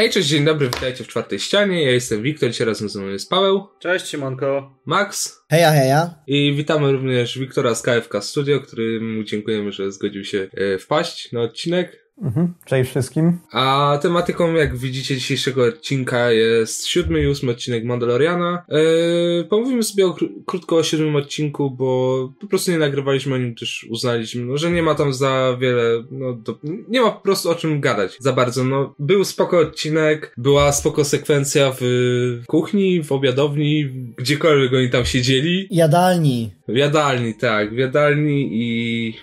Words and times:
Hej, 0.00 0.10
cześć, 0.10 0.28
dzień 0.28 0.44
dobry, 0.44 0.66
witajcie 0.66 1.04
w 1.04 1.08
czwartej 1.08 1.38
ścianie. 1.38 1.84
Ja 1.84 1.90
jestem 1.90 2.22
Wiktor, 2.22 2.50
dzisiaj 2.50 2.66
razem 2.66 2.88
ze 2.88 3.00
mną 3.00 3.08
jest 3.08 3.30
Paweł. 3.30 3.66
Cześć, 3.78 4.08
Siemanko. 4.08 4.78
Max. 4.86 5.40
Heja, 5.50 5.72
heja. 5.72 6.14
I 6.26 6.54
witamy 6.56 6.92
również 6.92 7.38
Wiktora 7.38 7.74
z 7.74 7.82
KFK 7.82 8.22
Studio, 8.22 8.60
którym 8.60 9.24
dziękujemy, 9.26 9.72
że 9.72 9.92
zgodził 9.92 10.24
się 10.24 10.48
e, 10.54 10.78
wpaść 10.78 11.32
na 11.32 11.40
odcinek. 11.40 12.07
Mhm. 12.22 12.54
Cześć 12.64 12.90
wszystkim. 12.90 13.38
A 13.52 13.98
tematyką, 14.02 14.54
jak 14.54 14.76
widzicie, 14.76 15.14
dzisiejszego 15.14 15.64
odcinka 15.64 16.30
jest 16.30 16.86
siódmy 16.86 17.22
i 17.22 17.26
ósmy 17.26 17.50
odcinek 17.50 17.84
Mandaloriana. 17.84 18.64
Eee, 18.68 19.44
pomówimy 19.44 19.82
sobie 19.82 20.06
o, 20.06 20.16
krótko 20.46 20.76
o 20.76 20.82
siódmym 20.82 21.16
odcinku, 21.16 21.70
bo 21.70 22.32
po 22.40 22.46
prostu 22.46 22.70
nie 22.70 22.78
nagrywaliśmy 22.78 23.34
o 23.34 23.38
nim, 23.38 23.54
też 23.54 23.86
uznaliśmy, 23.90 24.44
no, 24.44 24.56
że 24.56 24.70
nie 24.70 24.82
ma 24.82 24.94
tam 24.94 25.12
za 25.12 25.56
wiele, 25.60 26.04
no, 26.10 26.32
do, 26.32 26.58
nie 26.88 27.00
ma 27.00 27.10
po 27.10 27.20
prostu 27.20 27.50
o 27.50 27.54
czym 27.54 27.80
gadać 27.80 28.16
za 28.20 28.32
bardzo. 28.32 28.64
No, 28.64 28.94
był 28.98 29.24
spoko 29.24 29.58
odcinek, 29.58 30.34
była 30.36 30.72
spoko 30.72 31.04
sekwencja 31.04 31.72
w 31.80 32.42
kuchni, 32.46 33.02
w 33.02 33.12
obiadowni, 33.12 33.88
gdziekolwiek 34.16 34.72
oni 34.74 34.90
tam 34.90 35.04
siedzieli. 35.04 35.68
Jadalni. 35.70 36.50
W 36.68 36.76
jadalni, 36.76 37.34
tak, 37.34 37.74
w 37.74 37.76
jadalni 37.76 38.48
i 38.52 39.14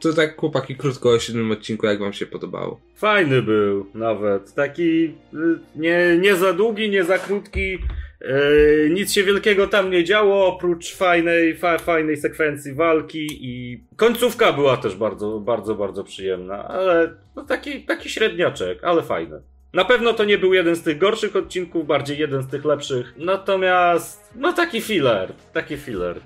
to 0.00 0.12
tak 0.12 0.36
chłopaki 0.36 0.76
krótko 0.76 1.10
o 1.10 1.18
siódmym 1.18 1.52
odcinku, 1.52 1.86
jak 1.86 1.98
wam 1.98 2.12
się 2.12 2.26
podobało? 2.26 2.80
Fajny 2.94 3.42
był 3.42 3.86
nawet. 3.94 4.54
Taki 4.54 5.04
y, 5.04 5.58
nie, 5.76 6.18
nie 6.20 6.36
za 6.36 6.52
długi, 6.52 6.90
nie 6.90 7.04
za 7.04 7.18
krótki. 7.18 7.78
Yy, 8.20 8.90
nic 8.90 9.12
się 9.12 9.24
wielkiego 9.24 9.66
tam 9.66 9.90
nie 9.90 10.04
działo, 10.04 10.46
oprócz 10.46 10.94
fajnej, 10.94 11.56
fa, 11.56 11.78
fajnej 11.78 12.16
sekwencji 12.16 12.74
walki 12.74 13.26
i 13.30 13.84
końcówka 13.96 14.52
była 14.52 14.76
też 14.76 14.96
bardzo, 14.96 15.40
bardzo, 15.40 15.74
bardzo 15.74 16.04
przyjemna, 16.04 16.68
ale 16.68 17.14
no 17.36 17.44
taki, 17.44 17.82
taki 17.82 18.10
średniaczek, 18.10 18.84
ale 18.84 19.02
fajny. 19.02 19.40
Na 19.72 19.84
pewno 19.84 20.12
to 20.12 20.24
nie 20.24 20.38
był 20.38 20.54
jeden 20.54 20.76
z 20.76 20.82
tych 20.82 20.98
gorszych 20.98 21.36
odcinków, 21.36 21.86
bardziej 21.86 22.18
jeden 22.18 22.42
z 22.42 22.48
tych 22.48 22.64
lepszych. 22.64 23.14
Natomiast, 23.16 24.32
no 24.34 24.52
taki 24.52 24.80
filler, 24.80 25.32
taki 25.52 25.76
filler. 25.76 26.20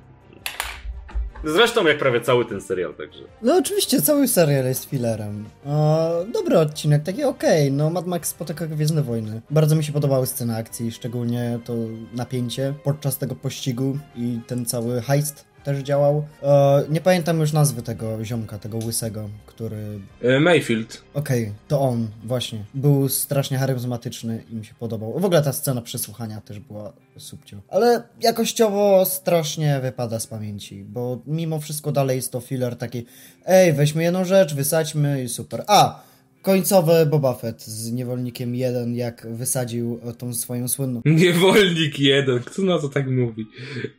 Zresztą 1.44 1.86
jak 1.86 1.98
prawie 1.98 2.20
cały 2.20 2.44
ten 2.44 2.60
serial, 2.60 2.94
także. 2.94 3.22
No 3.42 3.56
oczywiście, 3.56 4.02
cały 4.02 4.28
serial 4.28 4.64
jest 4.64 4.84
fillerem. 4.84 5.44
O, 5.66 6.10
dobry 6.32 6.58
odcinek, 6.58 7.02
taki 7.02 7.24
okej. 7.24 7.66
Okay. 7.66 7.76
No 7.76 7.90
Mad 7.90 8.06
Max 8.06 8.28
spotyka 8.28 8.66
Gwiezdne 8.66 9.02
Wojny. 9.02 9.40
Bardzo 9.50 9.76
mi 9.76 9.84
się 9.84 9.92
podobały 9.92 10.26
sceny 10.26 10.56
akcji, 10.56 10.92
szczególnie 10.92 11.58
to 11.64 11.74
napięcie 12.14 12.74
podczas 12.84 13.18
tego 13.18 13.34
pościgu 13.34 13.98
i 14.16 14.40
ten 14.46 14.66
cały 14.66 15.00
heist 15.02 15.49
też 15.64 15.78
działał. 15.78 16.24
E, 16.42 16.84
nie 16.88 17.00
pamiętam 17.00 17.40
już 17.40 17.52
nazwy 17.52 17.82
tego 17.82 18.24
ziomka, 18.24 18.58
tego 18.58 18.78
łysego, 18.78 19.28
który... 19.46 20.00
E, 20.22 20.40
Mayfield. 20.40 21.02
Okej, 21.14 21.42
okay, 21.42 21.54
to 21.68 21.80
on, 21.80 22.08
właśnie. 22.24 22.64
Był 22.74 23.08
strasznie 23.08 23.58
charyzmatyczny 23.58 24.44
i 24.50 24.54
mi 24.54 24.64
się 24.64 24.74
podobał. 24.74 25.20
W 25.20 25.24
ogóle 25.24 25.42
ta 25.42 25.52
scena 25.52 25.82
przesłuchania 25.82 26.40
też 26.40 26.60
była 26.60 26.92
subcio. 27.18 27.56
Ale 27.68 28.02
jakościowo 28.20 29.04
strasznie 29.04 29.80
wypada 29.80 30.20
z 30.20 30.26
pamięci, 30.26 30.84
bo 30.84 31.18
mimo 31.26 31.60
wszystko 31.60 31.92
dalej 31.92 32.16
jest 32.16 32.32
to 32.32 32.40
filler 32.40 32.76
taki 32.76 33.06
ej, 33.46 33.72
weźmy 33.72 34.02
jedną 34.02 34.24
rzecz, 34.24 34.54
wysadźmy 34.54 35.22
i 35.22 35.28
super. 35.28 35.64
A! 35.66 36.09
Końcowe 36.42 37.06
Boba 37.06 37.34
Fett 37.34 37.62
z 37.62 37.92
Niewolnikiem 37.92 38.54
1, 38.54 38.94
jak 38.94 39.26
wysadził 39.30 40.00
tą 40.18 40.34
swoją 40.34 40.68
słynną... 40.68 41.00
Niewolnik 41.22 41.98
1, 41.98 42.40
kto 42.40 42.62
na 42.62 42.78
to 42.78 42.88
tak 42.88 43.10
mówi? 43.10 43.46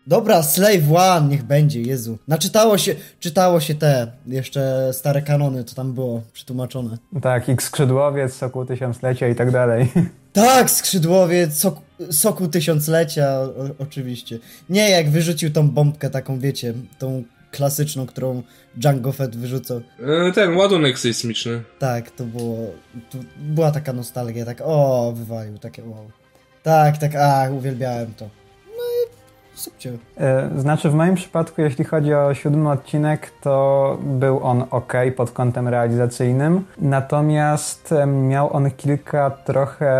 Dobra, 0.08 0.44
Slave 0.44 0.92
One, 0.96 1.30
niech 1.30 1.44
będzie, 1.44 1.82
Jezu. 1.82 2.18
Naczytało 2.28 2.78
się, 2.78 2.96
czytało 3.20 3.60
się 3.60 3.76
te 3.76 4.12
jeszcze 4.28 4.90
stare 4.94 5.22
kanony, 5.22 5.64
co 5.64 5.76
tam 5.76 5.94
było 5.94 6.22
przetłumaczone. 6.34 6.98
Tak, 7.22 7.50
i 7.50 7.56
skrzydłowiec, 7.60 8.34
soku 8.34 8.66
tysiąclecia 8.66 9.28
i 9.28 9.36
tak 9.36 9.52
dalej. 9.52 9.88
Tak, 10.34 10.72
skrzydłowiec, 10.72 11.58
soku, 11.58 11.82
soku 12.12 12.48
tysiąclecia, 12.48 13.40
o, 13.40 13.54
oczywiście. 13.80 14.40
Nie, 14.70 14.90
jak 14.90 15.10
wyrzucił 15.10 15.52
tą 15.52 15.70
bombkę 15.70 16.10
taką, 16.10 16.40
wiecie, 16.40 16.74
tą 17.00 17.24
klasyczną, 17.52 18.06
którą 18.06 18.44
Django 18.76 19.12
Fett 19.12 19.36
wyrzucał. 19.36 19.82
E, 20.28 20.32
ten 20.32 20.56
ładunek 20.56 21.00
sejsmiczny. 21.00 21.64
Tak, 21.80 22.12
to 22.12 22.24
było. 22.24 22.58
To 23.10 23.18
była 23.38 23.72
taka 23.72 23.94
nostalgia, 23.94 24.46
tak 24.46 24.62
o, 24.64 25.14
wywalił, 25.16 25.58
takie 25.58 25.84
wow. 25.84 26.12
Tak, 26.64 26.98
tak, 26.98 27.16
a, 27.16 27.50
uwielbiałem 27.52 28.14
to. 28.14 28.30
Subcie. 29.62 29.92
Znaczy, 30.58 30.90
w 30.90 30.94
moim 30.94 31.16
przypadku, 31.16 31.62
jeśli 31.62 31.86
chodzi 31.86 32.14
o 32.14 32.34
siódmy 32.34 32.70
odcinek, 32.72 33.32
to 33.42 33.98
był 34.04 34.44
on 34.44 34.64
ok 34.72 34.94
pod 35.16 35.32
kątem 35.32 35.68
realizacyjnym, 35.68 36.66
natomiast 36.78 37.94
miał 38.08 38.56
on 38.56 38.72
kilka 38.72 39.30
trochę 39.30 39.94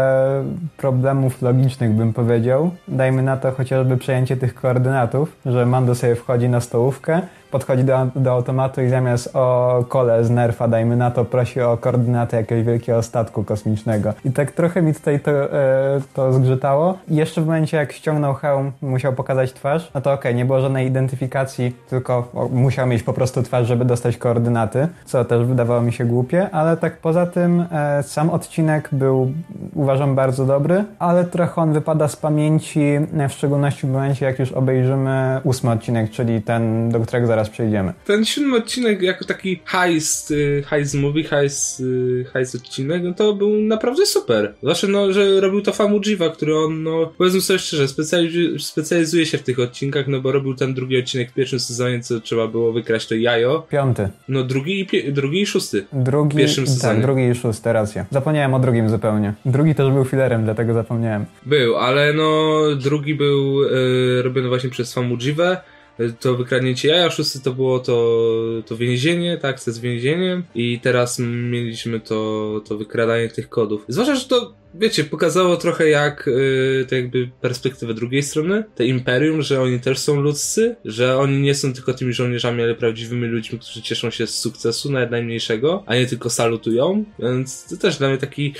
problemów 0.78 1.42
logicznych, 1.42 1.92
bym 1.92 2.14
powiedział. 2.14 2.72
Dajmy 2.88 3.22
na 3.24 3.38
to 3.38 3.52
chociażby 3.52 3.98
przejęcie 3.98 4.38
tych 4.38 4.56
koordynatów, 4.56 5.36
że 5.46 5.66
Mando 5.66 5.96
sobie 5.96 6.16
wchodzi 6.16 6.50
na 6.50 6.62
stołówkę, 6.62 7.22
podchodzi 7.52 7.84
do, 7.84 8.08
do 8.16 8.32
automatu 8.32 8.82
i 8.82 8.90
zamiast 8.90 9.36
o 9.36 9.86
kole 9.90 10.24
z 10.24 10.30
nerfa, 10.30 10.68
dajmy 10.68 10.96
na 10.96 11.12
to, 11.12 11.26
prosi 11.26 11.62
o 11.62 11.78
koordynatę 11.78 12.38
jakiegoś 12.38 12.66
wielkiego 12.66 13.04
statku 13.04 13.44
kosmicznego. 13.44 14.14
I 14.26 14.32
tak 14.32 14.52
trochę 14.52 14.82
mi 14.82 14.94
tutaj 14.94 15.20
to, 15.20 15.32
e, 15.32 16.02
to 16.14 16.34
zgrzytało. 16.34 16.98
Jeszcze 17.08 17.42
w 17.42 17.46
momencie, 17.46 17.78
jak 17.78 17.92
ściągnął 17.92 18.34
hełm, 18.34 18.72
musiał 18.82 19.14
pokazać 19.14 19.51
twarz, 19.54 19.92
no 19.96 20.02
to 20.02 20.14
okej, 20.14 20.20
okay, 20.20 20.34
nie 20.34 20.46
było 20.46 20.62
żadnej 20.62 20.88
identyfikacji, 20.88 21.76
tylko 21.90 22.32
musiał 22.52 22.88
mieć 22.88 23.04
po 23.04 23.14
prostu 23.14 23.44
twarz, 23.44 23.68
żeby 23.68 23.86
dostać 23.86 24.18
koordynaty, 24.18 24.88
co 25.06 25.26
też 25.26 25.46
wydawało 25.46 25.82
mi 25.82 25.94
się 25.94 26.06
głupie, 26.06 26.50
ale 26.52 26.78
tak 26.78 26.98
poza 26.98 27.26
tym 27.26 27.66
e, 27.72 28.04
sam 28.04 28.30
odcinek 28.30 28.90
był, 28.92 29.32
uważam, 29.76 30.16
bardzo 30.16 30.46
dobry, 30.46 30.84
ale 31.00 31.26
trochę 31.26 31.62
on 31.62 31.74
wypada 31.74 32.08
z 32.08 32.16
pamięci, 32.16 32.82
e, 33.18 33.30
w 33.30 33.34
szczególności 33.34 33.88
w 33.88 33.90
momencie, 33.90 34.26
jak 34.26 34.40
już 34.40 34.52
obejrzymy 34.52 35.42
ósmy 35.44 35.72
odcinek, 35.72 36.12
czyli 36.12 36.42
ten, 36.42 36.90
do 36.90 37.00
którego 37.00 37.28
zaraz 37.28 37.50
przejdziemy. 37.50 37.94
Ten 38.06 38.26
siódmy 38.26 38.58
odcinek 38.58 39.02
jako 39.02 39.26
taki 39.26 39.62
heist, 39.66 40.32
y, 40.32 40.64
heist 40.68 40.96
movie, 40.96 41.24
heist, 41.24 41.80
y, 41.80 42.26
heist 42.34 42.56
odcinek, 42.56 43.04
no 43.04 43.14
to 43.14 43.34
był 43.34 43.50
naprawdę 43.50 44.06
super. 44.06 44.54
Zwłaszcza, 44.62 44.88
no, 44.88 45.14
że 45.14 45.42
robił 45.42 45.62
to 45.62 45.72
Famujiva, 45.72 46.30
który 46.30 46.58
on, 46.58 46.84
no, 46.84 47.12
powiedzmy 47.18 47.42
sobie 47.42 47.60
szczerze, 47.60 47.88
specjalizuje, 47.88 48.60
specjalizuje 48.60 49.26
się 49.26 49.38
w 49.42 49.44
tych 49.44 49.60
odcinkach, 49.60 50.08
no 50.08 50.22
bo 50.22 50.32
robił 50.32 50.56
ten 50.56 50.74
drugi 50.74 51.00
odcinek 51.00 51.32
w 51.32 51.34
pierwszym 51.34 51.60
sezonie, 51.60 52.00
co 52.00 52.20
trzeba 52.20 52.48
było 52.48 52.74
wykraść 52.74 53.08
to 53.08 53.16
jajo. 53.16 53.66
Piąty. 53.70 54.10
No 54.28 54.44
drugi 54.44 54.88
i, 54.94 55.14
drugi 55.14 55.42
i 55.42 55.46
szósty. 55.46 55.86
Drugi, 55.94 56.34
w 56.34 56.38
pierwszym 56.38 56.66
tak, 56.66 56.74
sezonie. 56.74 56.94
Tak, 56.94 57.02
drugi 57.02 57.24
i 57.24 57.36
szósty, 57.36 57.74
racja. 57.74 58.06
Zapomniałem 58.12 58.54
o 58.54 58.60
drugim 58.60 58.90
zupełnie. 58.90 59.34
Drugi 59.46 59.76
też 59.76 59.90
był 59.90 60.06
filerem, 60.06 60.44
dlatego 60.44 60.74
zapomniałem. 60.74 61.26
Był, 61.46 61.78
ale 61.78 62.14
no 62.14 62.60
drugi 62.76 63.16
był 63.16 63.64
y, 63.64 64.22
robiony 64.22 64.48
właśnie 64.48 64.70
przez 64.70 64.94
Famujivę, 64.94 65.58
to 66.20 66.36
wykradnięcie 66.36 66.88
jaja, 66.88 67.10
szósty 67.10 67.40
to 67.40 67.52
było 67.52 67.80
to, 67.80 68.28
to 68.66 68.78
więzienie, 68.78 69.38
tak, 69.38 69.60
z 69.60 69.80
więzieniem 69.80 70.44
i 70.56 70.80
teraz 70.80 71.20
mieliśmy 71.20 72.00
to, 72.00 72.62
to 72.68 72.78
wykradanie 72.78 73.30
tych 73.30 73.50
kodów. 73.50 73.86
Zwłaszcza, 73.88 74.16
że 74.16 74.26
to, 74.26 74.54
wiecie, 74.76 75.04
pokazało 75.04 75.58
trochę 75.58 75.90
jak 75.90 76.24
yy, 76.28 76.86
to 76.90 76.96
jakby 76.96 77.30
perspektywę 77.42 77.94
drugiej 77.94 78.24
strony, 78.24 78.64
te 78.76 78.86
imperium, 78.86 79.42
że 79.42 79.62
oni 79.62 79.80
też 79.80 80.00
są 80.00 80.22
ludzcy, 80.22 80.76
że 80.86 81.18
oni 81.18 81.42
nie 81.42 81.56
są 81.56 81.74
tylko 81.74 81.94
tymi 81.94 82.14
żołnierzami, 82.14 82.64
ale 82.64 82.76
prawdziwymi 82.76 83.28
ludźmi, 83.28 83.60
którzy 83.60 83.82
cieszą 83.82 84.10
się 84.10 84.28
z 84.28 84.38
sukcesu, 84.38 84.92
nawet 84.92 85.12
najmniejszego, 85.12 85.84
a 85.86 85.96
nie 85.96 86.08
tylko 86.08 86.30
salutują, 86.30 87.06
więc 87.20 87.66
to 87.70 87.78
też 87.78 87.98
dla 87.98 88.10
mnie 88.10 88.18
taki 88.18 88.54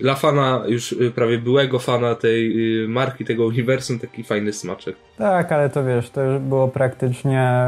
dla 0.00 0.14
fana, 0.14 0.62
już 0.66 0.92
y, 0.92 1.12
prawie 1.14 1.38
byłego 1.38 1.78
fana 1.78 2.14
tej 2.14 2.52
y, 2.84 2.88
marki, 2.88 3.24
tego 3.24 3.46
uniwersum, 3.46 3.98
taki 3.98 4.24
fajny 4.24 4.52
smaczek. 4.52 4.96
Tak, 5.18 5.52
ale 5.52 5.70
to 5.70 5.84
wiesz, 5.84 6.10
to 6.10 6.22
już 6.22 6.38
było 6.38 6.68
praktycznie 6.68 7.66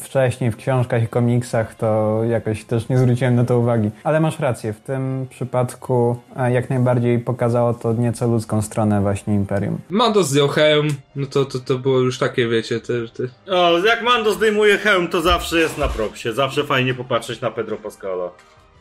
wcześniej 0.00 0.50
w 0.50 0.56
książkach 0.56 1.02
i 1.02 1.08
komiksach, 1.08 1.74
to 1.74 2.20
jakoś 2.30 2.64
też 2.64 2.88
nie 2.88 2.98
zwróciłem 2.98 3.36
na 3.36 3.44
to 3.44 3.58
uwagi. 3.58 3.90
Ale 4.04 4.20
masz 4.20 4.40
rację, 4.40 4.72
w 4.72 4.80
tym 4.80 5.26
przypadku 5.30 6.16
jak 6.52 6.70
najbardziej 6.70 7.18
pokazało 7.18 7.74
to 7.74 7.92
nieco 7.92 8.26
ludzką 8.26 8.62
stronę 8.62 9.00
właśnie 9.00 9.34
Imperium. 9.34 9.78
Mando 9.90 10.22
zdjął 10.22 10.48
hełm, 10.48 10.88
no 11.16 11.26
to, 11.26 11.44
to, 11.44 11.58
to 11.58 11.78
było 11.78 11.98
już 11.98 12.18
takie, 12.18 12.48
wiecie, 12.48 12.80
te, 12.80 12.92
te... 12.92 13.52
O, 13.54 13.78
jak 13.78 14.02
Mando 14.02 14.32
zdejmuje 14.32 14.78
hełm, 14.78 15.08
to 15.08 15.20
zawsze 15.20 15.58
jest 15.58 15.78
na 15.78 15.88
propsie, 15.88 16.32
zawsze 16.32 16.64
fajnie 16.64 16.94
popatrzeć 16.94 17.40
na 17.40 17.50
Pedro 17.50 17.76
Pascala. 17.76 18.30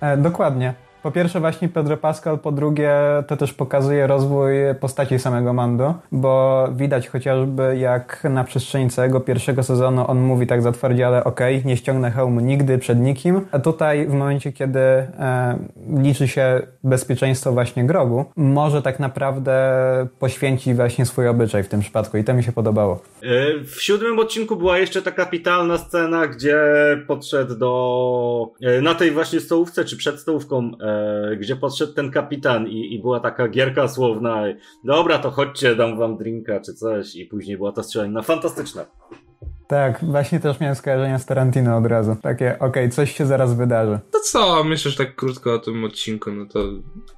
E, 0.01 0.17
dokładnie. 0.17 0.73
Po 1.03 1.11
pierwsze 1.11 1.39
właśnie 1.39 1.69
Pedro 1.69 1.97
Pascal, 1.97 2.39
po 2.39 2.51
drugie 2.51 2.93
to 3.27 3.37
też 3.37 3.53
pokazuje 3.53 4.07
rozwój 4.07 4.53
postaci 4.79 5.19
samego 5.19 5.53
Mando, 5.53 5.95
bo 6.11 6.67
widać 6.75 7.07
chociażby 7.07 7.77
jak 7.77 8.23
na 8.23 8.43
przestrzeni 8.43 8.89
całego 8.89 9.19
pierwszego 9.19 9.63
sezonu 9.63 10.05
on 10.07 10.19
mówi 10.19 10.47
tak 10.47 10.61
zatwardziale, 10.61 11.23
okej, 11.23 11.57
okay, 11.57 11.67
nie 11.69 11.77
ściągnę 11.77 12.11
hełmu 12.11 12.39
nigdy 12.39 12.77
przed 12.77 12.99
nikim, 12.99 13.41
a 13.51 13.59
tutaj 13.59 14.07
w 14.07 14.13
momencie, 14.13 14.51
kiedy 14.51 14.79
e, 14.79 15.59
liczy 15.97 16.27
się 16.27 16.61
bezpieczeństwo 16.83 17.51
właśnie 17.51 17.85
Grogu, 17.85 18.25
może 18.35 18.81
tak 18.81 18.99
naprawdę 18.99 19.51
poświęcić 20.19 20.73
właśnie 20.73 21.05
swój 21.05 21.27
obyczaj 21.27 21.63
w 21.63 21.67
tym 21.67 21.79
przypadku 21.79 22.17
i 22.17 22.23
to 22.23 22.33
mi 22.33 22.43
się 22.43 22.51
podobało. 22.51 23.01
E, 23.23 23.63
w 23.63 23.81
siódmym 23.81 24.19
odcinku 24.19 24.55
była 24.55 24.77
jeszcze 24.77 25.01
taka 25.01 25.21
kapitalna 25.31 25.77
scena, 25.77 26.27
gdzie 26.27 26.57
podszedł 27.07 27.55
do 27.55 28.51
e, 28.61 28.81
na 28.81 28.95
tej 28.95 29.11
właśnie 29.11 29.39
stołówce, 29.39 29.85
czy 29.85 29.97
przed 29.97 30.19
stołówką 30.19 30.71
e, 30.81 30.90
gdzie 31.39 31.55
podszedł 31.55 31.93
ten 31.93 32.11
kapitan 32.11 32.67
i, 32.67 32.93
i 32.93 33.01
była 33.01 33.19
taka 33.19 33.47
gierka 33.47 33.87
słowna. 33.87 34.43
Dobra, 34.83 35.19
to 35.19 35.31
chodźcie, 35.31 35.75
dam 35.75 35.97
wam 35.97 36.17
drinka 36.17 36.59
czy 36.59 36.73
coś. 36.73 37.15
I 37.15 37.25
później 37.25 37.57
była 37.57 37.71
ta 37.71 37.83
strzelanina 37.83 38.21
fantastyczna. 38.21 38.85
Tak, 39.67 39.99
właśnie 40.05 40.39
też 40.39 40.59
miałem 40.59 40.75
skojarzenia 40.75 41.19
z 41.19 41.25
Tarantino 41.25 41.77
od 41.77 41.85
razu. 41.85 42.15
Takie, 42.21 42.59
okej, 42.59 42.89
coś 42.89 43.17
się 43.17 43.25
zaraz 43.25 43.53
wydarzy. 43.53 43.99
To 44.11 44.19
co, 44.19 44.63
myślę, 44.63 44.91
że 44.91 44.97
tak 44.97 45.15
krótko 45.15 45.53
o 45.53 45.59
tym 45.59 45.83
odcinku, 45.83 46.31
no 46.31 46.45
to... 46.45 46.59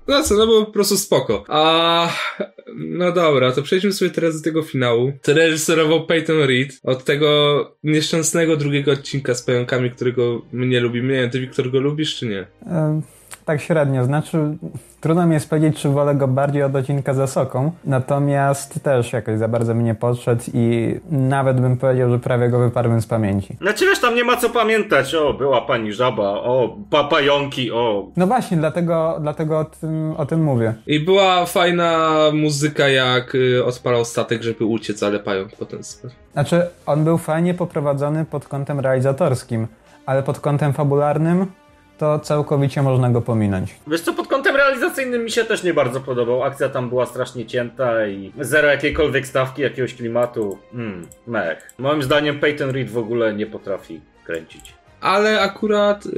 No 0.08 0.24
co, 0.24 0.36
no 0.36 0.46
było 0.46 0.66
po 0.66 0.72
prostu 0.72 0.98
spoko. 0.98 1.44
A... 1.48 2.10
No 2.76 3.12
dobra, 3.12 3.52
to 3.52 3.62
przejdźmy 3.62 3.92
sobie 3.92 4.12
teraz 4.12 4.42
do 4.42 4.44
tego 4.44 4.62
finału. 4.62 5.12
To 5.22 5.34
reżyserował 5.34 6.06
Peyton 6.06 6.40
Reed. 6.40 6.80
Od 6.84 7.04
tego 7.04 7.28
nieszczęsnego 7.84 8.58
drugiego 8.58 8.92
odcinka 8.92 9.36
z 9.36 9.44
pająkami, 9.44 9.92
którego 9.92 10.42
my 10.52 10.66
nie 10.66 10.80
lubimy. 10.80 11.14
Nie 11.14 11.22
wiem, 11.22 11.30
ty 11.30 11.40
Wiktor 11.40 11.72
go 11.72 11.80
lubisz, 11.80 12.16
czy 12.16 12.28
nie? 12.28 12.48
E, 12.66 13.02
tak 13.46 13.62
średnio, 13.62 14.06
znaczy 14.06 14.58
trudno 15.02 15.26
mi 15.26 15.34
jest 15.34 15.50
powiedzieć, 15.50 15.82
czy 15.82 15.90
wolę 15.90 16.16
go 16.16 16.28
bardziej 16.28 16.64
od 16.64 16.76
odcinka 16.76 17.14
za 17.14 17.28
soką, 17.28 17.72
natomiast 17.86 18.84
też 18.84 19.14
jakoś 19.14 19.38
za 19.38 19.48
bardzo 19.48 19.74
mi 19.74 19.84
nie 19.84 19.96
podszedł 19.96 20.44
i 20.54 20.96
nawet 21.12 21.62
bym 21.62 21.78
powiedział, 21.78 22.10
że 22.10 22.20
prawie 22.20 22.50
go 22.50 22.60
wyparłem 22.60 23.02
z 23.02 23.06
pamięci. 23.06 23.58
Znaczy 23.62 23.86
wiesz, 23.86 24.00
tam 24.00 24.16
nie 24.16 24.24
ma 24.24 24.38
co 24.38 24.50
pamiętać. 24.50 25.16
O, 25.16 25.34
była 25.34 25.62
pani 25.62 25.94
żaba, 25.94 26.24
o, 26.24 26.78
papająki, 26.90 27.72
o. 27.72 28.08
No 28.18 28.28
właśnie, 28.28 28.58
dlatego, 28.58 29.18
dlatego 29.22 29.60
o, 29.60 29.66
tym, 29.66 30.14
o 30.18 30.26
tym 30.26 30.44
mówię. 30.44 30.74
I 30.88 31.00
była 31.00 31.46
fajna 31.46 32.18
muzyka, 32.34 32.88
jak 32.88 33.36
y, 33.36 33.66
odpalał 33.66 34.06
statek, 34.06 34.44
żeby 34.44 34.66
uciec, 34.66 35.04
ale 35.04 35.20
pająk 35.20 35.56
potem 35.56 35.84
spadł. 35.84 36.14
Znaczy, 36.34 36.62
on 36.86 37.04
był 37.04 37.18
fajnie 37.18 37.54
poprowadzony 37.54 38.26
pod 38.26 38.48
kątem 38.48 38.80
realizatorskim, 38.80 39.68
ale 40.06 40.24
pod 40.24 40.40
kątem 40.40 40.74
fabularnym 40.74 41.46
to 41.98 42.20
całkowicie 42.20 42.82
można 42.82 43.10
go 43.10 43.22
pominąć. 43.22 43.76
Wiesz 43.88 44.02
co, 44.02 44.14
pod 44.14 44.28
kątem 44.28 44.56
realizacyjnym 44.56 45.24
mi 45.24 45.32
się 45.32 45.44
też 45.44 45.64
nie 45.64 45.74
bardzo 45.74 46.00
podobał. 46.00 46.44
Akcja 46.44 46.70
tam 46.70 46.90
była 46.90 47.06
strasznie 47.06 47.46
cięta 47.46 48.08
i 48.08 48.32
zero 48.40 48.68
jakiejkolwiek 48.68 49.28
stawki, 49.28 49.62
jakiegoś 49.62 49.96
klimatu. 49.96 50.58
Hmm, 50.72 51.08
mech. 51.28 51.74
Moim 51.78 52.04
zdaniem 52.04 52.40
Peyton 52.40 52.70
Reed 52.70 52.90
w 52.90 52.98
ogóle 52.98 53.34
nie 53.34 53.46
potrafi 53.46 54.02
kręcić. 54.26 54.83
Ale 55.04 55.42
akurat 55.42 56.06
y, 56.06 56.10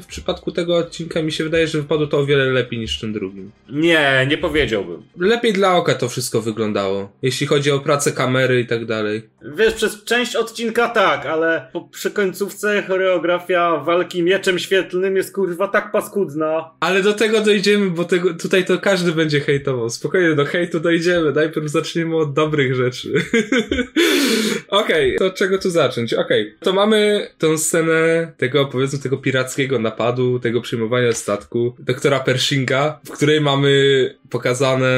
w 0.00 0.04
przypadku 0.08 0.52
tego 0.52 0.76
odcinka 0.76 1.22
mi 1.22 1.32
się 1.32 1.44
wydaje, 1.44 1.66
że 1.66 1.78
wypadło 1.78 2.06
to 2.06 2.18
o 2.18 2.26
wiele 2.26 2.44
lepiej 2.44 2.78
niż 2.78 2.98
w 2.98 3.00
tym 3.00 3.12
drugim. 3.12 3.50
Nie, 3.70 4.26
nie 4.30 4.38
powiedziałbym. 4.38 5.02
Lepiej 5.18 5.52
dla 5.52 5.76
oka 5.76 5.94
to 5.94 6.08
wszystko 6.08 6.40
wyglądało. 6.40 7.12
Jeśli 7.22 7.46
chodzi 7.46 7.70
o 7.70 7.80
pracę 7.80 8.12
kamery 8.12 8.60
i 8.60 8.66
tak 8.66 8.84
dalej. 8.84 9.22
Wiesz, 9.56 9.74
przez 9.74 10.04
część 10.04 10.36
odcinka 10.36 10.88
tak, 10.88 11.26
ale 11.26 11.68
po, 11.72 11.80
przy 11.80 12.10
końcówce 12.10 12.82
choreografia 12.82 13.76
walki 13.76 14.22
mieczem 14.22 14.58
świetlnym 14.58 15.16
jest 15.16 15.34
kurwa 15.34 15.68
tak 15.68 15.92
paskudna. 15.92 16.70
Ale 16.80 17.02
do 17.02 17.12
tego 17.12 17.40
dojdziemy, 17.40 17.90
bo 17.90 18.04
tego, 18.04 18.34
tutaj 18.34 18.64
to 18.64 18.78
każdy 18.78 19.12
będzie 19.12 19.40
hejtował. 19.40 19.90
Spokojnie, 19.90 20.34
do 20.34 20.44
hejtu 20.44 20.80
dojdziemy. 20.80 21.32
Najpierw 21.32 21.68
zaczniemy 21.68 22.16
od 22.16 22.32
dobrych 22.32 22.74
rzeczy. 22.74 23.12
Okej, 24.68 25.16
okay, 25.16 25.18
to 25.18 25.26
od 25.26 25.34
czego 25.34 25.58
tu 25.58 25.70
zacząć? 25.70 26.14
Okej, 26.14 26.42
okay. 26.42 26.58
to 26.60 26.72
mamy 26.72 27.28
tę 27.38 27.58
scenę 27.58 28.15
tego, 28.36 28.66
powiedzmy, 28.66 28.98
tego 28.98 29.16
pirackiego 29.16 29.78
napadu, 29.78 30.38
tego 30.38 30.60
przyjmowania 30.60 31.12
statku 31.12 31.74
doktora 31.78 32.20
Pershinga, 32.20 33.00
w 33.04 33.10
której 33.10 33.40
mamy 33.40 33.70
pokazane 34.30 34.88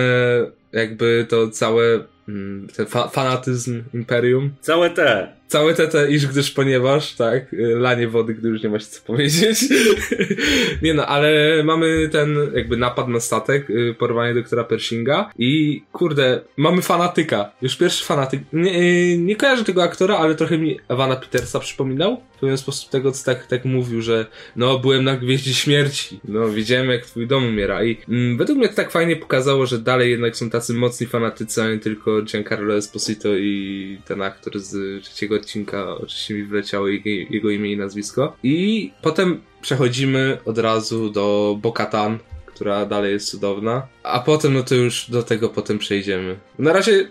jakby 0.72 1.26
to 1.28 1.48
całe 1.48 2.04
mm, 2.28 2.68
ten 2.76 2.86
fa 2.86 3.08
fanatyzm 3.08 3.82
Imperium. 3.94 4.50
Całe 4.60 4.90
te. 4.90 5.38
Całe 5.48 5.74
te, 5.74 5.88
te 5.88 6.10
iż 6.10 6.26
gdyż 6.26 6.50
ponieważ, 6.50 7.14
tak, 7.14 7.46
lanie 7.52 8.08
wody, 8.08 8.34
gdy 8.34 8.48
już 8.48 8.62
nie 8.62 8.68
ma 8.68 8.78
się 8.78 8.86
co 8.86 9.02
powiedzieć. 9.06 9.58
nie 10.82 10.94
no, 10.94 11.06
ale 11.06 11.62
mamy 11.64 12.08
ten 12.12 12.36
jakby 12.54 12.76
napad 12.76 13.08
na 13.08 13.20
statek, 13.20 13.70
y, 13.70 13.94
porwanie 13.98 14.34
doktora 14.34 14.64
Pershinga 14.64 15.30
i 15.38 15.82
kurde, 15.92 16.40
mamy 16.56 16.82
fanatyka. 16.82 17.52
Już 17.62 17.76
pierwszy 17.76 18.04
fanatyk. 18.04 18.40
Nie, 18.52 19.18
nie 19.18 19.36
kojarzę 19.36 19.64
tego 19.64 19.82
aktora, 19.82 20.16
ale 20.16 20.34
trochę 20.34 20.58
mi 20.58 20.80
Ewana 20.88 21.16
Petersa 21.16 21.60
przypominał. 21.60 22.20
Pewien 22.40 22.58
sposób 22.58 22.90
tego, 22.90 23.12
tak, 23.24 23.46
tak 23.46 23.64
mówił, 23.64 24.02
że 24.02 24.26
no, 24.56 24.78
byłem 24.78 25.04
na 25.04 25.16
Gwieździe 25.16 25.54
Śmierci. 25.54 26.20
No, 26.24 26.48
widziałem 26.48 26.90
jak 26.90 27.06
twój 27.06 27.26
dom 27.26 27.44
umiera 27.44 27.84
i 27.84 27.98
mm, 28.08 28.36
według 28.36 28.58
mnie 28.58 28.68
to 28.68 28.74
tak 28.74 28.90
fajnie 28.90 29.16
pokazało, 29.16 29.66
że 29.66 29.78
dalej 29.78 30.10
jednak 30.10 30.36
są 30.36 30.50
tacy 30.50 30.74
mocni 30.74 31.06
fanatycy, 31.06 31.62
a 31.62 31.70
nie 31.70 31.78
tylko 31.78 32.22
Giancarlo 32.22 32.76
Esposito 32.76 33.36
i 33.36 33.98
ten 34.04 34.22
aktor 34.22 34.60
z 34.60 35.04
trzeciego 35.04 35.34
odcinka, 35.34 35.96
oczywiście 35.96 36.34
mi 36.34 36.44
wleciało 36.44 36.88
jego, 36.88 37.10
jego 37.30 37.50
imię 37.50 37.72
i 37.72 37.76
nazwisko. 37.76 38.36
I 38.42 38.90
potem 39.02 39.40
przechodzimy 39.62 40.38
od 40.44 40.58
razu 40.58 41.10
do 41.10 41.58
Bokatan, 41.62 42.18
która 42.46 42.86
dalej 42.86 43.12
jest 43.12 43.30
cudowna. 43.30 43.86
A 44.02 44.20
potem, 44.20 44.54
no 44.54 44.62
to 44.62 44.74
już 44.74 45.10
do 45.10 45.22
tego 45.22 45.48
potem 45.48 45.78
przejdziemy. 45.78 46.38
Na 46.58 46.72
razie 46.72 47.08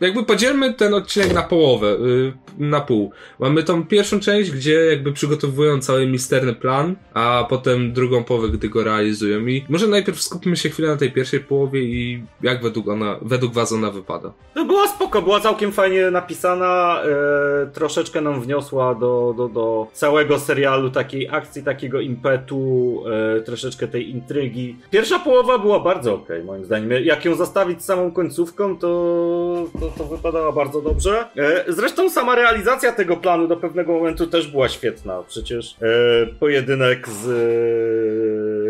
jakby 0.00 0.24
podzielmy 0.24 0.74
ten 0.74 0.94
odcinek 0.94 1.34
na 1.34 1.42
połowę, 1.42 1.96
yy, 2.00 2.32
na 2.58 2.80
pół. 2.80 3.12
Mamy 3.38 3.62
tą 3.62 3.86
pierwszą 3.86 4.20
część, 4.20 4.50
gdzie 4.50 4.74
jakby 4.74 5.12
przygotowują 5.12 5.80
cały 5.80 6.06
misterny 6.06 6.54
plan, 6.54 6.96
a 7.14 7.46
potem 7.48 7.92
drugą 7.92 8.24
połowę, 8.24 8.48
gdy 8.48 8.68
go 8.68 8.84
realizują. 8.84 9.46
I 9.46 9.64
może 9.68 9.88
najpierw 9.88 10.22
skupmy 10.22 10.56
się 10.56 10.70
chwilę 10.70 10.88
na 10.88 10.96
tej 10.96 11.12
pierwszej 11.12 11.40
połowie 11.40 11.82
i 11.82 12.22
jak 12.42 12.62
według, 12.62 12.88
ona, 12.88 13.18
według 13.22 13.52
was 13.52 13.72
ona 13.72 13.90
wypada. 13.90 14.32
No 14.54 14.64
była 14.64 14.88
spoko, 14.88 15.22
była 15.22 15.40
całkiem 15.40 15.72
fajnie 15.72 16.10
napisana, 16.10 17.02
e, 17.02 17.66
troszeczkę 17.66 18.20
nam 18.20 18.40
wniosła 18.40 18.94
do, 18.94 19.34
do, 19.36 19.48
do 19.48 19.86
całego 19.92 20.38
serialu 20.38 20.90
takiej 20.90 21.28
akcji, 21.28 21.62
takiego 21.62 22.00
impetu, 22.00 23.02
e, 23.38 23.40
troszeczkę 23.40 23.88
tej 23.88 24.10
intrygi. 24.10 24.76
Pierwsza 24.90 25.18
połowa 25.18 25.58
była 25.58 25.80
bardzo 25.80 26.14
okej, 26.14 26.36
okay, 26.36 26.44
moim 26.44 26.64
zdaniem. 26.64 26.90
Jak 27.04 27.24
ją 27.24 27.34
zastawić 27.34 27.82
z 27.82 27.84
samą 27.84 28.12
końcówką, 28.12 28.78
to, 28.78 29.66
to 29.80 29.92
to 29.98 30.04
wypadała 30.04 30.52
bardzo 30.52 30.80
dobrze. 30.80 31.28
E, 31.36 31.64
zresztą 31.68 32.10
sama 32.10 32.34
realizacja 32.42 32.92
tego 32.92 33.16
planu 33.16 33.48
do 33.48 33.56
pewnego 33.56 33.92
momentu 33.92 34.26
też 34.26 34.48
była 34.48 34.68
świetna. 34.68 35.18
Przecież 35.28 35.76
e, 35.82 36.26
pojedynek 36.26 37.08
z 37.08 37.28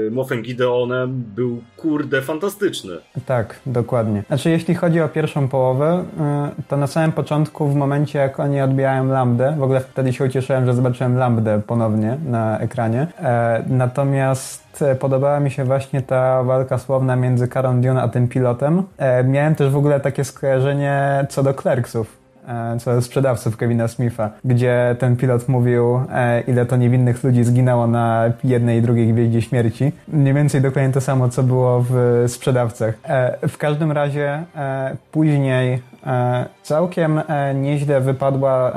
e, 0.09 0.11
Moffem 0.15 0.43
Gideonem 0.43 1.25
był 1.37 1.63
kurde 1.77 2.23
fantastyczny. 2.23 2.97
Tak, 3.27 3.61
dokładnie. 3.67 4.23
Znaczy, 4.27 4.51
jeśli 4.51 4.75
chodzi 4.75 5.01
o 5.01 5.09
pierwszą 5.09 5.49
połowę, 5.49 6.05
to 6.69 6.77
na 6.77 6.87
samym 6.87 7.13
początku, 7.13 7.69
w 7.69 7.75
momencie 7.75 8.19
jak 8.19 8.41
oni 8.41 8.61
odbijają 8.61 9.07
lambdę, 9.09 9.55
w 9.59 9.63
ogóle 9.63 9.81
wtedy 9.81 10.13
się 10.13 10.25
ucieszyłem, 10.25 10.67
że 10.67 10.75
zobaczyłem 10.75 11.17
lambdę 11.17 11.61
ponownie 11.67 12.19
na 12.27 12.59
ekranie. 12.59 13.07
Natomiast 13.67 14.85
podobała 15.01 15.41
mi 15.41 15.51
się 15.51 15.65
właśnie 15.65 16.03
ta 16.03 16.43
walka 16.43 16.79
słowna 16.79 17.17
między 17.17 17.49
Karon 17.49 17.81
Dune 17.81 18.03
a 18.03 18.09
tym 18.09 18.29
pilotem. 18.29 18.83
Miałem 19.25 19.55
też 19.55 19.71
w 19.71 19.77
ogóle 19.77 20.01
takie 20.01 20.25
skojarzenie 20.25 21.27
co 21.29 21.43
do 21.43 21.55
Clerksów, 21.55 22.17
e, 22.17 22.22
co 22.81 22.95
do 22.95 23.03
sprzedawców 23.03 23.57
Kevina 23.57 23.89
Smitha, 23.89 24.31
gdzie 24.45 24.97
ten 24.99 25.17
pilot 25.17 25.49
mówił, 25.49 26.01
e, 26.13 26.41
ile 26.41 26.67
to 26.67 26.77
niewinnych 26.77 27.25
ludzi 27.25 27.45
zginęło 27.45 27.87
na 27.87 28.25
jednej 28.45 28.79
i 28.79 28.83
drugiej 28.83 29.13
gwieździe 29.13 29.43
śmierci. 29.43 29.93
Mniej 30.09 30.35
więcej 30.35 30.61
dokładnie 30.61 30.93
to 30.93 31.01
samo, 31.01 31.29
co 31.29 31.43
było 31.43 31.85
w 31.91 32.25
sprzedawcach. 32.29 32.95
E, 33.05 33.49
w 33.49 33.59
każdym 33.59 33.93
razie 33.93 34.45
później 35.13 35.83
całkiem 36.63 37.21
nieźle 37.55 38.01
wypadła 38.01 38.73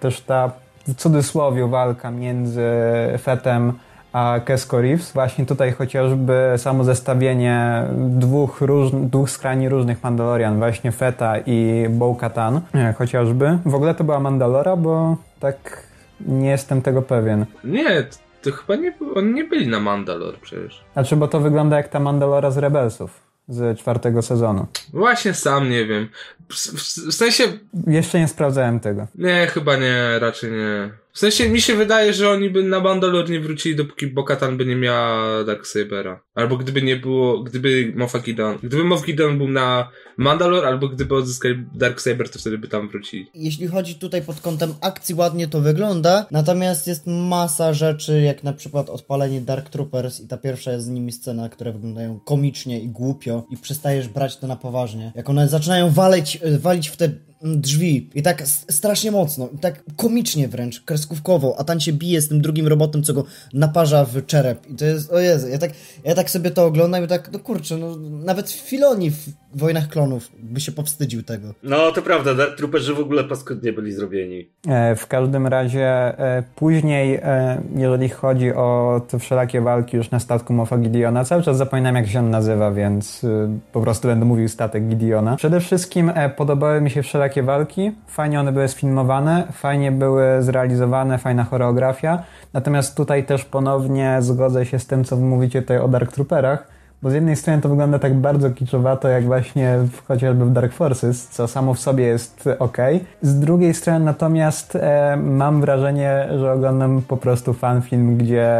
też 0.00 0.20
ta 0.20 0.50
w 0.88 0.94
cudzysłowie 0.94 1.66
walka 1.66 2.10
między 2.10 2.70
Fetem 3.18 3.72
a 4.12 4.40
Kesko 4.44 4.80
Reeves. 4.80 5.12
Właśnie 5.12 5.46
tutaj 5.46 5.72
chociażby 5.72 6.54
samo 6.56 6.84
zestawienie 6.84 7.84
dwóch, 7.98 8.60
róż, 8.60 8.90
dwóch 8.92 9.30
skrajnie 9.30 9.68
różnych 9.68 10.02
Mandalorian, 10.02 10.58
właśnie 10.58 10.92
Feta 10.92 11.38
i 11.46 11.86
Bo-Katan 11.90 12.60
chociażby. 12.98 13.58
W 13.66 13.74
ogóle 13.74 13.94
to 13.94 14.04
była 14.04 14.20
Mandalora, 14.20 14.76
bo 14.76 15.16
tak 15.40 15.86
nie 16.20 16.50
jestem 16.50 16.82
tego 16.82 17.02
pewien. 17.02 17.46
Nie, 17.64 18.06
to 18.42 18.52
chyba 18.52 18.76
nie, 18.76 18.94
oni 19.14 19.34
nie 19.34 19.44
byli 19.44 19.68
na 19.68 19.80
Mandalor 19.80 20.34
przecież. 20.40 20.84
Znaczy, 20.92 21.16
bo 21.16 21.28
to 21.28 21.40
wygląda 21.40 21.76
jak 21.76 21.88
ta 21.88 22.00
Mandalora 22.00 22.50
z 22.50 22.58
Rebelsów 22.58 23.20
z 23.48 23.78
czwartego 23.78 24.22
sezonu. 24.22 24.66
Właśnie 24.92 25.34
sam 25.34 25.70
nie 25.70 25.86
wiem. 25.86 26.08
W, 26.48 26.54
w, 26.54 27.08
w 27.10 27.14
sensie... 27.14 27.44
Jeszcze 27.86 28.20
nie 28.20 28.28
sprawdzałem 28.28 28.80
tego. 28.80 29.06
Nie, 29.14 29.46
chyba 29.46 29.76
nie, 29.76 30.18
raczej 30.18 30.52
nie. 30.52 30.90
W 31.12 31.18
sensie 31.18 31.48
mi 31.48 31.60
się 31.60 31.74
wydaje, 31.74 32.12
że 32.12 32.30
oni 32.30 32.50
by 32.50 32.62
na 32.62 32.80
Mandalore 32.80 33.28
nie 33.28 33.40
wrócili, 33.40 33.76
dopóki 33.76 34.06
Bokatan 34.06 34.56
by 34.56 34.66
nie 34.66 34.76
miała 34.76 35.44
Darksabera. 35.44 36.20
Albo 36.34 36.56
gdyby 36.56 36.82
nie 36.82 36.96
było, 36.96 37.42
gdyby 37.42 37.92
Moff 37.96 38.22
Gideon, 38.22 38.58
gdyby 38.62 38.84
Moff 38.84 39.06
Gideon 39.06 39.38
był 39.38 39.48
na 39.48 39.88
Mandalore, 40.16 40.68
albo 40.68 40.88
gdyby 40.88 41.14
odzyskali 41.14 41.64
Darksaber, 41.74 42.28
to 42.28 42.38
wtedy 42.38 42.58
by 42.58 42.68
tam 42.68 42.88
wrócili. 42.88 43.26
Jeśli 43.34 43.66
chodzi 43.66 43.94
tutaj 43.94 44.22
pod 44.22 44.40
kątem 44.40 44.74
akcji, 44.80 45.14
ładnie 45.14 45.48
to 45.48 45.60
wygląda, 45.60 46.26
natomiast 46.30 46.86
jest 46.86 47.06
masa 47.06 47.72
rzeczy, 47.72 48.20
jak 48.20 48.42
na 48.42 48.52
przykład 48.52 48.90
odpalenie 48.90 49.40
Dark 49.40 49.68
Troopers 49.68 50.20
i 50.20 50.28
ta 50.28 50.36
pierwsza 50.36 50.72
jest 50.72 50.86
z 50.86 50.88
nimi 50.88 51.12
scena, 51.12 51.48
które 51.48 51.72
wyglądają 51.72 52.20
komicznie 52.20 52.80
i 52.80 52.88
głupio 52.88 53.46
i 53.50 53.56
przestajesz 53.56 54.08
brać 54.08 54.36
to 54.36 54.46
na 54.46 54.56
poważnie. 54.56 55.12
Jak 55.14 55.30
one 55.30 55.48
zaczynają 55.48 55.90
walić, 55.90 56.38
walić 56.58 56.88
w 56.88 56.96
te 56.96 57.08
drzwi 57.42 58.10
i 58.14 58.22
tak 58.22 58.42
strasznie 58.46 59.10
mocno, 59.10 59.48
i 59.54 59.58
tak 59.58 59.84
komicznie 59.96 60.48
wręcz, 60.48 60.80
kreskówkowo, 60.80 61.56
a 61.58 61.64
tam 61.64 61.80
się 61.80 61.92
bije 61.92 62.20
z 62.20 62.28
tym 62.28 62.40
drugim 62.42 62.66
robotem, 62.66 63.02
co 63.02 63.14
go 63.14 63.24
naparza 63.52 64.04
w 64.04 64.26
czerep. 64.26 64.70
I 64.70 64.74
to 64.74 64.84
jest, 64.84 65.12
o 65.12 65.20
Jezu, 65.20 65.48
ja 65.48 65.58
tak, 65.58 65.70
ja 66.04 66.14
tak 66.14 66.30
sobie 66.30 66.50
to 66.50 66.66
oglądam 66.66 67.04
i 67.04 67.08
tak, 67.08 67.32
no 67.32 67.38
kurczę, 67.38 67.76
no 67.76 67.96
nawet 68.24 68.50
Filoni 68.50 69.10
w 69.10 69.28
Wojnach 69.58 69.88
Klonów 69.88 70.28
by 70.38 70.60
się 70.60 70.72
powstydził 70.72 71.22
tego. 71.22 71.48
No 71.62 71.92
to 71.92 72.02
prawda, 72.02 72.32
truperzy 72.56 72.94
w 72.94 72.98
ogóle 72.98 73.24
paskudnie 73.24 73.72
byli 73.72 73.92
zrobieni. 73.92 74.48
E, 74.68 74.96
w 74.96 75.06
każdym 75.06 75.46
razie 75.46 75.88
e, 75.88 76.42
później, 76.56 77.14
e, 77.14 77.62
jeżeli 77.76 78.08
chodzi 78.08 78.52
o 78.52 79.00
te 79.08 79.18
wszelakie 79.18 79.60
walki 79.60 79.96
już 79.96 80.10
na 80.10 80.20
statku 80.20 80.52
Mofa 80.52 80.78
Gideona, 80.78 81.24
cały 81.24 81.42
czas 81.42 81.56
zapominam 81.56 81.96
jak 81.96 82.06
się 82.06 82.18
on 82.18 82.30
nazywa, 82.30 82.70
więc 82.70 83.26
po 83.72 83.80
prostu 83.80 84.08
będę 84.08 84.24
mówił 84.24 84.48
statek 84.48 84.88
Gideona. 84.88 85.36
Przede 85.36 85.60
wszystkim 85.60 86.12
podobały 86.36 86.80
mi 86.80 86.90
się 86.90 87.02
wszelakie 87.02 87.42
walki, 87.42 87.92
fajnie 88.06 88.40
one 88.40 88.52
były 88.52 88.68
sfilmowane, 88.68 89.48
fajnie 89.52 89.92
były 89.92 90.24
zrealizowane, 90.40 91.18
fajna 91.18 91.44
choreografia, 91.44 92.22
natomiast 92.52 92.96
tutaj 92.96 93.24
też 93.24 93.44
ponownie 93.44 94.16
zgodzę 94.20 94.66
się 94.66 94.78
z 94.78 94.86
tym, 94.86 95.04
co 95.04 95.16
mówicie 95.16 95.62
tutaj 95.62 95.78
o 95.78 95.88
Dark 95.88 96.12
Trooperach, 96.12 96.66
bo 97.02 97.10
z 97.10 97.14
jednej 97.14 97.36
strony 97.36 97.62
to 97.62 97.68
wygląda 97.68 97.98
tak 97.98 98.14
bardzo 98.14 98.50
kiczowato, 98.50 99.08
jak 99.08 99.24
właśnie 99.24 99.78
w, 99.78 100.06
chociażby 100.06 100.44
w 100.44 100.52
Dark 100.52 100.72
Forces, 100.72 101.28
co 101.28 101.48
samo 101.48 101.74
w 101.74 101.78
sobie 101.78 102.04
jest 102.04 102.48
ok. 102.58 102.76
Z 103.22 103.40
drugiej 103.40 103.74
strony 103.74 104.04
natomiast 104.04 104.76
e, 104.76 105.16
mam 105.16 105.60
wrażenie, 105.60 106.28
że 106.38 106.52
oglądam 106.52 107.02
po 107.08 107.16
prostu 107.16 107.52
fanfilm, 107.52 108.16
gdzie 108.16 108.50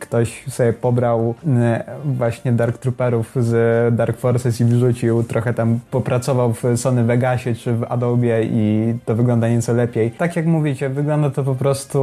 ktoś 0.00 0.44
sobie 0.48 0.72
pobrał 0.72 1.34
e, 1.46 1.84
właśnie 2.04 2.52
Dark 2.52 2.78
Trooperów 2.78 3.32
z 3.36 3.94
Dark 3.94 4.18
Forces 4.18 4.60
i 4.60 4.64
wrzucił, 4.64 5.22
trochę 5.22 5.54
tam 5.54 5.80
popracował 5.90 6.52
w 6.52 6.62
Sony 6.76 7.04
Vegasie 7.04 7.54
czy 7.54 7.72
w 7.72 7.84
Adobe 7.84 8.44
i 8.44 8.94
to 9.04 9.14
wygląda 9.14 9.48
nieco 9.48 9.72
lepiej. 9.72 10.10
Tak 10.10 10.36
jak 10.36 10.46
mówicie, 10.46 10.88
wygląda 10.88 11.30
to 11.30 11.44
po 11.44 11.54
prostu 11.54 11.98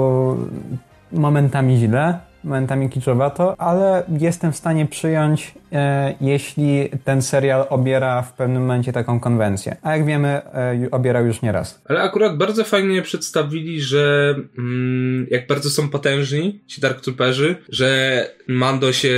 momentami 1.11 1.77
źle, 1.77 2.19
momentami 2.45 2.89
kiczowato, 2.89 3.61
ale 3.61 4.03
jestem 4.19 4.51
w 4.51 4.55
stanie 4.55 4.85
przyjąć, 4.85 5.53
e, 5.71 6.15
jeśli 6.21 6.89
ten 7.03 7.21
serial 7.21 7.65
obiera 7.69 8.21
w 8.21 8.33
pewnym 8.33 8.61
momencie 8.61 8.93
taką 8.93 9.19
konwencję. 9.19 9.75
A 9.81 9.97
jak 9.97 10.05
wiemy, 10.05 10.27
e, 10.27 10.87
obierał 10.91 11.25
już 11.25 11.41
nieraz. 11.41 11.81
Ale 11.85 12.01
akurat 12.01 12.37
bardzo 12.37 12.63
fajnie 12.63 13.01
przedstawili, 13.01 13.81
że 13.81 14.35
mm, 14.57 15.27
jak 15.31 15.47
bardzo 15.47 15.69
są 15.69 15.89
potężni 15.89 16.63
ci 16.67 16.81
Dark 16.81 17.01
Trooperzy, 17.01 17.55
że 17.69 18.29
Mando 18.47 18.93
się 18.93 19.15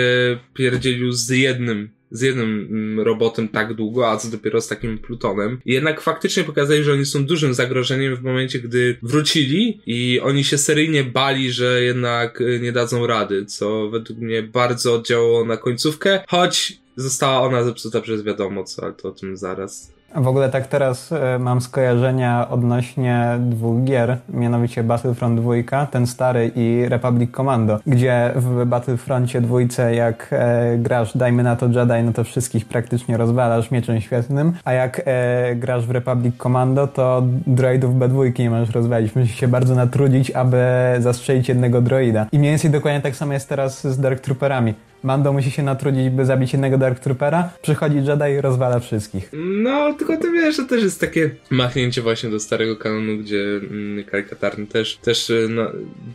pierdzielił 0.54 1.12
z 1.12 1.30
jednym 1.30 1.97
z 2.12 2.22
jednym 2.22 2.68
mm, 2.72 3.00
robotem 3.00 3.48
tak 3.48 3.74
długo, 3.74 4.12
a 4.12 4.18
co 4.18 4.28
dopiero 4.28 4.62
z 4.62 4.68
takim 4.68 4.98
Plutonem. 4.98 5.60
I 5.66 5.74
jednak 5.74 6.02
faktycznie 6.02 6.44
pokazali, 6.44 6.84
że 6.84 6.94
oni 6.94 7.06
są 7.06 7.26
dużym 7.26 7.54
zagrożeniem 7.54 8.16
w 8.16 8.24
momencie, 8.24 8.60
gdy 8.60 8.98
wrócili 9.02 9.82
i 9.86 10.20
oni 10.24 10.44
się 10.44 10.58
seryjnie 10.58 11.04
bali, 11.04 11.52
że 11.52 11.84
jednak 11.84 12.42
y, 12.42 12.60
nie 12.64 12.72
dadzą 12.72 13.08
rady, 13.08 13.46
co 13.46 13.90
według 13.90 14.20
mnie 14.20 14.44
bardzo 14.44 14.94
oddziałało 14.94 15.46
na 15.46 15.58
końcówkę, 15.58 16.24
choć 16.28 16.80
została 16.96 17.42
ona 17.42 17.64
zepsuta 17.64 18.02
przez 18.02 18.24
wiadomo 18.24 18.64
co, 18.64 18.84
ale 18.84 18.94
to 18.94 19.10
o 19.10 19.12
tym 19.12 19.38
zaraz. 19.38 19.97
W 20.16 20.28
ogóle 20.28 20.50
tak 20.50 20.68
teraz 20.68 21.12
e, 21.12 21.40
mam 21.40 21.62
skojarzenia 21.62 22.50
odnośnie 22.50 23.38
dwóch 23.40 23.84
gier, 23.84 24.18
mianowicie 24.30 24.84
Battlefront 24.84 25.40
2, 25.40 25.86
ten 25.92 26.08
stary 26.08 26.52
i 26.56 26.86
Republic 26.90 27.32
Commando, 27.32 27.80
gdzie 27.88 28.32
w 28.36 28.66
Battlefroncie 28.66 29.42
dwójce 29.42 29.96
jak 29.96 30.28
e, 30.32 30.78
grasz, 30.78 31.18
dajmy 31.18 31.44
na 31.44 31.56
to 31.56 31.66
Jedi, 31.66 32.04
no 32.04 32.14
to 32.14 32.24
wszystkich 32.24 32.66
praktycznie 32.66 33.18
rozwalasz 33.18 33.72
mieczem 33.72 34.02
świetnym, 34.02 34.54
a 34.66 34.74
jak 34.74 35.02
e, 35.06 35.56
grasz 35.56 35.86
w 35.86 35.92
Republic 35.92 36.38
Commando, 36.38 36.88
to 36.88 37.24
droidów 37.48 37.96
B2 37.96 38.40
nie 38.40 38.50
możesz 38.50 38.76
rozwalić. 38.76 39.16
Musisz 39.16 39.36
się 39.36 39.48
bardzo 39.48 39.76
natrudzić, 39.76 40.32
aby 40.32 40.58
zastrzelić 41.00 41.50
jednego 41.50 41.82
droida. 41.82 42.28
I 42.32 42.40
mniej 42.40 42.52
więcej 42.52 42.72
dokładnie 42.72 43.02
tak 43.02 43.16
samo 43.16 43.34
jest 43.34 43.50
teraz 43.50 43.88
z 43.88 44.00
Dark 44.00 44.20
Trooperami. 44.20 44.74
Mando 45.04 45.34
musi 45.34 45.52
się 45.52 45.64
natrudzić, 45.64 46.10
by 46.10 46.26
zabić 46.26 46.54
jednego 46.54 46.78
Dark 46.78 47.00
Troopera, 47.00 47.50
przychodzi 47.62 47.96
Jedi 47.96 48.32
i 48.38 48.42
rozwala 48.42 48.80
wszystkich. 48.80 49.32
No, 49.34 49.94
tylko 49.94 50.18
to 50.18 50.32
wiesz, 50.32 50.56
że 50.56 50.64
też 50.64 50.84
jest 50.84 51.02
takie 51.02 51.30
machnięcie 51.50 52.02
właśnie 52.02 52.30
do 52.30 52.40
starego 52.40 52.76
kanonu, 52.76 53.18
gdzie 53.18 53.44
mm, 53.44 54.04
karykatarny 54.04 54.68
też, 54.68 54.98
też 54.98 55.30
y, 55.30 55.48
no, 55.50 55.72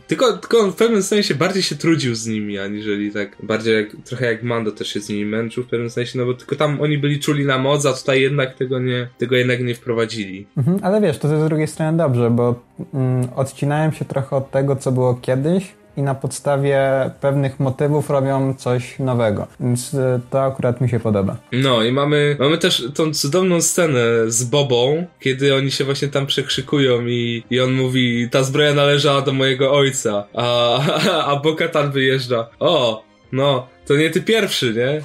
tylko, 0.07 0.37
tylko 0.37 0.71
w 0.71 0.75
pewnym 0.75 1.03
sensie 1.03 1.35
bardziej 1.35 1.63
się 1.63 1.75
trudził 1.75 2.15
z 2.15 2.27
nimi, 2.27 2.59
aniżeli 2.59 3.11
tak, 3.11 3.37
bardziej 3.43 3.75
jak, 3.75 3.87
trochę 4.05 4.25
jak 4.25 4.43
Mando 4.43 4.71
też 4.71 4.87
się 4.87 4.99
z 4.99 5.09
nimi 5.09 5.25
męczył 5.25 5.63
w 5.63 5.67
pewnym 5.67 5.89
sensie, 5.89 6.19
no 6.19 6.25
bo 6.25 6.33
tylko 6.33 6.55
tam 6.55 6.81
oni 6.81 6.97
byli 6.97 7.19
czuli 7.19 7.45
na 7.45 7.57
moc, 7.57 7.85
a 7.85 7.93
tutaj 7.93 8.21
jednak 8.21 8.55
tego 8.55 8.79
nie, 8.79 9.07
tego 9.17 9.35
jednak 9.35 9.63
nie 9.63 9.75
wprowadzili. 9.75 10.47
Mhm, 10.57 10.79
ale 10.81 11.01
wiesz, 11.01 11.17
to 11.17 11.27
jest 11.27 11.43
z 11.43 11.47
drugiej 11.47 11.67
strony 11.67 11.97
dobrze, 11.97 12.29
bo 12.29 12.63
mm, 12.93 13.27
odcinałem 13.35 13.91
się 13.91 14.05
trochę 14.05 14.35
od 14.35 14.51
tego, 14.51 14.75
co 14.75 14.91
było 14.91 15.15
kiedyś, 15.15 15.73
i 15.97 16.01
na 16.01 16.15
podstawie 16.15 16.79
pewnych 17.21 17.59
motywów 17.59 18.09
robią 18.09 18.53
coś 18.53 18.99
nowego. 18.99 19.47
Więc 19.59 19.93
e, 19.93 20.19
to 20.29 20.43
akurat 20.43 20.81
mi 20.81 20.89
się 20.89 20.99
podoba. 20.99 21.37
No 21.51 21.83
i 21.83 21.91
mamy, 21.91 22.37
mamy 22.39 22.57
też 22.57 22.83
tą 22.95 23.13
cudowną 23.13 23.61
scenę 23.61 24.01
z 24.27 24.43
Bobą, 24.43 25.05
kiedy 25.19 25.55
oni 25.55 25.71
się 25.71 25.83
właśnie 25.83 26.07
tam 26.07 26.25
przekrzykują 26.25 27.07
i, 27.07 27.43
i 27.49 27.59
on 27.59 27.73
mówi, 27.73 28.29
ta 28.29 28.43
zbroja 28.43 28.73
należała 28.73 29.21
do 29.21 29.33
mojego 29.33 29.73
ojca, 29.73 30.23
a, 30.33 30.79
a 31.31 31.35
Bokatan 31.35 31.91
wyjeżdża. 31.91 32.47
O, 32.59 33.03
no, 33.31 33.67
to 33.85 33.95
nie 33.95 34.09
ty 34.09 34.21
pierwszy, 34.21 34.73
nie? 34.73 35.01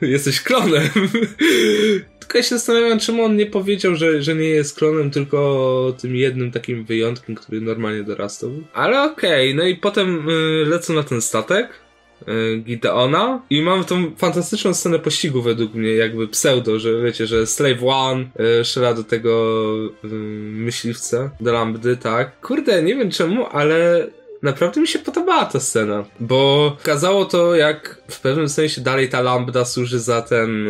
Jesteś 0.08 0.40
klonem. 0.40 0.88
Tylko 2.28 2.42
się 2.42 2.48
zastanawiam, 2.48 2.98
czemu 2.98 3.24
on 3.24 3.36
nie 3.36 3.46
powiedział, 3.46 3.94
że, 3.94 4.22
że 4.22 4.34
nie 4.34 4.48
jest 4.48 4.78
klonem, 4.78 5.10
tylko 5.10 5.96
tym 6.00 6.16
jednym 6.16 6.52
takim 6.52 6.84
wyjątkiem, 6.84 7.34
który 7.34 7.60
normalnie 7.60 8.02
dorastał. 8.02 8.50
Ale 8.74 9.02
okej, 9.02 9.52
okay, 9.52 9.54
no 9.54 9.68
i 9.68 9.76
potem 9.76 10.28
y, 10.28 10.64
lecą 10.66 10.94
na 10.94 11.02
ten 11.02 11.22
statek. 11.22 11.68
Y, 12.28 12.56
Gideona 12.58 13.42
i 13.50 13.62
mamy 13.62 13.84
tą 13.84 14.16
fantastyczną 14.16 14.74
scenę 14.74 14.98
pościgu 14.98 15.42
według 15.42 15.74
mnie, 15.74 15.92
jakby 15.92 16.28
pseudo, 16.28 16.78
że 16.78 17.02
wiecie, 17.02 17.26
że 17.26 17.46
Slave 17.46 17.82
One 17.82 18.24
y, 18.76 18.94
do 18.94 19.04
tego 19.04 19.64
y, 20.04 20.08
myśliwca, 20.52 21.30
do 21.40 21.52
lambdy, 21.52 21.96
tak. 21.96 22.40
Kurde, 22.40 22.82
nie 22.82 22.94
wiem 22.94 23.10
czemu, 23.10 23.46
ale 23.46 24.06
naprawdę 24.46 24.80
mi 24.80 24.88
się 24.88 24.98
podobała 24.98 25.44
ta 25.44 25.60
scena, 25.60 26.04
bo 26.20 26.72
pokazało 26.78 27.24
to, 27.24 27.56
jak 27.56 28.02
w 28.08 28.20
pewnym 28.20 28.48
sensie 28.48 28.80
dalej 28.80 29.08
ta 29.08 29.20
lambda 29.20 29.64
służy 29.64 30.00
za 30.00 30.22
ten, 30.22 30.68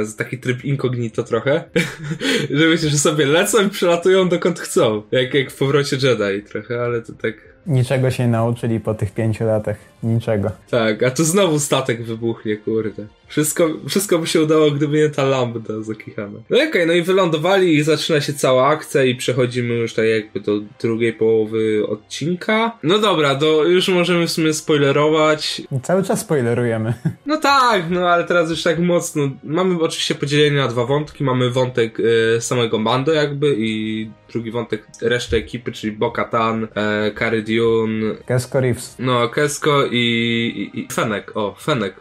e, 0.00 0.04
za 0.04 0.16
taki 0.16 0.38
tryb 0.38 0.64
incognito 0.64 1.22
trochę, 1.22 1.64
że 2.58 2.68
wiecie, 2.68 2.88
że 2.88 2.98
sobie 2.98 3.26
lecą 3.26 3.66
i 3.66 3.70
przelatują 3.70 4.28
dokąd 4.28 4.60
chcą, 4.60 5.02
jak, 5.12 5.34
jak 5.34 5.50
w 5.50 5.58
powrocie 5.58 5.96
Jedi 5.96 6.42
trochę, 6.48 6.82
ale 6.82 7.02
to 7.02 7.12
tak 7.12 7.50
Niczego 7.66 8.10
się 8.10 8.22
nie 8.22 8.28
nauczyli 8.28 8.80
po 8.80 8.94
tych 8.94 9.14
pięciu 9.14 9.44
latach. 9.44 9.89
Niczego. 10.02 10.50
Tak, 10.70 11.02
a 11.02 11.10
tu 11.10 11.24
znowu 11.24 11.58
statek 11.58 12.02
wybuchnie, 12.02 12.56
kurde. 12.56 13.06
Wszystko, 13.30 13.68
wszystko 13.88 14.18
by 14.18 14.26
się 14.26 14.42
udało, 14.42 14.70
gdyby 14.70 14.98
nie 14.98 15.08
ta 15.08 15.24
lambda 15.24 15.82
zakichana. 15.82 16.38
No 16.50 16.56
okej, 16.56 16.68
okay, 16.68 16.86
no 16.86 16.92
i 16.92 17.02
wylądowali 17.02 17.74
i 17.74 17.82
zaczyna 17.82 18.20
się 18.20 18.32
cała 18.32 18.68
akcja 18.68 19.04
i 19.04 19.14
przechodzimy 19.14 19.74
już 19.74 19.94
tak 19.94 20.04
jakby 20.04 20.40
do 20.40 20.52
drugiej 20.80 21.12
połowy 21.12 21.86
odcinka. 21.88 22.78
No 22.82 22.98
dobra, 22.98 23.34
do, 23.34 23.64
już 23.64 23.88
możemy 23.88 24.26
w 24.26 24.30
sumie 24.30 24.52
spoilerować. 24.52 25.62
Cały 25.82 26.02
czas 26.02 26.20
spoilerujemy. 26.20 26.94
No 27.26 27.36
tak, 27.36 27.90
no 27.90 28.08
ale 28.08 28.24
teraz 28.24 28.50
już 28.50 28.62
tak 28.62 28.78
mocno. 28.78 29.30
Mamy 29.44 29.80
oczywiście 29.80 30.14
podzielenie 30.14 30.56
na 30.56 30.68
dwa 30.68 30.86
wątki. 30.86 31.24
Mamy 31.24 31.50
wątek 31.50 32.00
y, 32.00 32.40
samego 32.40 32.78
Mando 32.78 33.12
jakby 33.12 33.54
i 33.58 34.10
drugi 34.32 34.50
wątek 34.50 34.86
reszty 35.02 35.36
ekipy, 35.36 35.72
czyli 35.72 35.92
Bo-Katan, 35.92 36.68
e, 36.74 37.10
Cara 37.18 37.36
Dune. 37.40 38.14
Kesko 38.26 38.60
Reeves. 38.60 38.96
No, 38.98 39.28
Kesko 39.28 39.86
i, 39.90 40.70
i, 40.74 40.80
i 40.80 40.88
Fenek, 40.92 41.36
o, 41.36 41.54
Fenek. 41.60 42.00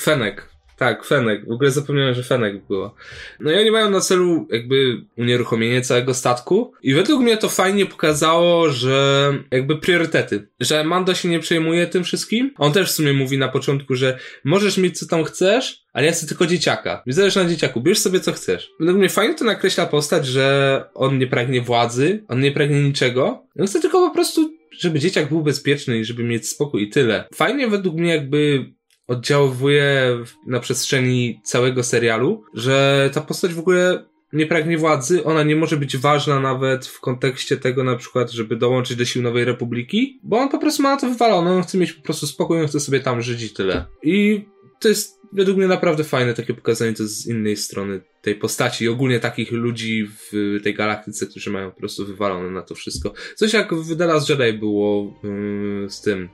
Fenek. 0.00 0.52
Tak, 0.82 1.04
Fenek. 1.04 1.46
W 1.48 1.52
ogóle 1.52 1.70
zapomniałem, 1.70 2.14
że 2.14 2.22
Fenek 2.22 2.66
była. 2.66 2.94
No 3.40 3.52
i 3.52 3.58
oni 3.58 3.70
mają 3.70 3.90
na 3.90 4.00
celu 4.00 4.46
jakby 4.50 5.04
unieruchomienie 5.18 5.82
całego 5.82 6.14
statku 6.14 6.72
i 6.82 6.94
według 6.94 7.22
mnie 7.22 7.36
to 7.36 7.48
fajnie 7.48 7.86
pokazało, 7.86 8.68
że 8.68 9.32
jakby 9.50 9.78
priorytety. 9.78 10.48
Że 10.60 10.84
Mando 10.84 11.14
się 11.14 11.28
nie 11.28 11.40
przejmuje 11.40 11.86
tym 11.86 12.04
wszystkim. 12.04 12.54
On 12.58 12.72
też 12.72 12.88
w 12.88 12.94
sumie 12.94 13.12
mówi 13.12 13.38
na 13.38 13.48
początku, 13.48 13.94
że 13.94 14.18
możesz 14.44 14.78
mieć 14.78 14.98
co 14.98 15.06
tam 15.06 15.24
chcesz, 15.24 15.82
ale 15.92 16.06
ja 16.06 16.12
chcę 16.12 16.26
tylko 16.26 16.46
dzieciaka. 16.46 17.02
Mi 17.06 17.12
zależy 17.12 17.42
na 17.42 17.50
dzieciaku, 17.50 17.80
bierz 17.80 17.98
sobie 17.98 18.20
co 18.20 18.32
chcesz. 18.32 18.70
Według 18.80 18.98
mnie 18.98 19.08
fajnie 19.08 19.34
to 19.34 19.44
nakreśla 19.44 19.86
postać, 19.86 20.26
że 20.26 20.84
on 20.94 21.18
nie 21.18 21.26
pragnie 21.26 21.60
władzy, 21.60 22.24
on 22.28 22.40
nie 22.40 22.52
pragnie 22.52 22.82
niczego. 22.82 23.46
On 23.60 23.66
chce 23.66 23.80
tylko 23.80 24.08
po 24.08 24.14
prostu, 24.14 24.50
żeby 24.82 24.98
dzieciak 24.98 25.28
był 25.28 25.42
bezpieczny 25.42 25.98
i 25.98 26.04
żeby 26.04 26.24
mieć 26.24 26.48
spokój 26.48 26.82
i 26.82 26.88
tyle. 26.88 27.24
Fajnie 27.34 27.68
według 27.68 27.96
mnie 27.96 28.14
jakby 28.14 28.72
oddziaływuje 29.06 30.18
na 30.46 30.60
przestrzeni 30.60 31.40
całego 31.44 31.82
serialu, 31.82 32.44
że 32.54 33.10
ta 33.14 33.20
postać 33.20 33.54
w 33.54 33.58
ogóle 33.58 34.04
nie 34.32 34.46
pragnie 34.46 34.78
władzy, 34.78 35.24
ona 35.24 35.42
nie 35.42 35.56
może 35.56 35.76
być 35.76 35.96
ważna 35.96 36.40
nawet 36.40 36.86
w 36.86 37.00
kontekście 37.00 37.56
tego 37.56 37.84
na 37.84 37.96
przykład, 37.96 38.30
żeby 38.30 38.56
dołączyć 38.56 38.96
do 38.96 39.04
sił 39.04 39.22
Nowej 39.22 39.44
Republiki, 39.44 40.20
bo 40.22 40.38
on 40.38 40.48
po 40.48 40.58
prostu 40.58 40.82
ma 40.82 40.90
na 40.94 41.00
to 41.00 41.08
wywalone, 41.08 41.52
on 41.52 41.62
chce 41.62 41.78
mieć 41.78 41.92
po 41.92 42.02
prostu 42.02 42.26
spokój, 42.26 42.60
on 42.60 42.66
chce 42.66 42.80
sobie 42.80 43.00
tam 43.00 43.22
żyć 43.22 43.42
i 43.42 43.50
tyle. 43.50 43.84
I 44.02 44.44
to 44.82 44.88
jest 44.88 45.22
według 45.32 45.58
mnie 45.58 45.66
naprawdę 45.66 46.04
fajne 46.04 46.34
takie 46.34 46.54
pokazanie 46.54 46.92
to 46.92 47.06
z 47.06 47.26
innej 47.26 47.56
strony 47.56 48.00
tej 48.22 48.34
postaci 48.34 48.84
i 48.84 48.88
ogólnie 48.88 49.20
takich 49.20 49.52
ludzi 49.52 50.08
w 50.08 50.60
tej 50.62 50.74
galaktyce, 50.74 51.26
którzy 51.26 51.50
mają 51.50 51.70
po 51.70 51.78
prostu 51.78 52.06
wywalone 52.06 52.50
na 52.50 52.62
to 52.62 52.74
wszystko. 52.74 53.12
Coś 53.36 53.52
jak 53.52 53.74
w 53.74 53.96
The 53.96 54.06
Last 54.06 54.28
Jedi 54.28 54.58
było 54.58 55.20
yy, 55.22 55.90
z 55.90 56.00
tym, 56.00 56.28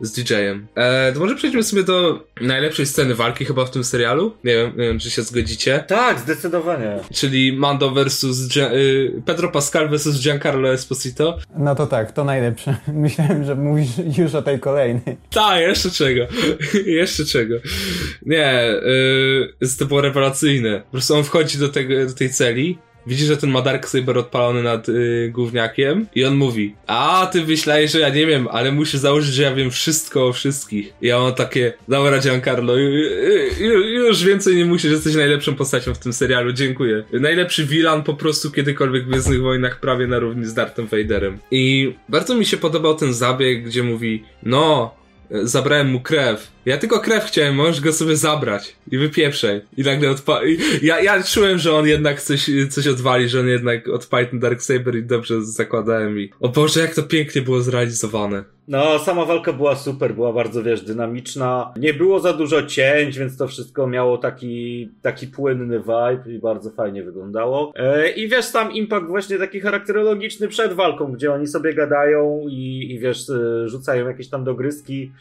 z 0.00 0.12
DJ-em. 0.12 0.66
E, 0.74 1.12
to 1.12 1.20
może 1.20 1.34
przejdźmy 1.34 1.62
sobie 1.62 1.82
do 1.82 2.24
najlepszej 2.40 2.86
sceny 2.86 3.14
walki 3.14 3.44
chyba 3.44 3.64
w 3.64 3.70
tym 3.70 3.84
serialu. 3.84 4.34
Nie 4.44 4.54
wiem, 4.54 4.72
nie 4.76 4.84
wiem 4.84 4.98
czy 4.98 5.10
się 5.10 5.22
zgodzicie. 5.22 5.84
Tak, 5.88 6.20
zdecydowanie. 6.20 6.98
Czyli 7.12 7.52
Mando 7.52 7.90
versus 7.90 8.48
Gia 8.48 8.72
y, 8.72 9.22
Pedro 9.26 9.48
Pascal 9.48 9.88
versus 9.88 10.22
Giancarlo 10.22 10.72
Esposito. 10.72 11.38
No 11.56 11.74
to 11.74 11.86
tak, 11.86 12.12
to 12.12 12.24
najlepsze. 12.24 12.76
Myślałem, 12.92 13.44
że 13.44 13.54
mówisz 13.54 13.88
już 14.18 14.34
o 14.34 14.42
tej 14.42 14.60
kolejnej. 14.60 15.16
Tak, 15.30 15.60
jeszcze 15.60 15.90
czego. 15.90 16.26
jeszcze 17.00 17.24
czego. 17.24 17.54
Nie, 18.26 18.64
y, 19.62 19.78
to 19.78 19.86
było 19.86 20.00
rewelacyjne. 20.00 20.80
Po 20.80 20.90
prostu 20.90 21.14
on 21.14 21.24
wchodzi 21.24 21.58
do, 21.58 21.68
tego, 21.68 22.06
do 22.06 22.14
tej 22.14 22.30
celi 22.30 22.78
widzi, 23.06 23.24
że 23.24 23.36
ten 23.36 23.50
ma 23.50 23.62
Darksaber 23.62 24.18
odpalony 24.18 24.62
nad 24.62 24.88
y, 24.88 25.30
gówniakiem 25.34 26.06
i 26.14 26.24
on 26.24 26.36
mówi, 26.36 26.74
a 26.86 27.28
ty 27.32 27.46
myślałeś, 27.46 27.90
że 27.90 28.00
ja 28.00 28.08
nie 28.08 28.26
wiem, 28.26 28.48
ale 28.50 28.72
musisz 28.72 29.00
założyć, 29.00 29.34
że 29.34 29.42
ja 29.42 29.54
wiem 29.54 29.70
wszystko 29.70 30.26
o 30.26 30.32
wszystkich. 30.32 30.92
I 31.02 31.06
ja 31.06 31.18
mam 31.18 31.34
takie, 31.34 31.72
dobra 31.88 32.18
Giancarlo, 32.18 32.76
już 32.76 34.24
więcej 34.24 34.56
nie 34.56 34.64
musisz, 34.64 34.92
jesteś 34.92 35.14
najlepszą 35.14 35.54
postacią 35.54 35.94
w 35.94 35.98
tym 35.98 36.12
serialu, 36.12 36.52
dziękuję. 36.52 37.04
Najlepszy 37.12 37.66
villain 37.66 38.02
po 38.02 38.14
prostu 38.14 38.50
kiedykolwiek 38.50 39.04
w 39.04 39.08
Gwiezdnych 39.08 39.42
Wojnach 39.42 39.80
prawie 39.80 40.06
na 40.06 40.18
równi 40.18 40.46
z 40.46 40.54
Darthem 40.54 40.86
Vaderem. 40.86 41.38
I 41.50 41.94
bardzo 42.08 42.34
mi 42.34 42.46
się 42.46 42.56
podobał 42.56 42.94
ten 42.94 43.14
zabieg, 43.14 43.64
gdzie 43.64 43.82
mówi, 43.82 44.24
no, 44.42 44.94
zabrałem 45.30 45.88
mu 45.88 46.00
krew. 46.00 46.50
Ja 46.68 46.78
tylko 46.78 47.00
krew 47.00 47.24
chciałem, 47.24 47.54
możesz 47.54 47.80
go 47.80 47.92
sobie 47.92 48.16
zabrać 48.16 48.76
i 48.90 48.98
wypieprzej. 48.98 49.60
I 49.76 49.82
nagle 49.82 50.10
odpa... 50.10 50.40
Ja, 50.82 51.00
ja 51.00 51.22
czułem, 51.22 51.58
że 51.58 51.74
on 51.74 51.86
jednak 51.86 52.22
coś, 52.22 52.50
coś 52.70 52.86
odwali, 52.86 53.28
że 53.28 53.40
on 53.40 53.48
jednak 53.48 53.88
odpali 53.88 54.26
ten 54.26 54.38
Darksaber 54.38 54.96
i 54.96 55.02
dobrze 55.02 55.42
zakładałem 55.42 56.18
i... 56.18 56.30
O 56.40 56.48
Boże, 56.48 56.80
jak 56.80 56.94
to 56.94 57.02
pięknie 57.02 57.42
było 57.42 57.60
zrealizowane. 57.60 58.44
No, 58.68 58.98
sama 58.98 59.24
walka 59.24 59.52
była 59.52 59.76
super, 59.76 60.14
była 60.14 60.32
bardzo, 60.32 60.62
wiesz, 60.62 60.82
dynamiczna. 60.82 61.72
Nie 61.76 61.94
było 61.94 62.20
za 62.20 62.32
dużo 62.32 62.62
cięć, 62.62 63.18
więc 63.18 63.36
to 63.36 63.48
wszystko 63.48 63.86
miało 63.86 64.18
taki, 64.18 64.88
taki 65.02 65.26
płynny 65.26 65.80
vibe 65.80 66.32
i 66.34 66.38
bardzo 66.38 66.70
fajnie 66.70 67.02
wyglądało. 67.02 67.72
E, 67.76 68.10
I 68.10 68.28
wiesz, 68.28 68.44
sam 68.44 68.72
impact 68.72 69.06
właśnie 69.06 69.38
taki 69.38 69.60
charakterologiczny 69.60 70.48
przed 70.48 70.72
walką, 70.72 71.12
gdzie 71.12 71.32
oni 71.32 71.46
sobie 71.46 71.74
gadają 71.74 72.44
i, 72.48 72.86
i 72.90 72.98
wiesz, 72.98 73.30
e, 73.30 73.68
rzucają 73.68 74.08
jakieś 74.08 74.28
tam 74.28 74.44
dogryzki 74.44 75.12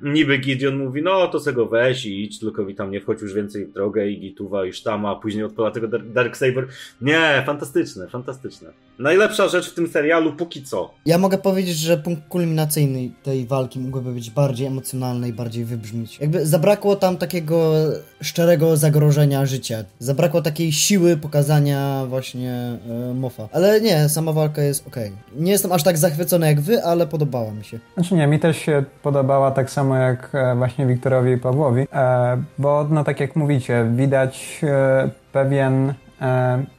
niby 0.00 0.38
Gideon 0.38 0.76
mówi, 0.76 1.02
no 1.02 1.28
to 1.28 1.40
se 1.40 1.52
go 1.52 1.66
weź 1.66 2.06
i 2.06 2.24
idź, 2.24 2.38
tylko 2.38 2.64
mi 2.64 2.74
tam 2.74 2.90
nie 2.90 3.00
wchodź 3.00 3.22
już 3.22 3.34
więcej 3.34 3.66
w 3.66 3.72
drogę 3.72 4.08
i 4.08 4.20
Gituwa 4.20 4.66
i 4.66 4.72
Sztama, 4.72 5.10
a 5.10 5.16
później 5.16 5.44
odpala 5.44 5.70
tego 5.70 5.88
Dark 5.98 6.36
Saber. 6.36 6.66
Nie, 7.00 7.42
fantastyczne, 7.46 8.08
fantastyczne. 8.08 8.68
Najlepsza 8.98 9.48
rzecz 9.48 9.70
w 9.70 9.74
tym 9.74 9.88
serialu 9.88 10.32
póki 10.32 10.62
co. 10.62 10.94
Ja 11.06 11.18
mogę 11.18 11.38
powiedzieć, 11.38 11.76
że 11.76 11.96
punkt 11.96 12.28
kulminacyjny 12.28 13.10
tej 13.22 13.46
walki 13.46 13.78
mógłby 13.80 14.12
być 14.12 14.30
bardziej 14.30 14.66
emocjonalny 14.66 15.28
i 15.28 15.32
bardziej 15.32 15.64
wybrzmieć. 15.64 16.20
Jakby 16.20 16.46
zabrakło 16.46 16.96
tam 16.96 17.16
takiego 17.16 17.74
szczerego 18.20 18.76
zagrożenia 18.76 19.46
życia. 19.46 19.84
Zabrakło 19.98 20.42
takiej 20.42 20.72
siły 20.72 21.16
pokazania 21.16 22.06
właśnie 22.08 22.78
e, 23.10 23.14
Mofa. 23.14 23.48
Ale 23.52 23.80
nie, 23.80 24.08
sama 24.08 24.32
walka 24.32 24.62
jest 24.62 24.86
ok. 24.86 24.96
Nie 25.36 25.52
jestem 25.52 25.72
aż 25.72 25.82
tak 25.82 25.98
zachwycony 25.98 26.46
jak 26.46 26.60
wy, 26.60 26.82
ale 26.82 27.06
podobała 27.06 27.50
mi 27.50 27.64
się. 27.64 27.78
Znaczy 27.94 28.14
nie, 28.14 28.26
mi 28.26 28.40
też 28.40 28.56
się 28.56 28.84
podobała 29.02 29.50
tak 29.50 29.70
samo 29.70 29.87
samo 29.88 30.00
jak 30.00 30.30
e, 30.34 30.54
właśnie 30.54 30.86
Wiktorowi 30.86 31.32
i 31.32 31.38
Pawłowi, 31.38 31.86
e, 31.92 32.36
bo 32.58 32.86
no 32.90 33.04
tak 33.04 33.20
jak 33.20 33.36
mówicie, 33.36 33.86
widać 33.94 34.60
e, 34.62 35.10
pewien 35.32 35.94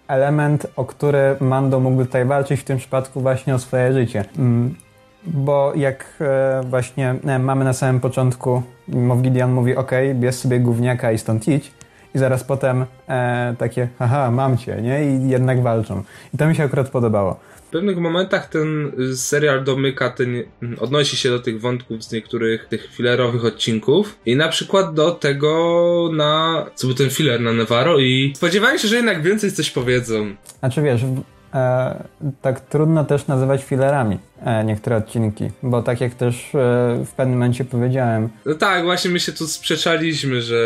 element, 0.08 0.68
o 0.75 0.86
który 0.86 1.36
Mando 1.39 1.80
mógłby 1.80 2.06
tutaj 2.06 2.25
walczyć, 2.25 2.60
w 2.60 2.63
tym 2.63 2.78
przypadku 2.78 3.22
właśnie 3.22 3.56
o 3.56 3.60
swoje 3.60 3.94
życie. 3.94 4.25
Mm, 4.38 4.75
bo 5.25 5.74
jak 5.75 6.24
właśnie 6.63 7.16
mamy 7.39 7.66
na 7.66 7.74
samym 7.74 8.00
początku, 8.00 8.62
Moff 8.88 9.22
Gideon 9.22 9.51
mówi 9.51 9.75
ok, 9.75 9.92
bierz 10.13 10.36
sobie 10.36 10.60
gówniaka 10.60 11.12
i 11.12 11.18
stąd 11.18 11.48
idź, 11.48 11.72
i 12.16 12.20
zaraz 12.20 12.44
potem 12.44 12.86
e, 13.10 13.56
takie, 13.58 13.88
haha, 14.00 14.32
mam 14.32 14.58
cię, 14.58 14.82
nie? 14.82 15.04
I 15.04 15.30
jednak 15.30 15.62
walczą. 15.62 16.04
I 16.34 16.38
to 16.38 16.48
mi 16.48 16.55
się 16.55 16.64
akurat 16.64 16.90
podobało. 16.90 17.40
W 17.70 17.72
pewnych 17.72 17.98
momentach 17.98 18.50
ten 18.50 18.92
serial 19.16 19.64
domyka, 19.64 20.10
ten, 20.10 20.44
odnosi 20.79 21.18
się 21.18 21.29
do 21.29 21.40
tych 21.40 21.62
wątków 21.62 22.03
z 22.03 22.12
niektórych 22.12 22.68
tych 22.68 22.90
filerowych 22.94 23.46
odcinków 23.46 24.20
i 24.25 24.36
na 24.36 24.48
przykład 24.48 24.94
do 24.94 25.12
tego 25.12 26.10
na, 26.14 26.66
co 26.75 26.88
był 26.88 26.96
ten 26.96 27.10
filer 27.10 27.42
na 27.42 27.53
Navarro 27.53 28.00
i 28.00 28.34
spodziewałem 28.36 28.79
się, 28.79 28.88
że 28.88 28.96
jednak 28.96 29.24
więcej 29.24 29.51
coś 29.51 29.70
powiedzą. 29.70 30.36
Znaczy 30.60 30.82
wiesz, 30.82 31.01
e, 31.53 32.03
tak 32.42 32.60
trudno 32.60 33.05
też 33.05 33.27
nazywać 33.27 33.64
filerami 33.64 34.18
e, 34.46 34.64
niektóre 34.64 34.96
odcinki, 34.96 35.50
bo 35.64 35.82
tak 35.82 36.01
jak 36.01 36.14
też 36.14 36.55
e, 36.55 37.03
w 37.05 37.12
pewnym 37.18 37.40
momencie 37.40 37.66
powiedziałem. 37.66 38.29
No 38.46 38.53
tak, 38.55 38.84
właśnie 38.84 39.12
my 39.12 39.20
się 39.20 39.32
tu 39.32 39.48
sprzeczaliśmy, 39.48 40.42
że 40.42 40.58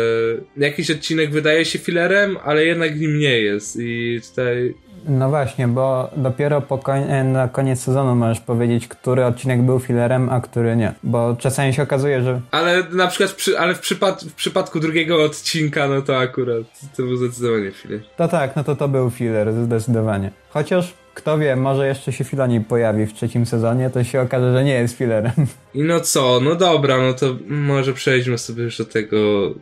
jakiś 0.56 0.90
odcinek 0.90 1.30
wydaje 1.30 1.64
się 1.64 1.78
filerem, 1.78 2.36
ale 2.44 2.64
jednak 2.64 3.00
nim 3.00 3.18
nie 3.18 3.40
jest 3.40 3.76
i 3.80 4.20
tutaj 4.30 4.74
no 5.08 5.28
właśnie, 5.28 5.68
bo 5.68 6.10
dopiero 6.16 6.62
koń 6.62 7.02
e, 7.08 7.24
na 7.24 7.48
koniec 7.48 7.80
sezonu 7.80 8.14
możesz 8.14 8.40
powiedzieć, 8.40 8.88
który 8.88 9.24
odcinek 9.24 9.62
był 9.62 9.80
filerem, 9.80 10.28
a 10.28 10.40
który 10.40 10.76
nie. 10.76 10.94
Bo 11.02 11.36
czasami 11.38 11.74
się 11.74 11.82
okazuje, 11.82 12.22
że. 12.22 12.40
Ale 12.50 12.82
na 12.92 13.06
przykład, 13.06 13.32
przy, 13.32 13.58
ale 13.58 13.74
w, 13.74 13.80
przypad 13.80 14.24
w 14.24 14.34
przypadku 14.34 14.80
drugiego 14.80 15.24
odcinka, 15.24 15.88
no 15.88 16.02
to 16.02 16.18
akurat 16.18 16.62
to 16.96 17.02
był 17.02 17.16
zdecydowanie 17.16 17.70
filer. 17.70 18.00
To 18.16 18.28
tak, 18.28 18.56
no 18.56 18.64
to 18.64 18.76
to 18.76 18.88
był 18.88 19.10
filer, 19.10 19.52
zdecydowanie. 19.52 20.30
Chociaż 20.50 20.94
kto 21.14 21.38
wie, 21.38 21.56
może 21.56 21.86
jeszcze 21.86 22.12
się 22.12 22.24
Filoni 22.24 22.60
pojawi 22.60 23.06
w 23.06 23.12
trzecim 23.12 23.46
sezonie, 23.46 23.90
to 23.90 24.04
się 24.04 24.20
okaże, 24.20 24.52
że 24.52 24.64
nie 24.64 24.74
jest 24.74 24.96
filerem. 24.96 25.32
I 25.74 25.82
no 25.82 26.00
co, 26.00 26.40
no 26.42 26.54
dobra, 26.54 26.98
no 26.98 27.12
to 27.12 27.26
może 27.46 27.92
przejdźmy 27.92 28.38
sobie 28.38 28.62
już 28.62 28.78
do 28.78 28.84
tego 28.84 29.16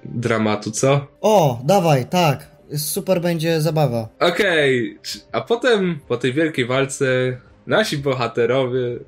dramatu, 0.04 0.70
co? 0.70 1.06
O, 1.20 1.60
dawaj, 1.64 2.06
tak 2.06 2.51
super 2.76 3.20
będzie 3.20 3.60
zabawa. 3.60 4.08
Okej, 4.20 4.98
okay. 4.98 5.22
a 5.32 5.40
potem 5.40 5.98
po 6.08 6.16
tej 6.16 6.32
wielkiej 6.32 6.66
walce 6.66 7.04
nasi 7.66 7.98
bohaterowie. 7.98 8.98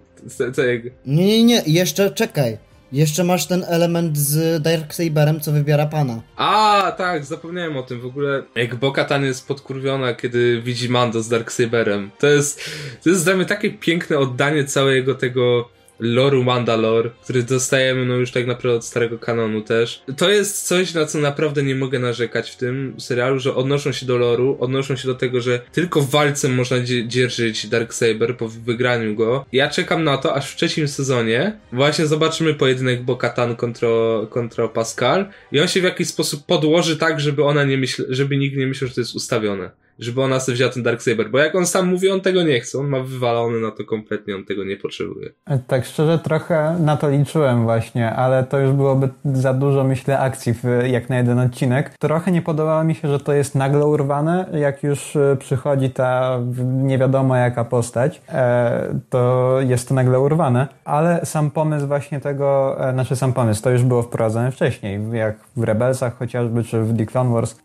Nie, 1.07 1.27
nie, 1.27 1.45
nie, 1.45 1.63
jeszcze 1.67 2.11
czekaj. 2.11 2.59
Jeszcze 2.93 3.25
masz 3.25 3.47
ten 3.47 3.65
element 3.69 4.19
z 4.19 4.63
Darksaberem, 4.63 5.41
co 5.41 5.53
wybiera 5.53 5.87
pana. 5.87 6.23
A, 6.37 6.93
tak, 6.99 7.25
zapomniałem 7.25 7.77
o 7.77 7.83
tym 7.83 8.01
w 8.01 8.07
ogóle. 8.07 8.43
Jak 8.55 8.75
Bokatan 8.75 9.25
jest 9.25 9.49
podkurwiona, 9.49 10.15
kiedy 10.15 10.63
widzi 10.63 10.89
Mando 10.89 11.23
z 11.23 11.29
Darksaberem. 11.29 12.11
To 12.19 12.27
jest, 12.27 12.71
to 13.05 13.11
jest 13.11 13.25
dla 13.25 13.37
mnie 13.37 13.45
takie 13.45 13.71
piękne 13.71 14.19
oddanie 14.19 14.65
całego 14.65 15.15
tego 15.15 15.69
loru 15.99 16.45
Mandalore, 16.45 17.11
który 17.23 17.43
dostajemy 17.43 18.07
no 18.07 18.15
już 18.15 18.31
tak 18.31 18.47
naprawdę 18.47 18.77
od 18.77 18.85
starego 18.85 19.19
kanonu 19.19 19.61
też. 19.61 20.03
To 20.17 20.31
jest 20.31 20.67
coś, 20.67 20.95
na 20.95 21.07
co 21.07 21.19
naprawdę 21.19 21.63
nie 21.63 21.75
mogę 21.75 21.99
narzekać 21.99 22.51
w 22.51 22.57
tym 22.57 22.95
serialu, 22.99 23.39
że 23.39 23.55
odnoszą 23.55 23.93
się 23.93 24.07
do 24.07 24.19
loru, 24.19 24.57
odnoszą 24.61 24.97
się 24.97 25.09
do 25.09 25.15
tego, 25.15 25.41
że 25.41 25.61
tylko 25.73 26.01
w 26.01 26.11
walce 26.11 26.49
można 26.49 26.77
dzierżyć 27.07 27.67
Darksaber 27.67 28.37
po 28.37 28.49
wygraniu 28.49 29.15
go. 29.15 29.47
Ja 29.53 29.71
czekam 29.71 30.05
na 30.05 30.17
to, 30.17 30.35
aż 30.35 30.51
w 30.51 30.57
trzecim 30.57 30.89
sezonie 30.89 31.59
właśnie 31.73 32.07
zobaczymy 32.07 32.55
pojedynek 32.55 33.03
Bo-Katan 33.03 33.57
kontra, 33.57 33.89
kontra 34.31 34.69
Pascal 34.69 35.27
i 35.53 35.61
on 35.61 35.69
się 35.69 35.81
w 35.81 35.85
jakiś 35.85 36.09
sposób 36.09 36.47
podłoży 36.47 36.97
tak, 36.97 37.21
żeby 37.21 37.45
ona 37.45 37.65
nie 37.65 37.79
myśl, 37.79 38.07
żeby 38.09 38.37
nikt 38.37 38.57
nie 38.57 38.67
myślał, 38.67 38.89
że 38.89 38.95
to 38.95 39.01
jest 39.01 39.15
ustawione 39.15 39.84
żeby 39.99 40.23
ona 40.23 40.41
sobie 40.41 40.55
wzięła 40.55 40.73
ten 40.73 40.83
Darksaber, 40.83 41.31
bo 41.31 41.39
jak 41.39 41.55
on 41.55 41.67
sam 41.67 41.89
mówi, 41.89 42.11
on 42.11 42.21
tego 42.21 42.43
nie 42.43 42.61
chce, 42.61 42.79
on 42.79 42.89
ma 42.89 43.01
wywalony 43.01 43.61
na 43.61 43.71
to 43.71 43.85
kompletnie, 43.85 44.37
on 44.37 44.45
tego 44.45 44.65
nie 44.65 44.77
potrzebuje. 44.77 45.31
Tak 45.67 45.85
szczerze 45.85 46.19
trochę 46.19 46.77
na 46.81 46.97
to 46.97 47.11
liczyłem 47.11 47.63
właśnie, 47.63 48.11
ale 48.11 48.45
to 48.45 48.59
już 48.59 48.73
byłoby 48.73 49.09
za 49.25 49.55
dużo, 49.55 49.85
myślę, 49.85 50.19
akcji 50.19 50.55
jak 50.87 51.11
na 51.11 51.17
jeden 51.17 51.39
odcinek. 51.39 51.99
Trochę 51.99 52.33
nie 52.33 52.43
podobało 52.43 52.85
mi 52.85 52.95
się, 52.95 53.09
że 53.09 53.21
to 53.21 53.33
jest 53.33 53.55
nagle 53.55 53.87
urwane, 53.87 54.47
jak 54.53 54.83
już 54.83 55.17
e, 55.17 55.37
przychodzi 55.41 55.91
ta 55.91 56.41
nie 56.67 56.99
wiadomo 56.99 57.37
jaka 57.37 57.65
postać, 57.65 58.23
e, 58.29 59.01
to 59.11 59.57
jest 59.61 59.89
to 59.89 59.95
nagle 59.95 60.21
urwane, 60.21 60.69
ale 60.85 61.21
sam 61.25 61.51
pomysł 61.51 61.87
właśnie 61.87 62.21
tego, 62.21 62.77
e, 62.89 62.93
znaczy 62.93 63.17
sam 63.17 63.33
pomysł, 63.33 63.63
to 63.63 63.71
już 63.71 63.83
było 63.83 64.03
wprowadzone 64.03 64.53
wcześniej, 64.53 65.01
jak 65.13 65.37
w 65.57 65.63
Rebelsach 65.63 66.19
chociażby, 66.19 66.65
czy 66.65 66.81
w 66.81 66.99
The 66.99 67.07
Clone 67.07 67.31
Wars, 67.31 67.57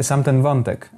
sam 0.00 0.22
ten 0.22 0.42
wątek 0.42 0.90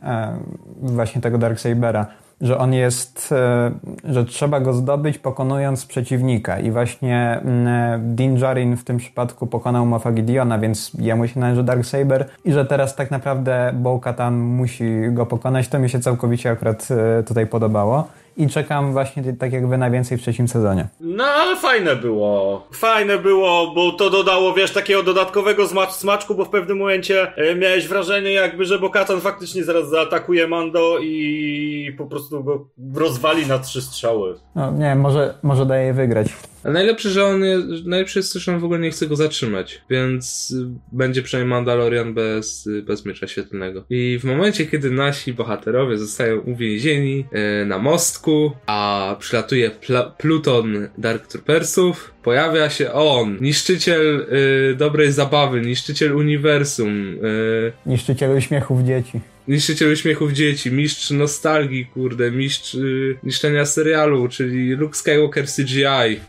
właśnie 0.81 1.21
tego 1.21 1.39
Darksabera, 1.39 2.07
że 2.41 2.59
on 2.59 2.73
jest, 2.73 3.33
e, 3.33 3.71
że 4.05 4.25
trzeba 4.25 4.61
go 4.61 4.73
zdobyć 4.73 5.19
pokonując 5.19 5.87
przeciwnika. 5.87 6.59
I 6.59 6.71
właśnie 6.71 7.41
mm, 7.45 7.67
e, 7.67 8.15
Din 8.15 8.35
Djarin 8.35 8.77
w 8.77 8.85
tym 8.85 8.97
przypadku 8.97 9.47
pokonał 9.47 9.87
Moff 9.87 10.05
Gideona, 10.15 10.59
więc 10.59 10.93
jemu 10.99 11.29
się 11.29 11.41
należy 11.41 11.63
Darksaber. 11.63 12.29
I 12.45 12.53
że 12.53 12.65
teraz 12.65 12.97
tak 12.97 13.11
naprawdę 13.11 13.73
Bo-Katan 13.75 14.39
musi 14.39 14.85
go 15.11 15.27
pokonać, 15.27 15.69
to 15.69 15.79
mi 15.79 15.89
się 15.91 16.01
całkowicie 16.01 16.51
akurat 16.51 16.89
e, 16.91 17.23
tutaj 17.23 17.47
podobało. 17.47 18.09
I 18.37 18.49
czekam 18.49 18.93
właśnie 18.93 19.33
tak 19.39 19.53
jak 19.53 19.69
wy 19.69 19.79
na 19.79 19.91
więcej 19.91 20.19
w 20.19 20.23
trzecim 20.23 20.49
sezonie. 20.49 20.89
No 21.01 21.25
ale 21.25 21.57
fajne 21.57 21.97
było. 21.97 22.67
Fajne 22.73 23.19
było, 23.19 23.73
bo 23.75 23.93
to 23.93 24.11
dodało, 24.11 24.55
wiesz, 24.55 24.73
takiego 24.73 25.03
dodatkowego 25.03 25.69
smacz, 25.69 25.91
smaczku, 25.91 26.35
bo 26.35 26.45
w 26.45 26.51
pewnym 26.51 26.79
momencie 26.79 27.37
e, 27.37 27.55
miałeś 27.55 27.89
wrażenie 27.89 28.33
jakby, 28.33 28.65
że 28.65 28.79
Bokatan 28.79 29.21
faktycznie 29.21 29.65
zaraz 29.65 29.89
zaatakuje 29.89 30.47
Mando 30.47 30.99
i 31.03 31.95
po 31.99 32.07
prostu 32.07 32.45
go 32.45 32.69
rozwali 32.95 33.47
na 33.47 33.59
trzy 33.59 33.83
strzały. 33.83 34.35
No 34.55 34.71
nie 34.71 34.85
wiem, 34.85 35.01
może, 35.01 35.35
może 35.43 35.67
daje 35.67 35.93
wygrać. 35.93 36.29
A 36.65 36.71
najlepsze, 36.71 37.11
że 37.11 37.25
on 37.25 37.45
jest, 37.45 37.87
najlepsze 37.87 38.19
jest 38.19 38.33
to, 38.33 38.39
że 38.39 38.55
on 38.55 38.61
w 38.61 38.65
ogóle 38.65 38.81
nie 38.81 38.91
chce 38.91 39.07
go 39.07 39.17
zatrzymać, 39.17 39.83
więc 39.91 40.51
y, 40.51 40.67
będzie 40.93 41.23
przynajmniej 41.23 41.51
Mandalorian 41.51 42.15
bez, 42.15 42.67
y, 42.67 42.83
bez 42.83 43.07
miecza 43.07 43.27
świetlnego. 43.27 43.85
I 43.91 44.19
w 44.23 44.25
momencie, 44.25 44.67
kiedy 44.67 44.91
nasi 44.91 45.33
bohaterowie 45.33 45.99
zostają 45.99 46.41
uwięzieni 46.41 47.25
y, 47.63 47.67
na 47.67 47.79
mostku, 47.79 48.20
a 48.67 49.17
przylatuje 49.19 49.71
pluton 50.19 50.89
Dark 50.99 51.27
Troopersów, 51.27 52.15
pojawia 52.23 52.71
się 52.71 52.93
on, 52.93 53.39
niszczyciel 53.41 54.27
y, 54.73 54.75
dobrej 54.75 55.13
zabawy, 55.13 55.61
niszczyciel 55.61 56.17
uniwersum, 56.17 56.91
y, 57.25 57.73
Niszczyciel 57.87 58.37
uśmiechów 58.37 58.83
dzieci. 58.83 59.21
Niszczyciel 59.49 59.93
uśmiechów 59.93 60.33
dzieci, 60.33 60.73
mistrz 60.73 61.11
nostalgii, 61.11 61.87
kurde, 61.87 62.31
mistrz 62.31 62.75
y, 62.75 63.19
niszczenia 63.23 63.67
serialu, 63.67 64.29
czyli 64.29 64.71
Luke 64.71 64.95
Skywalker 64.95 65.47
CGI. 65.47 66.21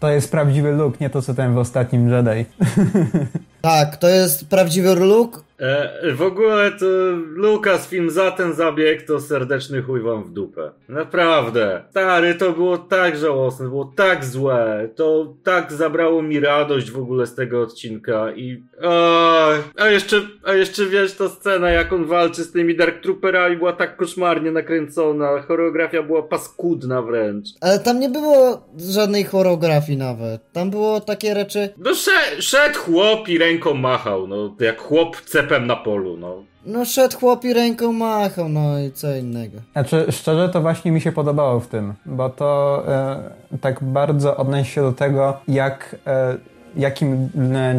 To 0.00 0.10
jest 0.10 0.30
prawdziwy 0.30 0.72
look, 0.72 1.00
nie 1.00 1.10
to 1.10 1.22
co 1.22 1.34
ten 1.34 1.54
w 1.54 1.58
ostatnim 1.58 2.10
Jedi. 2.10 2.44
Tak, 3.60 3.96
to 3.96 4.08
jest 4.08 4.48
prawdziwy 4.48 4.94
look. 4.94 5.44
E, 5.60 6.12
w 6.12 6.22
ogóle 6.22 6.70
to 6.70 6.86
Lucasfilm 7.34 8.10
za 8.10 8.30
ten 8.30 8.54
zabieg 8.54 9.02
to 9.06 9.20
serdeczny 9.20 9.82
chuj 9.82 10.00
wam 10.00 10.24
w 10.24 10.30
dupę. 10.32 10.70
Naprawdę. 10.88 11.82
Stary, 11.90 12.34
to 12.34 12.52
było 12.52 12.78
tak 12.78 13.16
żałosne, 13.16 13.68
było 13.68 13.92
tak 13.96 14.24
złe. 14.24 14.88
To 14.96 15.34
tak 15.44 15.72
zabrało 15.72 16.22
mi 16.22 16.40
radość 16.40 16.90
w 16.90 16.98
ogóle 16.98 17.26
z 17.26 17.34
tego 17.34 17.62
odcinka 17.62 18.32
i... 18.32 18.62
A, 18.84 19.48
a 19.76 19.86
jeszcze, 19.88 20.16
a 20.44 20.52
jeszcze 20.52 20.86
wiesz, 20.86 21.12
ta 21.12 21.28
scena 21.28 21.70
jak 21.70 21.92
on 21.92 22.04
walczy 22.04 22.44
z 22.44 22.52
tymi 22.52 22.76
Dark 22.76 23.02
Trooperami 23.02 23.56
była 23.56 23.72
tak 23.72 23.96
koszmarnie 23.96 24.50
nakręcona. 24.50 25.42
Choreografia 25.48 26.02
była 26.02 26.22
paskudna 26.22 27.02
wręcz. 27.02 27.46
Ale 27.60 27.78
tam 27.78 28.00
nie 28.00 28.08
było 28.08 28.68
żadnej 28.78 29.24
choreografii 29.24 29.98
nawet. 29.98 30.52
Tam 30.52 30.70
było 30.70 31.00
takie 31.00 31.34
rzeczy. 31.34 31.68
No 31.78 31.94
sze- 31.94 32.42
szedł 32.42 32.78
chłop 32.78 33.28
i 33.28 33.38
ręką 33.48 33.74
machał, 33.74 34.26
no 34.26 34.36
jak 34.60 34.80
chłop 34.80 35.16
cepem 35.16 35.66
na 35.66 35.76
polu, 35.76 36.16
no. 36.16 36.34
No 36.66 36.84
szedł 36.84 37.18
chłop 37.18 37.44
i 37.44 37.54
ręką 37.54 37.92
machał, 37.92 38.48
no 38.48 38.78
i 38.78 38.92
co 38.92 39.16
innego. 39.16 39.58
Znaczy, 39.72 40.06
szczerze 40.10 40.48
to 40.48 40.60
właśnie 40.60 40.90
mi 40.92 41.00
się 41.00 41.12
podobało 41.12 41.60
w 41.60 41.66
tym, 41.66 41.94
bo 42.06 42.30
to 42.30 42.82
e, 42.88 43.58
tak 43.60 43.84
bardzo 43.84 44.36
odnosi 44.36 44.70
się 44.70 44.82
do 44.82 44.92
tego, 44.92 45.36
jak, 45.48 45.96
e, 46.06 46.36
jakim 46.76 47.28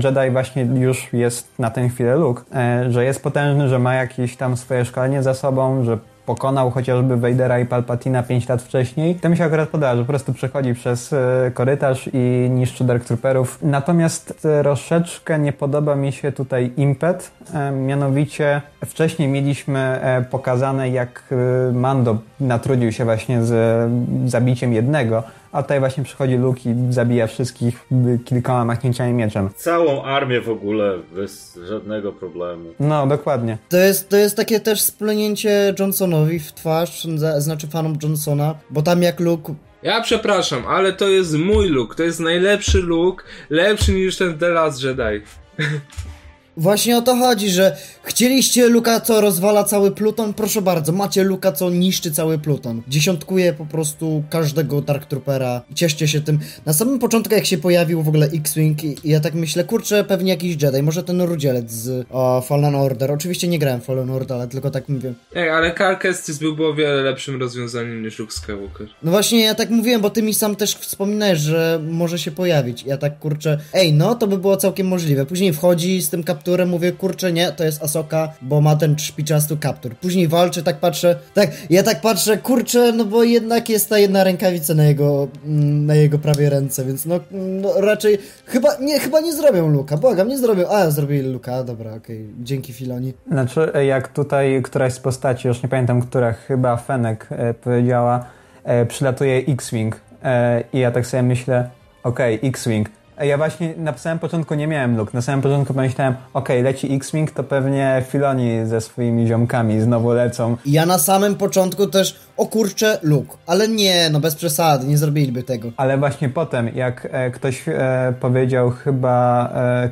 Jedi 0.03 0.32
właśnie 0.32 0.63
już 0.63 1.13
jest 1.13 1.60
na 1.60 1.69
tę 1.69 1.89
chwilę 1.89 2.15
Luke. 2.15 2.41
E, 2.55 2.91
że 2.91 3.05
jest 3.05 3.23
potężny, 3.23 3.69
że 3.69 3.79
ma 3.79 3.95
jakieś 3.95 4.38
tam 4.38 4.58
swoje 4.58 4.86
szkolenie 4.86 5.23
za 5.23 5.34
sobą, 5.34 5.84
że 5.84 5.97
pokonał 6.30 6.72
chociażby 6.72 7.18
Vadera 7.18 7.60
i 7.60 7.65
Palpatina 7.65 8.24
5 8.24 8.50
lat 8.50 8.62
wcześniej. 8.62 9.15
To 9.15 9.30
mi 9.30 9.38
się 9.38 9.44
akurat 9.44 9.70
podoba, 9.70 9.96
że 9.96 10.02
po 10.02 10.08
prostu 10.08 10.34
przechodzi 10.34 10.74
przez 10.74 11.13
e, 11.13 11.52
korytarz 11.54 12.10
i 12.13 12.50
niszczy 12.50 12.84
Dark 12.84 13.06
Trooperów. 13.06 13.60
Natomiast 13.62 14.48
troszeczkę 14.62 15.39
nie 15.39 15.54
podoba 15.54 15.96
mi 15.96 16.12
się 16.12 16.32
tutaj 16.32 16.72
impet, 16.78 17.32
e, 17.54 17.72
mianowicie 17.72 18.62
wcześniej 18.86 19.28
mieliśmy 19.28 19.80
e, 19.80 20.22
pokazane 20.22 20.89
jak 20.89 21.24
e, 21.32 21.72
Mando 21.72 22.18
natrudził 22.39 22.92
się 22.92 23.06
właśnie 23.06 23.44
z 23.44 23.52
e, 23.52 24.30
zabiciem 24.30 24.74
jednego, 24.74 25.24
a 25.51 25.63
tutaj 25.63 25.79
właśnie 25.79 26.03
przychodzi 26.03 26.35
Luke 26.35 26.59
i 26.65 26.75
zabija 26.89 27.27
wszystkich 27.27 27.85
kilkoma 28.25 28.65
machnięciami 28.65 29.13
mieczem. 29.13 29.49
Całą 29.55 30.03
armię 30.03 30.41
w 30.41 30.49
ogóle 30.49 30.97
bez 31.15 31.59
żadnego 31.67 32.13
problemu. 32.13 32.69
No, 32.79 33.07
dokładnie. 33.07 33.57
To 33.69 33.77
jest, 33.77 34.09
to 34.09 34.17
jest 34.17 34.38
takie 34.38 34.59
też 34.59 34.81
splunięcie 34.81 35.73
Johnsonowi 35.79 36.39
w 36.39 36.53
twarz, 36.53 37.07
znaczy 37.38 37.67
fanom 37.67 37.97
Johnsona, 38.03 38.55
bo 38.69 38.81
tam 38.81 39.03
jak 39.03 39.19
Luke 39.19 39.53
Ja 39.83 40.01
przepraszam, 40.01 40.63
ale 40.67 40.93
to 40.93 41.07
jest 41.07 41.38
mój 41.38 41.69
look, 41.69 41.95
to 41.95 42.03
jest 42.03 42.19
najlepszy 42.19 42.81
look, 42.81 43.25
lepszy 43.49 43.93
niż 43.93 44.17
ten 44.17 44.38
The 44.38 44.49
Last 44.49 44.83
Jedi. 44.83 45.25
Właśnie 46.60 46.98
o 46.98 47.02
to 47.02 47.15
chodzi, 47.15 47.50
że 47.50 47.78
chcieliście 48.04 48.67
Luka, 48.67 49.00
co 49.00 49.22
rozwala 49.22 49.63
cały 49.63 49.91
Pluton? 49.91 50.34
Proszę 50.34 50.62
bardzo, 50.62 50.91
macie 50.91 51.24
Luka, 51.24 51.52
co 51.52 51.69
niszczy 51.69 52.12
cały 52.12 52.38
Pluton. 52.38 52.82
Dziesiątkuje 52.88 53.54
po 53.54 53.65
prostu 53.65 54.24
każdego 54.30 54.82
Dark 54.82 55.06
Troopera. 55.06 55.62
Cieszcie 55.76 56.08
się 56.08 56.22
tym. 56.22 56.39
Na 56.65 56.74
samym 56.74 57.00
początku, 57.00 57.34
jak 57.36 57.45
się 57.45 57.58
pojawił 57.58 58.04
w 58.04 58.08
ogóle 58.08 58.26
X-Wing, 58.26 58.84
i 58.84 58.95
ja 59.04 59.19
tak 59.19 59.34
myślę, 59.34 59.63
kurczę, 59.63 60.04
pewnie 60.04 60.32
jakiś 60.32 60.62
Jedi, 60.62 60.84
może 60.84 61.04
ten 61.04 61.22
rudzielec 61.22 61.72
z 61.72 62.08
o, 62.10 62.41
Fallen 62.41 62.76
Order. 62.76 63.12
Oczywiście 63.12 63.48
nie 63.48 63.60
grałem 63.60 63.82
Fallen 63.82 64.10
Order, 64.10 64.38
ale 64.38 64.48
tylko 64.48 64.72
tak 64.72 64.89
mówię. 64.89 65.13
Ej, 65.36 65.50
ale 65.50 65.74
Cal 65.74 65.98
Kestis 65.98 66.38
byłby 66.38 66.67
o 66.67 66.74
wiele 66.74 67.02
lepszym 67.02 67.39
rozwiązaniem 67.39 68.04
niż 68.04 68.19
Luke 68.19 68.34
Skywalker. 68.34 68.88
No 69.04 69.12
właśnie, 69.12 69.43
ja 69.43 69.56
tak 69.56 69.69
mówiłem, 69.69 70.02
bo 70.02 70.10
ty 70.10 70.22
mi 70.22 70.34
sam 70.34 70.56
też 70.56 70.76
wspominałeś, 70.76 71.39
że 71.39 71.80
może 71.89 72.19
się 72.19 72.32
pojawić. 72.32 72.84
Ja 72.84 72.98
tak 72.98 73.19
kurczę, 73.19 73.60
ej, 73.74 73.93
no 73.93 74.15
to 74.15 74.28
by 74.28 74.38
było 74.38 74.58
całkiem 74.58 74.88
możliwe. 74.88 75.26
Później 75.26 75.54
wchodzi 75.54 76.02
z 76.02 76.10
tym 76.10 76.24
kapturem, 76.24 76.48
mówię, 76.65 76.91
kurczę, 76.91 77.33
nie, 77.33 77.51
to 77.51 77.63
jest 77.63 77.83
Asoka, 77.83 78.33
bo 78.41 78.62
ma 78.62 78.75
ten 78.75 78.99
szpiczasty 78.99 79.57
kaptur. 79.57 79.95
Później 79.95 80.27
walczy, 80.27 80.63
tak 80.63 80.79
patrzę, 80.79 81.19
tak, 81.33 81.51
ja 81.69 81.83
tak 81.83 82.01
patrzę, 82.01 82.38
kurczę, 82.38 82.91
no 82.91 83.05
bo 83.05 83.23
jednak 83.23 83.69
jest 83.69 83.89
ta 83.89 83.97
jedna 83.97 84.23
rękawica 84.23 84.73
na 84.73 84.83
jego, 84.83 85.27
mm, 85.45 85.85
na 85.85 85.95
jego 85.95 86.19
prawej 86.19 86.49
ręce, 86.49 86.85
więc 86.85 87.05
no, 87.05 87.19
no 87.31 87.81
raczej, 87.81 88.17
chyba 88.45 88.69
nie, 88.81 88.99
chyba 88.99 89.19
nie 89.19 89.33
zrobią 89.33 89.69
Luka, 89.69 89.97
błagam, 89.97 90.27
nie 90.27 90.38
zrobią, 90.38 90.67
a, 90.69 90.89
zrobili 90.89 91.31
Luka, 91.31 91.63
dobra, 91.63 91.93
okej, 91.93 92.29
dzięki 92.39 92.73
Filoni. 92.73 93.13
Znaczy, 93.31 93.73
e, 93.73 93.85
jak 93.85 94.07
tutaj 94.07 94.62
któraś 94.63 94.93
z 94.93 94.99
postaci, 94.99 95.47
już 95.47 95.63
nie 95.63 95.69
pamiętam, 95.69 96.01
która 96.01 96.33
chyba 96.33 96.77
Fenek 96.77 97.27
e, 97.31 97.53
powiedziała, 97.53 98.25
e, 98.63 98.85
przylatuje 98.85 99.38
X-Wing 99.38 100.01
e, 100.23 100.63
i 100.73 100.79
ja 100.79 100.91
tak 100.91 101.07
sobie 101.07 101.23
myślę, 101.23 101.69
okej, 102.03 102.39
X-Wing. 102.43 102.89
Ja 103.19 103.38
właśnie 103.38 103.73
na 103.77 103.97
samym 103.97 104.19
początku 104.19 104.55
nie 104.55 104.67
miałem 104.67 104.97
luk. 104.97 105.13
Na 105.13 105.21
samym 105.21 105.41
początku 105.41 105.73
pomyślałem, 105.73 106.15
okej, 106.34 106.63
leci 106.63 106.95
X-Wing, 106.95 107.32
to 107.32 107.43
pewnie 107.43 108.03
Filoni 108.10 108.65
ze 108.65 108.82
swoimi 108.82 109.27
ziomkami 109.27 109.82
znowu 109.82 110.13
lecą. 110.13 110.58
Ja 110.65 110.86
na 110.86 110.97
samym 110.97 111.36
początku 111.36 111.88
też, 111.88 112.19
o 112.38 112.45
kurczę, 112.45 112.99
Luke, 113.03 113.38
ale 113.47 113.67
nie, 113.67 114.10
no 114.10 114.19
bez 114.19 114.36
przesady, 114.36 114.88
nie 114.88 114.97
zrobiliby 114.97 115.43
tego. 115.43 115.71
Ale 115.77 115.97
właśnie 115.97 116.29
potem, 116.29 116.75
jak 116.75 117.08
e, 117.12 117.32
ktoś 117.32 117.63
e, 117.67 118.13
powiedział 118.19 118.69
chyba 118.69 119.49
e, 119.55 119.89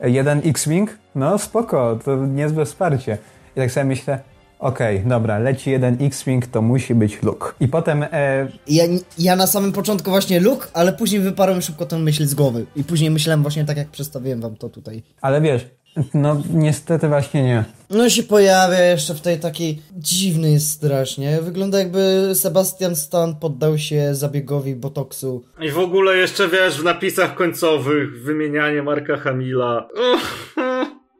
e, 0.00 0.10
jeden 0.10 0.42
X-Wing, 0.44 0.98
no 1.14 1.38
spoko, 1.38 1.98
to 2.04 2.26
niezłe 2.26 2.64
wsparcie. 2.64 3.18
I 3.56 3.60
tak 3.60 3.70
sobie 3.70 3.84
myślę, 3.84 4.18
okej, 4.58 5.02
dobra, 5.06 5.38
leci 5.38 5.70
jeden 5.70 5.96
X-Wing, 6.00 6.46
to 6.46 6.62
musi 6.62 6.94
być 6.94 7.22
Luke. 7.22 7.46
I 7.60 7.68
potem 7.68 8.02
e, 8.12 8.48
Ja, 8.66 8.84
ja 9.18 9.36
na 9.36 9.46
samym 9.46 9.72
początku 9.72 10.10
właśnie 10.10 10.40
Luke, 10.40 10.66
ale 10.72 10.92
później 10.92 11.20
wyparłem 11.20 11.62
szybko 11.62 11.86
tę 11.86 11.98
myśl 11.98 12.26
z 12.26 12.34
głowy. 12.34 12.66
I 12.76 12.84
później 12.84 13.10
myślałem 13.10 13.42
właśnie 13.42 13.64
tak, 13.64 13.76
jak 13.76 13.88
przedstawiłem 13.88 14.40
wam 14.40 14.56
to 14.56 14.68
tutaj. 14.68 15.02
Ale 15.20 15.40
wiesz, 15.40 15.66
no 16.14 16.42
niestety 16.50 17.08
właśnie 17.08 17.42
nie. 17.42 17.64
No 17.90 18.08
się 18.08 18.22
pojawia 18.22 18.80
jeszcze 18.80 19.14
w 19.14 19.20
tej 19.20 19.40
takiej... 19.40 19.82
Dziwny 19.92 20.50
jest 20.50 20.70
strasznie. 20.70 21.38
Wygląda 21.42 21.78
jakby 21.78 22.30
Sebastian 22.34 22.96
Stan 22.96 23.36
poddał 23.36 23.78
się 23.78 24.14
zabiegowi 24.14 24.74
botoksu. 24.74 25.44
I 25.60 25.70
w 25.70 25.78
ogóle 25.78 26.16
jeszcze 26.16 26.48
wiesz, 26.48 26.80
w 26.80 26.84
napisach 26.84 27.34
końcowych 27.34 28.22
wymienianie 28.22 28.82
Marka 28.82 29.16
Hamila. 29.16 29.88
Uff, 30.14 30.56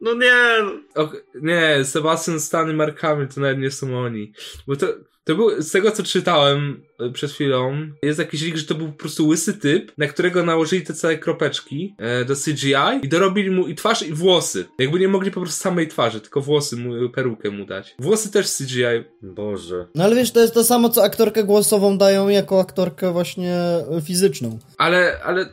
No 0.01 0.13
nie. 0.13 0.35
O, 0.95 1.11
nie, 1.41 1.83
Sebastian 1.83 2.39
Stan 2.39 2.71
i 2.71 2.73
Mark 2.73 2.99
Hamill 2.99 3.27
to 3.27 3.41
nawet 3.41 3.59
nie 3.59 3.71
są 3.71 3.99
oni. 3.99 4.31
Bo 4.67 4.75
to, 4.75 4.87
to 5.23 5.35
był, 5.35 5.61
z 5.61 5.71
tego 5.71 5.91
co 5.91 6.03
czytałem 6.03 6.83
e, 6.99 7.09
przed 7.09 7.31
chwilą, 7.31 7.87
jest 8.03 8.19
jakiś 8.19 8.41
lik, 8.41 8.57
że 8.57 8.65
to 8.65 8.75
był 8.75 8.87
po 8.87 8.97
prostu 8.97 9.27
łysy 9.27 9.53
typ, 9.53 9.91
na 9.97 10.07
którego 10.07 10.43
nałożyli 10.43 10.81
te 10.81 10.93
całe 10.93 11.17
kropeczki 11.17 11.95
e, 11.97 12.25
do 12.25 12.35
CGI 12.35 13.05
i 13.05 13.09
dorobili 13.09 13.51
mu 13.51 13.67
i 13.67 13.75
twarz 13.75 14.01
i 14.01 14.13
włosy. 14.13 14.65
Jakby 14.79 14.99
nie 14.99 15.07
mogli 15.07 15.31
po 15.31 15.41
prostu 15.41 15.61
samej 15.63 15.87
twarzy, 15.87 16.21
tylko 16.21 16.41
włosy 16.41 16.75
mu, 16.75 17.09
perukę 17.09 17.51
mu 17.51 17.65
dać. 17.65 17.95
Włosy 17.99 18.31
też 18.31 18.57
CGI. 18.57 19.03
Boże. 19.21 19.87
No 19.95 20.03
ale 20.03 20.15
wiesz, 20.15 20.31
to 20.31 20.39
jest 20.39 20.53
to 20.53 20.63
samo, 20.63 20.89
co 20.89 21.03
aktorkę 21.03 21.43
głosową 21.43 21.97
dają 21.97 22.29
jako 22.29 22.59
aktorkę 22.59 23.11
właśnie 23.11 23.57
fizyczną. 24.03 24.59
Ale, 24.77 25.19
ale 25.23 25.49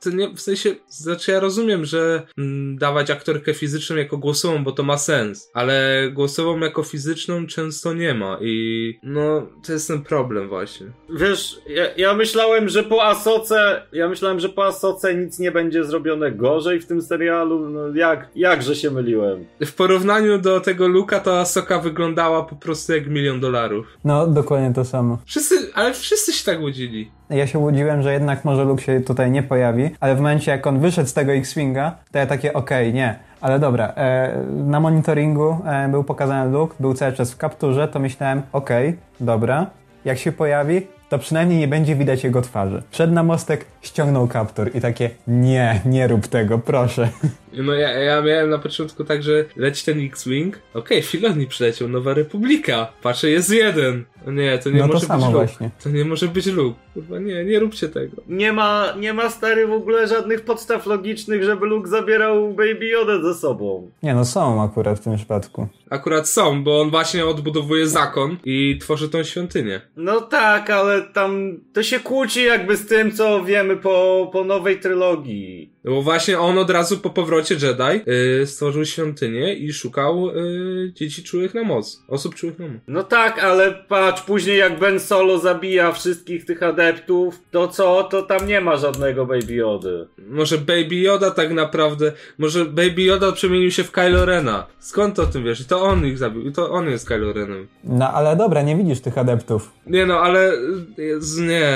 to, 0.00 0.10
nie, 0.10 0.28
w 0.28 0.40
sensie, 0.40 0.74
znaczy 0.88 1.32
ja 1.32 1.40
rozumiem, 1.40 1.84
że 1.84 2.22
mm, 2.38 2.78
dawać 2.78 3.10
aktorkę 3.10 3.54
fizyczną 3.54 3.96
jako 3.96 4.18
głosową, 4.18 4.64
bo 4.64 4.72
to 4.72 4.82
ma 4.82 4.98
sens, 4.98 5.50
ale 5.54 6.08
głosową 6.12 6.58
jako 6.58 6.82
fizyczną 6.82 7.46
często 7.46 7.94
nie 7.94 8.14
ma 8.14 8.38
i 8.40 8.94
no, 9.02 9.46
to 9.66 9.72
jest 9.72 9.88
ten 9.88 10.02
problem 10.02 10.48
właśnie. 10.48 10.86
Wiesz, 11.16 11.60
ja, 11.68 11.84
ja 11.96 12.14
myślałem, 12.14 12.68
że 12.68 12.82
po 12.82 13.04
Asoce, 13.04 13.82
ja 13.92 14.08
myślałem, 14.08 14.40
że 14.40 14.48
po 14.48 14.66
Asoce 14.66 15.14
nic 15.14 15.38
nie 15.38 15.52
będzie 15.52 15.84
zrobione 15.84 16.32
gorzej 16.32 16.80
w 16.80 16.86
tym 16.86 17.02
serialu, 17.02 17.70
no 17.70 17.88
jak, 17.94 18.30
jakże 18.34 18.76
się 18.76 18.90
myliłem. 18.90 19.44
W 19.60 19.72
porównaniu 19.72 20.38
do 20.38 20.60
tego 20.60 20.88
Luka, 20.88 21.20
to 21.20 21.40
Asoka 21.40 21.78
wyglądała 21.78 22.42
po 22.42 22.56
prostu 22.56 22.92
jak 22.92 23.06
milion 23.06 23.40
dolarów. 23.40 23.86
No, 24.04 24.26
dokładnie 24.26 24.72
to 24.74 24.84
samo. 24.84 25.18
Wszyscy, 25.26 25.54
ale 25.74 25.94
wszyscy 25.94 26.32
się 26.32 26.44
tak 26.44 26.60
łudzili. 26.60 27.10
Ja 27.30 27.46
się 27.46 27.58
łudziłem, 27.58 28.02
że 28.02 28.12
jednak 28.12 28.44
może 28.44 28.64
Luke 28.64 28.82
się 28.82 29.00
tutaj 29.00 29.30
nie 29.30 29.42
pojawi, 29.42 29.90
ale 30.00 30.14
w 30.14 30.18
momencie 30.18 30.50
jak 30.50 30.66
on 30.66 30.78
wyszedł 30.78 31.08
z 31.08 31.12
tego 31.12 31.32
X-Winga, 31.32 31.96
to 32.12 32.18
ja 32.18 32.26
takie 32.26 32.52
okej, 32.52 32.88
okay, 32.88 32.92
nie. 32.92 33.14
Ale 33.40 33.58
dobra, 33.58 33.92
e, 33.96 34.36
na 34.66 34.80
monitoringu 34.80 35.56
e, 35.66 35.88
był 35.88 36.04
pokazany 36.04 36.52
Luke, 36.52 36.74
był 36.80 36.94
cały 36.94 37.12
czas 37.12 37.32
w 37.32 37.36
kapturze, 37.36 37.88
to 37.88 37.98
myślałem 37.98 38.42
okej, 38.52 38.88
okay, 38.88 39.00
dobra. 39.20 39.66
Jak 40.04 40.18
się 40.18 40.32
pojawi, 40.32 40.86
to 41.08 41.18
przynajmniej 41.18 41.58
nie 41.58 41.68
będzie 41.68 41.96
widać 41.96 42.24
jego 42.24 42.42
twarzy. 42.42 42.82
Wszedł 42.90 43.12
na 43.12 43.22
mostek, 43.22 43.66
ściągnął 43.82 44.28
kaptur 44.28 44.70
i 44.76 44.80
takie 44.80 45.10
nie, 45.26 45.80
nie 45.84 46.06
rób 46.06 46.28
tego, 46.28 46.58
proszę. 46.58 47.08
No 47.52 47.74
ja, 47.74 47.90
ja 47.90 48.22
miałem 48.22 48.50
na 48.50 48.58
początku 48.58 49.04
tak, 49.04 49.22
że 49.22 49.44
leci 49.56 49.84
ten 49.84 50.06
X-Wing, 50.06 50.56
okej, 50.56 50.98
okay, 50.98 51.02
Filoni 51.02 51.46
przyleciał, 51.46 51.88
Nowa 51.88 52.14
Republika, 52.14 52.92
patrzę, 53.02 53.30
jest 53.30 53.50
jeden. 53.50 54.04
Nie, 54.26 54.58
to 54.58 54.70
nie 54.70 54.78
no 54.78 54.86
to 54.86 54.94
może 54.94 55.06
samo 55.06 55.26
być 55.26 55.34
właśnie. 55.34 55.66
Luke. 55.66 55.82
To 55.82 55.90
nie 55.90 56.04
może 56.04 56.28
być 56.28 56.46
Luke. 56.46 56.78
Kurwa, 56.94 57.18
nie, 57.18 57.44
nie 57.44 57.58
róbcie 57.58 57.88
tego. 57.88 58.22
Nie 58.28 58.52
ma, 58.52 58.94
nie 58.98 59.14
ma 59.14 59.30
stary 59.30 59.66
w 59.66 59.72
ogóle 59.72 60.08
żadnych 60.08 60.40
podstaw 60.40 60.86
logicznych, 60.86 61.44
żeby 61.44 61.66
Luke 61.66 61.88
zabierał 61.88 62.48
Baby 62.48 62.86
Yoda 62.86 63.22
ze 63.22 63.34
sobą. 63.34 63.90
Nie 64.02 64.14
no, 64.14 64.24
są 64.24 64.62
akurat 64.62 64.98
w 64.98 65.04
tym 65.04 65.16
przypadku. 65.16 65.68
Akurat 65.90 66.28
są, 66.28 66.64
bo 66.64 66.80
on 66.80 66.90
właśnie 66.90 67.26
odbudowuje 67.26 67.88
zakon 67.88 68.36
i 68.44 68.78
tworzy 68.80 69.08
tą 69.08 69.24
świątynię. 69.24 69.80
No 69.96 70.20
tak, 70.20 70.70
ale 70.70 71.02
tam 71.02 71.60
to 71.72 71.82
się 71.82 72.00
kłóci 72.00 72.44
jakby 72.44 72.76
z 72.76 72.86
tym, 72.86 73.12
co 73.12 73.44
wiemy 73.44 73.76
po, 73.76 74.30
po 74.32 74.44
nowej 74.44 74.80
trylogii. 74.80 75.72
No 75.84 75.92
bo 75.92 76.02
właśnie 76.02 76.38
on 76.38 76.58
od 76.58 76.70
razu 76.70 76.98
po 76.98 77.10
powrocie 77.10 77.39
Jedi 77.50 78.10
yy, 78.38 78.46
stworzył 78.46 78.84
świątynię 78.84 79.54
i 79.54 79.72
szukał 79.72 80.26
yy, 80.26 80.92
dzieci 80.94 81.22
czułych 81.22 81.54
na 81.54 81.62
moc. 81.62 82.02
Osób 82.08 82.34
czułych 82.34 82.58
na 82.58 82.68
moc. 82.68 82.76
No 82.88 83.02
tak, 83.02 83.38
ale 83.38 83.72
patrz, 83.88 84.22
później 84.22 84.58
jak 84.58 84.78
Ben 84.78 85.00
Solo 85.00 85.38
zabija 85.38 85.92
wszystkich 85.92 86.44
tych 86.44 86.62
adeptów, 86.62 87.40
to 87.50 87.68
co? 87.68 88.02
To 88.02 88.22
tam 88.22 88.46
nie 88.46 88.60
ma 88.60 88.76
żadnego 88.76 89.26
Baby 89.26 89.54
Jody. 89.54 90.06
Może 90.28 90.58
Baby 90.58 90.94
Yoda 90.94 91.30
tak 91.30 91.52
naprawdę, 91.52 92.12
może 92.38 92.64
Baby 92.64 93.02
Yoda 93.02 93.32
przemienił 93.32 93.70
się 93.70 93.84
w 93.84 93.90
Kylo 93.90 94.24
Rena. 94.24 94.66
Skąd 94.78 95.16
to 95.16 95.22
o 95.22 95.26
tym 95.26 95.44
wiesz? 95.44 95.60
I 95.60 95.64
to 95.64 95.82
on 95.82 96.06
ich 96.06 96.18
zabił, 96.18 96.42
i 96.42 96.52
to 96.52 96.70
on 96.70 96.90
jest 96.90 97.08
Kylo 97.08 97.32
Renem. 97.32 97.68
No 97.84 98.12
ale 98.12 98.36
dobra, 98.36 98.62
nie 98.62 98.76
widzisz 98.76 99.00
tych 99.00 99.18
adeptów. 99.18 99.70
Nie 99.86 100.06
no, 100.06 100.20
ale 100.20 100.52
y, 100.52 101.18
nie, 101.40 101.66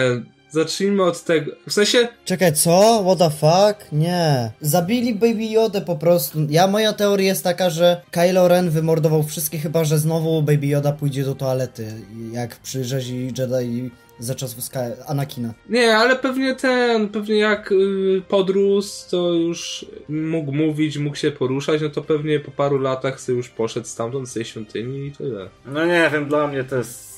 Zacznijmy 0.55 1.03
od 1.03 1.25
tego. 1.25 1.53
W 1.69 1.73
sensie. 1.73 2.09
Czekaj, 2.25 2.53
co? 2.53 3.03
What 3.05 3.19
the 3.19 3.31
fuck? 3.31 3.93
Nie. 3.93 4.53
Zabili 4.61 5.15
Baby 5.15 5.45
Yoda 5.45 5.81
po 5.81 5.97
prostu. 5.97 6.39
Ja, 6.51 6.67
moja 6.67 6.93
teoria 6.93 7.27
jest 7.27 7.45
taka, 7.45 7.71
że 7.71 8.03
Kylo 8.11 8.49
Ren 8.49 8.71
wymordował 8.71 9.23
wszystkich, 9.23 9.63
chyba 9.63 9.85
że 9.85 9.99
znowu 9.99 10.43
Baby 10.43 10.67
Yoda 10.67 10.93
pójdzie 10.93 11.25
do 11.25 11.35
toalety. 11.35 11.87
Jak 12.33 12.57
przy 12.57 12.85
rzezi 12.85 13.33
Jedi 13.39 13.91
za 14.19 14.35
czasów 14.35 14.59
Anakina. 15.07 15.55
Nie, 15.69 15.97
ale 15.97 16.17
pewnie 16.17 16.55
ten, 16.55 17.09
pewnie 17.09 17.39
jak 17.39 17.73
y, 17.73 18.23
podrósł, 18.29 19.11
to 19.11 19.33
już 19.33 19.87
mógł 20.09 20.53
mówić, 20.53 20.99
mógł 20.99 21.17
się 21.17 21.31
poruszać, 21.31 21.83
no 21.83 21.89
to 21.89 22.03
pewnie 22.03 22.41
po 22.41 22.51
paru 22.51 22.79
latach 22.79 23.21
sobie 23.21 23.37
już 23.37 23.49
poszedł 23.49 23.87
stamtąd 23.87 24.29
z 24.29 24.33
tej 24.33 24.45
świątyni 24.45 25.07
i 25.07 25.13
tyle. 25.13 25.49
No 25.67 25.87
nie 25.87 26.11
wiem, 26.13 26.29
dla 26.29 26.47
mnie 26.47 26.65
to 26.65 26.77
jest 26.77 27.14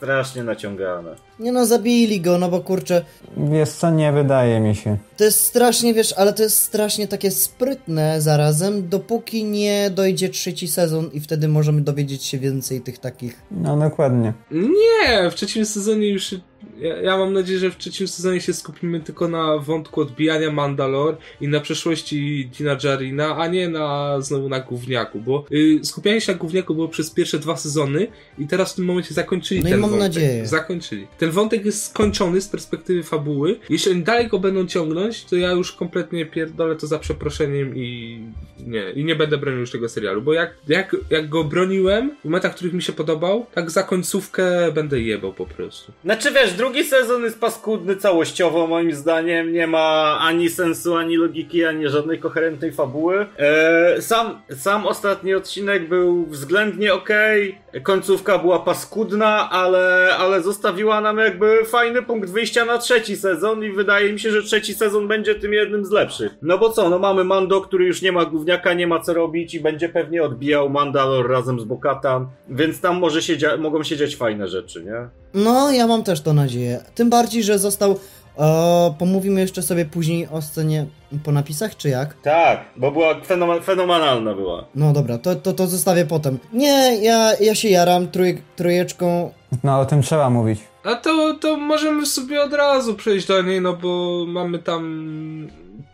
strasznie 0.00 0.44
naciągane. 0.44 1.16
Nie 1.38 1.52
no, 1.52 1.66
zabili 1.66 2.20
go, 2.20 2.38
no 2.38 2.48
bo 2.48 2.60
kurczę... 2.60 3.04
Wiesz 3.36 3.68
co, 3.68 3.90
nie 3.90 4.12
wydaje 4.12 4.60
mi 4.60 4.76
się. 4.76 4.96
To 5.16 5.24
jest 5.24 5.44
strasznie, 5.44 5.94
wiesz, 5.94 6.12
ale 6.12 6.32
to 6.32 6.42
jest 6.42 6.58
strasznie 6.58 7.08
takie 7.08 7.30
sprytne 7.30 8.20
zarazem, 8.20 8.88
dopóki 8.88 9.44
nie 9.44 9.90
dojdzie 9.90 10.28
trzeci 10.28 10.68
sezon 10.68 11.10
i 11.12 11.20
wtedy 11.20 11.48
możemy 11.48 11.80
dowiedzieć 11.80 12.24
się 12.24 12.38
więcej 12.38 12.80
tych 12.80 12.98
takich... 12.98 13.42
No, 13.50 13.76
dokładnie. 13.76 14.32
Nie, 14.50 15.30
w 15.30 15.34
trzecim 15.34 15.66
sezonie 15.66 16.08
już... 16.08 16.34
Ja, 16.80 16.96
ja 16.96 17.18
mam 17.18 17.32
nadzieję, 17.32 17.58
że 17.58 17.70
w 17.70 17.76
trzecim 17.76 18.08
sezonie 18.08 18.40
się 18.40 18.52
skupimy 18.52 19.00
tylko 19.00 19.28
na 19.28 19.58
wątku 19.58 20.00
odbijania 20.00 20.50
Mandalor 20.50 21.16
i 21.40 21.48
na 21.48 21.60
przeszłości 21.60 22.50
Dina 22.58 22.76
Jarina, 22.84 23.36
a 23.36 23.46
nie 23.46 23.68
na 23.68 24.20
znowu 24.20 24.48
na 24.48 24.60
gówniaku, 24.60 25.20
bo 25.20 25.44
y, 25.52 25.80
skupianie 25.82 26.20
się 26.20 26.32
na 26.32 26.38
gówniaku 26.38 26.74
było 26.74 26.88
przez 26.88 27.10
pierwsze 27.10 27.38
dwa 27.38 27.56
sezony 27.56 28.06
i 28.38 28.46
teraz 28.46 28.72
w 28.72 28.76
tym 28.76 28.84
momencie 28.84 29.14
zakończyli 29.14 29.60
no 29.60 29.70
ten 29.70 29.78
i 29.78 29.80
mam 29.80 29.90
wątek. 29.90 30.08
nadzieję. 30.08 30.46
Zakończyli. 30.46 31.06
Ten 31.18 31.30
wątek 31.30 31.64
jest 31.64 31.84
skończony 31.84 32.40
z 32.40 32.48
perspektywy 32.48 33.02
fabuły. 33.02 33.58
Jeśli 33.70 33.92
oni 33.92 34.02
dalej 34.02 34.28
go 34.28 34.38
będą 34.38 34.66
ciągnąć, 34.66 35.24
to 35.24 35.36
ja 35.36 35.52
już 35.52 35.72
kompletnie 35.72 36.26
pierdolę 36.26 36.76
to 36.76 36.86
za 36.86 36.98
przeproszeniem 36.98 37.76
i 37.76 38.20
nie, 38.66 38.90
i 38.90 39.04
nie 39.04 39.16
będę 39.16 39.38
bronił 39.38 39.60
już 39.60 39.70
tego 39.70 39.88
serialu, 39.88 40.22
bo 40.22 40.32
jak, 40.32 40.54
jak, 40.68 40.96
jak 41.10 41.28
go 41.28 41.44
broniłem 41.44 42.16
w 42.20 42.24
momentach, 42.24 42.52
w 42.52 42.54
których 42.54 42.72
mi 42.72 42.82
się 42.82 42.92
podobał, 42.92 43.46
tak 43.54 43.70
za 43.70 43.82
końcówkę 43.82 44.72
będę 44.72 45.00
jebał 45.00 45.32
po 45.32 45.46
prostu. 45.46 45.92
Znaczy 46.04 46.32
wiesz, 46.32 46.52
drugi 46.52 46.69
sezon 46.84 47.22
jest 47.22 47.40
paskudny 47.40 47.96
całościowo 47.96 48.66
moim 48.66 48.92
zdaniem, 48.92 49.52
nie 49.52 49.66
ma 49.66 50.18
ani 50.20 50.48
sensu, 50.48 50.96
ani 50.96 51.16
logiki, 51.16 51.64
ani 51.64 51.88
żadnej 51.88 52.18
koherentnej 52.18 52.72
fabuły. 52.72 53.26
Eee, 53.38 54.02
sam, 54.02 54.42
sam 54.56 54.86
ostatni 54.86 55.34
odcinek 55.34 55.88
był 55.88 56.26
względnie 56.26 56.94
okay. 56.94 57.52
Końcówka 57.82 58.38
była 58.38 58.58
paskudna, 58.58 59.50
ale, 59.50 60.16
ale 60.18 60.42
zostawiła 60.42 61.00
nam 61.00 61.18
jakby 61.18 61.64
fajny 61.64 62.02
punkt 62.02 62.30
wyjścia 62.30 62.64
na 62.64 62.78
trzeci 62.78 63.16
sezon 63.16 63.64
i 63.64 63.72
wydaje 63.72 64.12
mi 64.12 64.20
się, 64.20 64.30
że 64.30 64.42
trzeci 64.42 64.74
sezon 64.74 65.08
będzie 65.08 65.34
tym 65.34 65.52
jednym 65.52 65.84
z 65.84 65.90
lepszych. 65.90 66.34
No 66.42 66.58
bo 66.58 66.70
co, 66.70 66.88
no 66.90 66.98
mamy 66.98 67.24
Mando, 67.24 67.60
który 67.60 67.84
już 67.84 68.02
nie 68.02 68.12
ma 68.12 68.24
gówniaka, 68.24 68.72
nie 68.72 68.86
ma 68.86 69.00
co 69.00 69.14
robić 69.14 69.54
i 69.54 69.60
będzie 69.60 69.88
pewnie 69.88 70.22
odbijał 70.22 70.70
Mandalor 70.70 71.30
razem 71.30 71.60
z 71.60 71.64
Bokatan, 71.64 72.26
więc 72.48 72.80
tam 72.80 72.98
może 72.98 73.22
się 73.22 73.36
mogą 73.58 73.82
się 73.82 73.96
dziać 73.96 74.16
fajne 74.16 74.48
rzeczy, 74.48 74.84
nie? 74.84 75.08
No, 75.34 75.70
ja 75.70 75.86
mam 75.86 76.04
też 76.04 76.20
to 76.20 76.32
nadzieję. 76.32 76.84
Tym 76.94 77.10
bardziej, 77.10 77.42
że 77.42 77.58
został 77.58 77.98
o, 78.36 78.94
pomówimy 78.98 79.40
jeszcze 79.40 79.62
sobie 79.62 79.84
później 79.84 80.28
o 80.28 80.42
scenie 80.42 80.86
po 81.24 81.32
napisach, 81.32 81.76
czy 81.76 81.88
jak? 81.88 82.14
Tak, 82.22 82.64
bo 82.76 82.90
była 82.90 83.20
fenom 83.20 83.62
fenomenalna 83.62 84.34
była. 84.34 84.64
No 84.74 84.92
dobra, 84.92 85.18
to, 85.18 85.34
to, 85.34 85.52
to 85.52 85.66
zostawię 85.66 86.06
potem. 86.06 86.38
Nie, 86.52 86.98
ja, 87.02 87.32
ja 87.40 87.54
się 87.54 87.68
jaram 87.68 88.08
trój, 88.08 88.42
trójeczką. 88.56 89.32
No 89.64 89.80
o 89.80 89.84
tym 89.84 90.02
trzeba 90.02 90.30
mówić. 90.30 90.60
A 90.84 90.94
to, 90.94 91.34
to 91.34 91.56
możemy 91.56 92.06
sobie 92.06 92.42
od 92.42 92.52
razu 92.52 92.94
przejść 92.94 93.26
do 93.26 93.42
niej, 93.42 93.60
no 93.60 93.72
bo 93.76 94.24
mamy 94.28 94.58
tam 94.58 95.48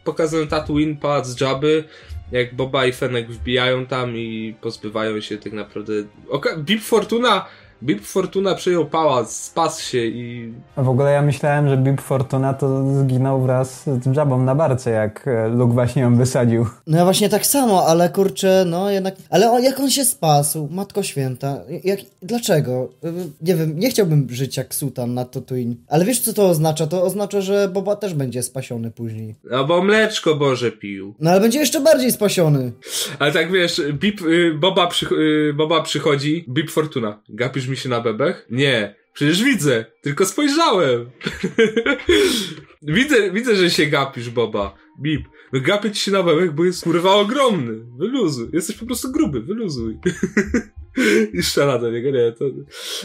pokazany 0.05 0.47
Tatooine 0.47 0.97
pad 0.97 1.27
z 1.27 1.41
Jabby, 1.41 1.85
jak 2.33 2.55
Boba 2.55 2.87
i 2.87 2.93
Fenek 2.93 3.31
wbijają 3.31 3.87
tam 3.87 4.17
i 4.17 4.55
pozbywają 4.61 5.21
się 5.21 5.39
tak 5.39 5.53
naprawdę... 5.53 5.93
Oka 6.31 6.57
Bib 6.57 6.83
Fortuna 6.83 7.47
Bib 7.83 8.07
Fortuna 8.07 8.55
przejął 8.55 8.87
pałac, 8.87 9.37
spas 9.37 9.81
się 9.81 10.05
i... 10.07 10.53
W 10.77 10.89
ogóle 10.89 11.13
ja 11.13 11.23
myślałem, 11.23 11.69
że 11.69 11.77
Bib 11.77 12.01
Fortuna 12.01 12.55
to 12.55 12.95
zginął 13.01 13.43
wraz 13.43 13.83
z 13.85 14.17
Jabą 14.17 14.43
na 14.43 14.55
barce, 14.55 14.91
jak 14.91 15.29
e, 15.29 15.49
Luke 15.49 15.75
właśnie 15.75 16.03
ją 16.03 16.17
wysadził. 16.17 16.67
No 16.87 16.99
ja 16.99 17.05
właśnie 17.05 17.29
tak 17.29 17.47
samo, 17.47 17.87
ale 17.87 18.09
kurczę, 18.11 18.65
no 18.67 18.91
jednak... 18.91 19.15
Ale 19.31 19.51
on, 19.51 19.63
jak 19.63 19.81
on 19.81 19.91
się 19.91 20.05
spasł, 20.05 20.69
Matko 20.71 21.03
Święta, 21.03 21.61
jak... 21.85 22.01
dlaczego? 22.23 22.89
Nie 23.43 23.55
wiem, 23.55 23.79
nie 23.79 23.91
chciałbym 23.91 24.27
żyć 24.31 24.57
jak 24.57 24.75
Sutan 24.75 25.15
na 25.15 25.25
Tatooine. 25.25 25.75
Ale 25.89 26.05
wiesz 26.05 26.21
co 26.21 26.33
to 26.33 26.49
oznacza? 26.49 26.87
To 26.87 27.03
oznacza, 27.03 27.41
że 27.41 27.69
Boba 27.69 27.97
też 27.97 28.15
będzie 28.15 28.43
spasiony 28.43 28.91
później. 28.91 29.35
No 29.51 29.65
bo 29.65 29.83
mleczko 29.83 30.35
Boże 30.35 30.73
pił. 30.73 31.15
No 31.21 31.31
ale 31.31 31.41
będzie 31.41 31.59
jeszcze 31.59 31.81
bardziej 31.81 32.13
spasiony. 32.13 32.73
Ale 33.19 33.33
tak 33.33 33.53
wiesz, 33.53 33.83
Bib, 33.93 34.23
y, 34.23 34.55
Boba, 34.55 34.87
przy, 34.87 35.07
y, 35.15 35.55
Boba 35.55 35.83
przychodzi, 35.83 36.45
Bib 36.49 36.71
Fortuna, 36.71 37.19
gapisz 37.29 37.66
mi 37.69 37.77
się 37.77 37.89
na 37.89 38.01
bebech? 38.01 38.47
Nie. 38.51 38.95
Przecież 39.13 39.43
widzę, 39.43 39.85
tylko 40.03 40.27
spojrzałem. 40.27 41.11
widzę, 42.83 43.31
widzę, 43.31 43.57
że 43.57 43.71
się 43.71 43.87
gapisz, 43.87 44.31
Boba. 44.31 44.75
Bib. 45.01 45.23
No 45.53 45.61
gapię 45.61 45.91
ci 45.91 46.01
się 46.01 46.11
na 46.11 46.23
bebech, 46.23 46.53
bo 46.53 46.65
jest 46.65 46.85
kurwa 46.85 47.15
ogromny. 47.15 47.87
Wyluzuj. 47.99 48.49
Jesteś 48.53 48.77
po 48.77 48.87
prostu 48.87 49.13
gruby, 49.13 49.41
wyluzuj. 49.41 49.99
I 51.33 51.43
strzela 51.43 51.79
do 51.79 51.91
niego, 51.91 52.11
nie, 52.11 52.33
to... 52.33 52.45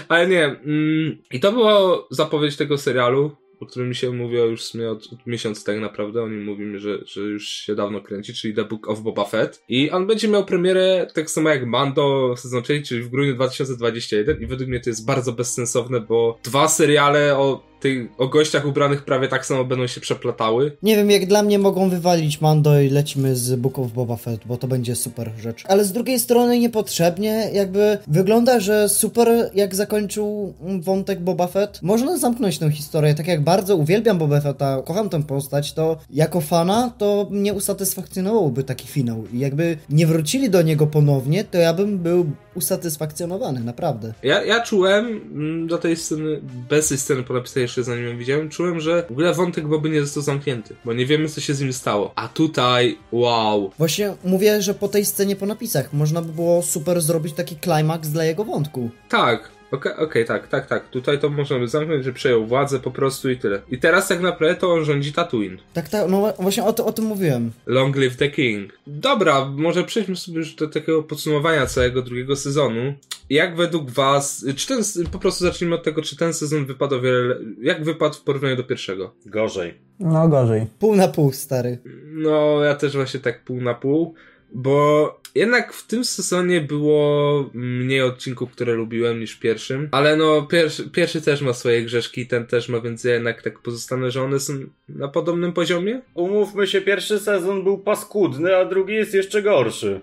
Ale 0.07 0.27
nie, 0.27 0.45
mm, 0.45 1.17
i 1.31 1.39
to 1.39 1.51
było 1.51 2.07
zapowiedź 2.11 2.57
tego 2.57 2.77
serialu 2.77 3.31
o 3.61 3.65
którym 3.65 3.93
się 3.93 4.11
mówiło 4.11 4.45
już 4.45 4.61
w 4.61 4.65
sumie 4.65 4.89
od, 4.89 5.13
od 5.13 5.27
miesiąca 5.27 5.65
tak 5.65 5.79
naprawdę. 5.79 6.23
Oni 6.23 6.37
mówimy, 6.37 6.79
że, 6.79 6.99
że 7.05 7.21
już 7.21 7.47
się 7.47 7.75
dawno 7.75 8.01
kręci, 8.01 8.33
czyli 8.33 8.53
The 8.53 8.65
Book 8.65 8.87
of 8.87 9.01
Boba 9.01 9.25
Fett. 9.25 9.63
I 9.69 9.91
on 9.91 10.07
będzie 10.07 10.27
miał 10.27 10.45
premierę 10.45 11.07
tak 11.13 11.29
samo 11.29 11.49
jak 11.49 11.65
Mando 11.65 12.35
sezon 12.37 12.63
trzeci, 12.63 12.87
czyli 12.87 13.01
w 13.01 13.09
grudniu 13.09 13.35
2021 13.35 14.41
i 14.41 14.45
według 14.45 14.69
mnie 14.69 14.79
to 14.79 14.89
jest 14.89 15.05
bardzo 15.05 15.31
bezsensowne, 15.31 15.99
bo 15.99 16.39
dwa 16.43 16.67
seriale 16.67 17.37
o 17.37 17.70
tych, 17.81 18.09
o 18.17 18.27
gościach 18.27 18.65
ubranych 18.65 19.05
prawie 19.05 19.27
tak 19.27 19.45
samo 19.45 19.63
będą 19.65 19.87
się 19.87 20.01
przeplatały. 20.01 20.77
Nie 20.83 20.95
wiem, 20.95 21.11
jak 21.11 21.25
dla 21.25 21.43
mnie 21.43 21.59
mogą 21.59 21.89
wywalić 21.89 22.41
Mando 22.41 22.81
i 22.81 22.89
lecimy 22.89 23.35
z 23.35 23.55
Book 23.55 23.79
of 23.79 23.91
Boba 23.91 24.15
Fett, 24.15 24.41
bo 24.45 24.57
to 24.57 24.67
będzie 24.67 24.95
super 24.95 25.31
rzecz. 25.39 25.63
Ale 25.67 25.85
z 25.85 25.91
drugiej 25.91 26.19
strony 26.19 26.59
niepotrzebnie, 26.59 27.49
jakby 27.53 27.97
wygląda, 28.07 28.59
że 28.59 28.89
super 28.89 29.51
jak 29.53 29.75
zakończył 29.75 30.53
wątek 30.81 31.19
Boba 31.19 31.47
Fett. 31.47 31.79
Można 31.81 32.17
zamknąć 32.17 32.59
tę 32.59 32.71
historię, 32.71 33.15
tak 33.15 33.27
jak 33.27 33.41
bardzo 33.41 33.75
uwielbiam 33.75 34.17
Boba 34.17 34.41
Fetta, 34.41 34.81
kocham 34.85 35.09
tę 35.09 35.23
postać, 35.23 35.73
to 35.73 35.97
jako 36.09 36.41
fana 36.41 36.91
to 36.97 37.27
mnie 37.31 37.53
usatysfakcjonowałoby 37.53 38.63
taki 38.63 38.87
finał. 38.87 39.23
I 39.33 39.39
jakby 39.39 39.77
nie 39.89 40.07
wrócili 40.07 40.49
do 40.49 40.61
niego 40.61 40.87
ponownie, 40.87 41.43
to 41.43 41.57
ja 41.57 41.73
bym 41.73 41.97
był 41.97 42.31
usatysfakcjonowany, 42.55 43.59
naprawdę. 43.59 44.13
Ja, 44.23 44.43
ja 44.43 44.61
czułem 44.61 45.05
mm, 45.05 45.67
do 45.67 45.77
tej 45.77 45.95
sceny, 45.95 46.41
bez 46.69 46.87
tej 46.87 46.97
sceny 46.97 47.23
po 47.23 47.33
napisach 47.33 47.63
jeszcze 47.71 47.83
zanim 47.83 48.05
ją 48.05 48.17
widziałem, 48.17 48.49
czułem, 48.49 48.79
że 48.79 49.03
w 49.07 49.11
ogóle 49.11 49.33
wątek 49.33 49.67
Boby 49.67 49.89
nie 49.89 50.01
został 50.01 50.23
zamknięty, 50.23 50.75
bo 50.85 50.93
nie 50.93 51.05
wiemy 51.05 51.29
co 51.29 51.41
się 51.41 51.53
z 51.53 51.61
nim 51.61 51.73
stało. 51.73 52.11
A 52.15 52.27
tutaj, 52.27 52.97
wow. 53.11 53.71
Właśnie 53.77 54.13
mówię, 54.23 54.61
że 54.61 54.73
po 54.73 54.87
tej 54.87 55.05
scenie 55.05 55.35
po 55.35 55.45
napisach 55.45 55.93
można 55.93 56.21
by 56.21 56.33
było 56.33 56.63
super 56.63 57.01
zrobić 57.01 57.33
taki 57.33 57.55
klimaks 57.55 58.09
dla 58.09 58.25
jego 58.25 58.43
wątku. 58.45 58.89
Tak, 59.09 59.51
Okej, 59.71 59.91
okay, 59.93 60.05
okay, 60.05 60.25
tak, 60.25 60.47
tak, 60.47 60.67
tak. 60.67 60.89
Tutaj 60.89 61.19
to 61.19 61.29
możemy 61.29 61.67
zamknąć, 61.67 62.05
że 62.05 62.13
przejął 62.13 62.45
władzę 62.45 62.79
po 62.79 62.91
prostu 62.91 63.29
i 63.29 63.37
tyle. 63.37 63.61
I 63.71 63.77
teraz 63.77 64.07
tak 64.07 64.21
naprawdę 64.21 64.55
to 64.55 64.73
on 64.73 64.85
rządzi 64.85 65.13
Tatooine. 65.13 65.57
Tak, 65.73 65.89
tak, 65.89 66.09
no 66.09 66.33
właśnie 66.39 66.63
o, 66.63 66.73
to, 66.73 66.85
o 66.85 66.91
tym 66.91 67.05
mówiłem. 67.05 67.51
Long 67.65 67.95
live 67.95 68.17
the 68.17 68.29
king. 68.29 68.73
Dobra, 68.87 69.45
może 69.45 69.83
przejdźmy 69.83 70.15
sobie 70.15 70.37
już 70.37 70.55
do 70.55 70.67
takiego 70.67 71.03
podsumowania 71.03 71.65
całego 71.65 72.01
drugiego 72.01 72.35
sezonu. 72.35 72.93
Jak 73.29 73.55
według 73.55 73.89
was, 73.89 74.45
czy 74.55 74.67
ten, 74.67 74.83
po 75.11 75.19
prostu 75.19 75.45
zacznijmy 75.45 75.75
od 75.75 75.83
tego, 75.83 76.01
czy 76.01 76.17
ten 76.17 76.33
sezon 76.33 76.65
wypadł 76.65 76.95
o 76.95 77.01
wiele, 77.01 77.35
jak 77.61 77.83
wypadł 77.83 78.15
w 78.15 78.21
porównaniu 78.21 78.55
do 78.55 78.63
pierwszego? 78.63 79.13
Gorzej. 79.25 79.73
No 79.99 80.27
gorzej. 80.27 80.67
Pół 80.79 80.95
na 80.95 81.07
pół, 81.07 81.31
stary. 81.31 81.77
No, 82.05 82.63
ja 82.63 82.75
też 82.75 82.95
właśnie 82.95 83.19
tak 83.19 83.43
pół 83.43 83.61
na 83.61 83.73
pół. 83.73 84.15
Bo 84.53 85.21
jednak 85.35 85.73
w 85.73 85.87
tym 85.87 86.05
sezonie 86.05 86.61
było 86.61 87.49
mniej 87.53 88.01
odcinków, 88.01 88.51
które 88.51 88.73
lubiłem 88.73 89.19
niż 89.19 89.35
pierwszym. 89.35 89.89
Ale 89.91 90.15
no, 90.15 90.41
pierwszy, 90.41 90.89
pierwszy 90.89 91.21
też 91.21 91.41
ma 91.41 91.53
swoje 91.53 91.83
grzeszki, 91.83 92.27
ten 92.27 92.47
też 92.47 92.69
ma, 92.69 92.79
więc 92.79 93.03
ja 93.03 93.13
jednak 93.13 93.41
tak 93.41 93.59
pozostanę, 93.59 94.11
że 94.11 94.23
one 94.23 94.39
są 94.39 94.53
na 94.89 95.07
podobnym 95.07 95.53
poziomie. 95.53 96.01
Umówmy 96.13 96.67
się, 96.67 96.81
pierwszy 96.81 97.19
sezon 97.19 97.63
był 97.63 97.77
paskudny, 97.77 98.55
a 98.55 98.65
drugi 98.65 98.93
jest 98.93 99.13
jeszcze 99.13 99.41
gorszy. 99.41 99.99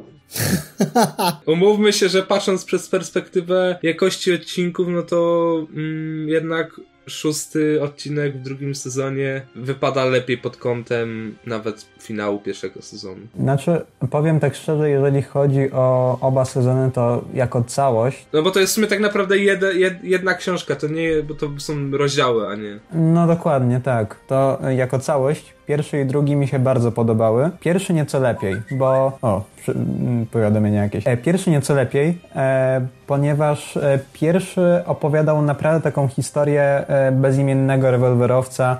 Umówmy 1.46 1.92
się, 1.92 2.08
że 2.08 2.22
patrząc 2.22 2.64
przez 2.64 2.88
perspektywę 2.88 3.78
jakości 3.82 4.32
odcinków, 4.32 4.88
no 4.88 5.02
to 5.02 5.66
mm, 5.74 6.28
jednak 6.28 6.80
szósty 7.08 7.82
odcinek 7.82 8.36
w 8.36 8.42
drugim 8.42 8.74
sezonie 8.74 9.42
wypada 9.54 10.04
lepiej 10.04 10.38
pod 10.38 10.56
kątem 10.56 11.36
nawet 11.46 11.86
finału 12.00 12.38
pierwszego 12.38 12.82
sezonu. 12.82 13.20
Znaczy, 13.40 13.80
powiem 14.10 14.40
tak 14.40 14.54
szczerze, 14.54 14.90
jeżeli 14.90 15.22
chodzi 15.22 15.72
o 15.72 16.18
oba 16.20 16.44
sezony, 16.44 16.90
to 16.90 17.24
jako 17.34 17.64
całość. 17.64 18.26
No 18.32 18.42
bo 18.42 18.50
to 18.50 18.60
jest 18.60 18.72
w 18.72 18.74
sumie 18.74 18.86
tak 18.86 19.00
naprawdę 19.00 19.38
jed, 19.38 19.62
jed, 19.74 20.04
jedna 20.04 20.34
książka, 20.34 20.76
to 20.76 20.88
nie, 20.88 21.22
bo 21.22 21.34
to 21.34 21.50
są 21.58 21.90
rozdziały, 21.90 22.48
a 22.48 22.54
nie. 22.54 22.78
No 22.92 23.26
dokładnie, 23.26 23.80
tak. 23.84 24.16
To 24.26 24.58
jako 24.76 24.98
całość 24.98 25.57
Pierwszy 25.68 26.00
i 26.00 26.06
drugi 26.06 26.36
mi 26.36 26.48
się 26.48 26.58
bardzo 26.58 26.92
podobały. 26.92 27.50
Pierwszy 27.60 27.94
nieco 27.94 28.20
lepiej, 28.20 28.56
bo... 28.70 29.18
O, 29.22 29.42
mm, 29.68 30.26
powiadomienie 30.26 30.76
jakieś. 30.76 31.06
E, 31.06 31.16
pierwszy 31.16 31.50
nieco 31.50 31.74
lepiej, 31.74 32.18
e, 32.36 32.86
ponieważ 33.06 33.76
e, 33.76 33.98
pierwszy 34.12 34.82
opowiadał 34.86 35.42
naprawdę 35.42 35.82
taką 35.82 36.08
historię 36.08 36.84
bezimiennego 37.12 37.90
rewolwerowca, 37.90 38.78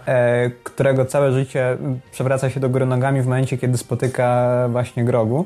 którego 0.65 1.05
całe 1.05 1.33
życie 1.33 1.77
przewraca 2.13 2.51
się 2.51 2.61
do 2.61 2.69
góry 2.69 2.87
nogami 2.87 3.23
w 3.23 3.25
momencie, 3.25 3.59
kiedy 3.59 3.79
spotyka 3.79 4.49
właśnie 4.69 5.05
Grogu. 5.05 5.45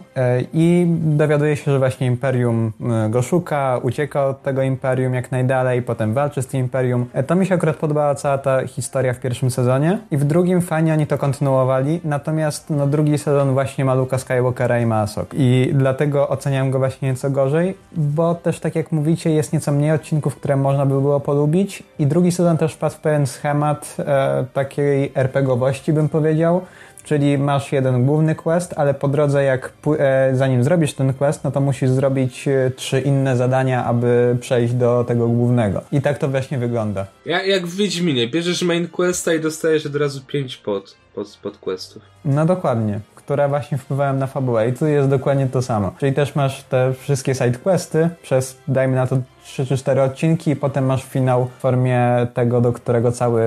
I 0.52 0.86
dowiaduje 1.00 1.56
się, 1.56 1.72
że 1.72 1.78
właśnie 1.78 2.06
Imperium 2.06 2.72
go 3.10 3.22
szuka, 3.22 3.80
ucieka 3.82 4.26
od 4.26 4.42
tego 4.42 4.62
Imperium 4.62 5.14
jak 5.14 5.32
najdalej, 5.32 5.82
potem 5.82 6.14
walczy 6.14 6.42
z 6.42 6.46
tym 6.46 6.60
Imperium. 6.60 7.06
to 7.26 7.34
mi 7.34 7.46
się 7.46 7.54
akurat 7.54 7.76
podobała 7.76 8.14
cała 8.14 8.38
ta 8.38 8.66
historia 8.66 9.14
w 9.14 9.20
pierwszym 9.20 9.50
sezonie. 9.50 9.98
I 10.10 10.16
w 10.16 10.24
drugim 10.24 10.60
fajnie 10.60 10.92
oni 10.92 11.06
to 11.06 11.18
kontynuowali, 11.32 12.00
natomiast 12.04 12.70
no, 12.70 12.86
drugi 12.86 13.18
sezon 13.18 13.52
właśnie 13.52 13.84
ma 13.84 13.94
Luka 13.94 14.18
Skywalkera 14.18 14.80
i 14.80 14.86
ma 14.86 15.06
I 15.32 15.70
dlatego 15.74 16.28
oceniam 16.28 16.70
go 16.70 16.78
właśnie 16.78 17.08
nieco 17.08 17.30
gorzej, 17.30 17.74
bo 17.92 18.34
też 18.34 18.60
tak 18.60 18.76
jak 18.76 18.92
mówicie, 18.92 19.30
jest 19.30 19.52
nieco 19.52 19.72
mniej 19.72 19.92
odcinków, 19.92 20.36
które 20.36 20.56
można 20.56 20.86
by 20.86 21.00
było 21.00 21.20
polubić 21.20 21.82
i 21.98 22.06
drugi 22.06 22.32
sezon 22.32 22.56
też 22.56 22.72
wpadł 22.72 22.94
w 22.94 22.98
pewien 22.98 23.26
schemat 23.26 23.96
e, 23.98 24.44
takiej 24.52 25.12
RPGowości, 25.14 25.92
bym 25.92 26.08
powiedział, 26.08 26.60
Czyli 27.04 27.38
masz 27.38 27.72
jeden 27.72 28.06
główny 28.06 28.34
quest, 28.34 28.74
ale 28.76 28.94
po 28.94 29.08
drodze, 29.08 29.44
jak 29.44 29.72
e, 29.98 30.30
zanim 30.34 30.64
zrobisz 30.64 30.94
ten 30.94 31.14
quest, 31.14 31.44
no 31.44 31.50
to 31.50 31.60
musisz 31.60 31.90
zrobić 31.90 32.48
e, 32.48 32.70
trzy 32.76 33.00
inne 33.00 33.36
zadania, 33.36 33.84
aby 33.84 34.36
przejść 34.40 34.74
do 34.74 35.04
tego 35.04 35.28
głównego. 35.28 35.82
I 35.92 36.02
tak 36.02 36.18
to 36.18 36.28
właśnie 36.28 36.58
wygląda. 36.58 37.06
Ja, 37.26 37.42
jak 37.42 37.66
w 37.66 37.76
Wiedźminie, 37.76 38.28
bierzesz 38.28 38.62
main 38.62 38.88
questa 38.88 39.34
i 39.34 39.40
dostajesz 39.40 39.86
od 39.86 39.96
razu 39.96 40.20
pięć 40.26 40.56
pod, 40.56 40.96
pod. 41.14 41.98
No 42.24 42.46
dokładnie 42.46 43.00
które 43.24 43.48
właśnie 43.48 43.78
wpływają 43.78 44.12
na 44.12 44.26
fabułę 44.26 44.68
i 44.68 44.72
tu 44.72 44.86
jest 44.86 45.08
dokładnie 45.08 45.46
to 45.46 45.62
samo. 45.62 45.92
Czyli 45.98 46.12
też 46.12 46.34
masz 46.34 46.62
te 46.62 46.92
wszystkie 46.94 47.34
side 47.34 47.58
questy 47.58 48.10
przez, 48.22 48.58
dajmy 48.68 48.96
na 48.96 49.06
to, 49.06 49.16
3 49.44 49.66
czy 49.66 49.76
4 49.76 50.02
odcinki 50.02 50.50
i 50.50 50.56
potem 50.56 50.86
masz 50.86 51.04
finał 51.04 51.46
w 51.46 51.50
formie 51.50 52.26
tego, 52.34 52.60
do 52.60 52.72
którego 52.72 53.12
cały 53.12 53.42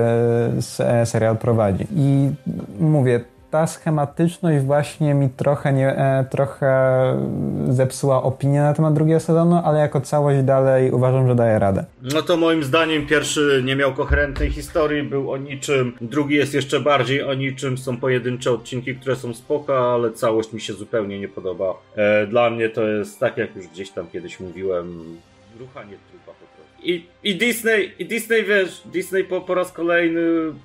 serial 1.04 1.36
prowadzi. 1.36 1.86
I 1.96 2.30
mówię, 2.80 3.20
ta 3.50 3.66
schematyczność 3.66 4.64
właśnie 4.64 5.14
mi 5.14 5.28
trochę, 5.28 5.72
nie, 5.72 5.88
e, 5.88 6.24
trochę 6.30 6.66
zepsuła 7.68 8.22
opinię 8.22 8.60
na 8.60 8.74
temat 8.74 8.94
drugiego 8.94 9.20
sezonu, 9.20 9.60
ale 9.64 9.78
jako 9.78 10.00
całość 10.00 10.42
dalej 10.42 10.90
uważam, 10.90 11.28
że 11.28 11.34
daje 11.34 11.58
radę. 11.58 11.84
No 12.02 12.22
to 12.22 12.36
moim 12.36 12.64
zdaniem 12.64 13.06
pierwszy 13.06 13.62
nie 13.64 13.76
miał 13.76 13.94
koherentnej 13.94 14.50
historii, 14.50 15.02
był 15.02 15.32
o 15.32 15.36
niczym, 15.36 15.92
drugi 16.00 16.34
jest 16.34 16.54
jeszcze 16.54 16.80
bardziej 16.80 17.22
o 17.22 17.34
niczym, 17.34 17.78
są 17.78 17.96
pojedyncze 17.96 18.52
odcinki, 18.52 18.96
które 18.96 19.16
są 19.16 19.34
spoko, 19.34 19.94
ale 19.94 20.12
całość 20.12 20.52
mi 20.52 20.60
się 20.60 20.72
zupełnie 20.72 21.20
nie 21.20 21.28
podoba. 21.28 21.74
E, 21.96 22.26
dla 22.26 22.50
mnie 22.50 22.68
to 22.68 22.88
jest, 22.88 23.20
tak 23.20 23.36
jak 23.36 23.56
już 23.56 23.66
gdzieś 23.66 23.90
tam 23.90 24.06
kiedyś 24.06 24.40
mówiłem, 24.40 25.16
ruchanie. 25.60 25.96
I, 26.86 27.06
i 27.24 27.34
Disney, 27.36 27.92
i 27.98 28.06
Disney, 28.06 28.44
wiesz, 28.44 28.82
Disney 28.92 29.24
po, 29.24 29.40
po 29.40 29.54
raz 29.54 29.72
kolejny 29.72 30.20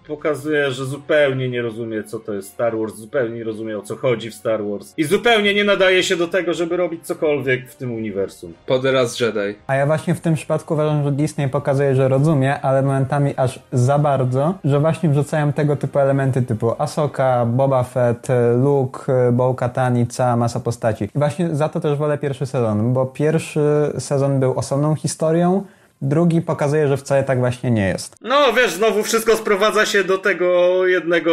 pokazuje, 0.08 0.72
że 0.72 0.86
zupełnie 0.86 1.50
nie 1.50 1.62
rozumie, 1.62 2.04
co 2.04 2.20
to 2.20 2.34
jest 2.34 2.54
Star 2.54 2.78
Wars, 2.78 2.96
zupełnie 2.96 3.36
nie 3.36 3.44
rozumie, 3.44 3.78
o 3.78 3.82
co 3.82 3.96
chodzi 3.96 4.32
w 4.32 4.36
Star 4.36 4.64
Wars. 4.64 4.94
I 4.98 5.04
zupełnie 5.04 5.54
nie 5.54 5.64
nadaje 5.64 6.04
się 6.04 6.16
do 6.16 6.28
tego, 6.28 6.54
żeby 6.54 6.78
robić 6.78 7.06
cokolwiek 7.06 7.70
w 7.70 7.76
tym 7.76 7.92
uniwersum. 7.92 8.54
Poderaz 8.66 9.20
Jedi. 9.20 9.56
A 9.68 9.76
ja 9.76 9.86
właśnie 9.86 10.16
w 10.16 10.22
tym 10.22 10.34
przypadku 10.34 10.74
uważam, 10.74 11.04
że 11.04 11.12
Disney 11.12 11.50
pokazuje, 11.50 11.96
że 11.96 12.08
rozumie, 12.08 12.62
ale 12.62 12.82
momentami 12.82 13.34
aż 13.38 13.60
za 13.72 14.00
bardzo, 14.00 14.54
że 14.64 14.80
właśnie 14.80 15.10
wrzucają 15.10 15.54
tego 15.54 15.76
typu 15.76 16.00
elementy 16.00 16.42
typu 16.42 16.76
Ahsoka, 16.78 17.46
Boba 17.46 17.84
Fett, 17.84 18.28
Luke, 18.64 19.32
Bo-Katan 19.32 19.98
i 19.98 20.08
cała 20.08 20.36
masa 20.36 20.60
postaci. 20.60 21.04
I 21.04 21.20
właśnie 21.20 21.56
za 21.56 21.70
to 21.70 21.80
też 21.80 21.98
wolę 21.98 22.18
pierwszy 22.18 22.46
sezon, 22.46 22.94
bo 22.94 23.06
pierwszy 23.06 23.94
sezon 24.00 24.40
był 24.40 24.60
osobną 24.60 24.96
historią, 24.96 25.64
Drugi 26.02 26.42
pokazuje, 26.42 26.88
że 26.88 26.98
wcale 26.98 27.24
tak 27.24 27.40
właśnie 27.40 27.72
nie 27.72 27.88
jest. 27.88 28.16
No 28.22 28.54
wiesz, 28.54 28.74
znowu 28.74 29.04
wszystko 29.04 29.36
sprowadza 29.36 29.86
się 29.86 30.04
do 30.04 30.18
tego 30.18 30.48
jednego 30.88 31.32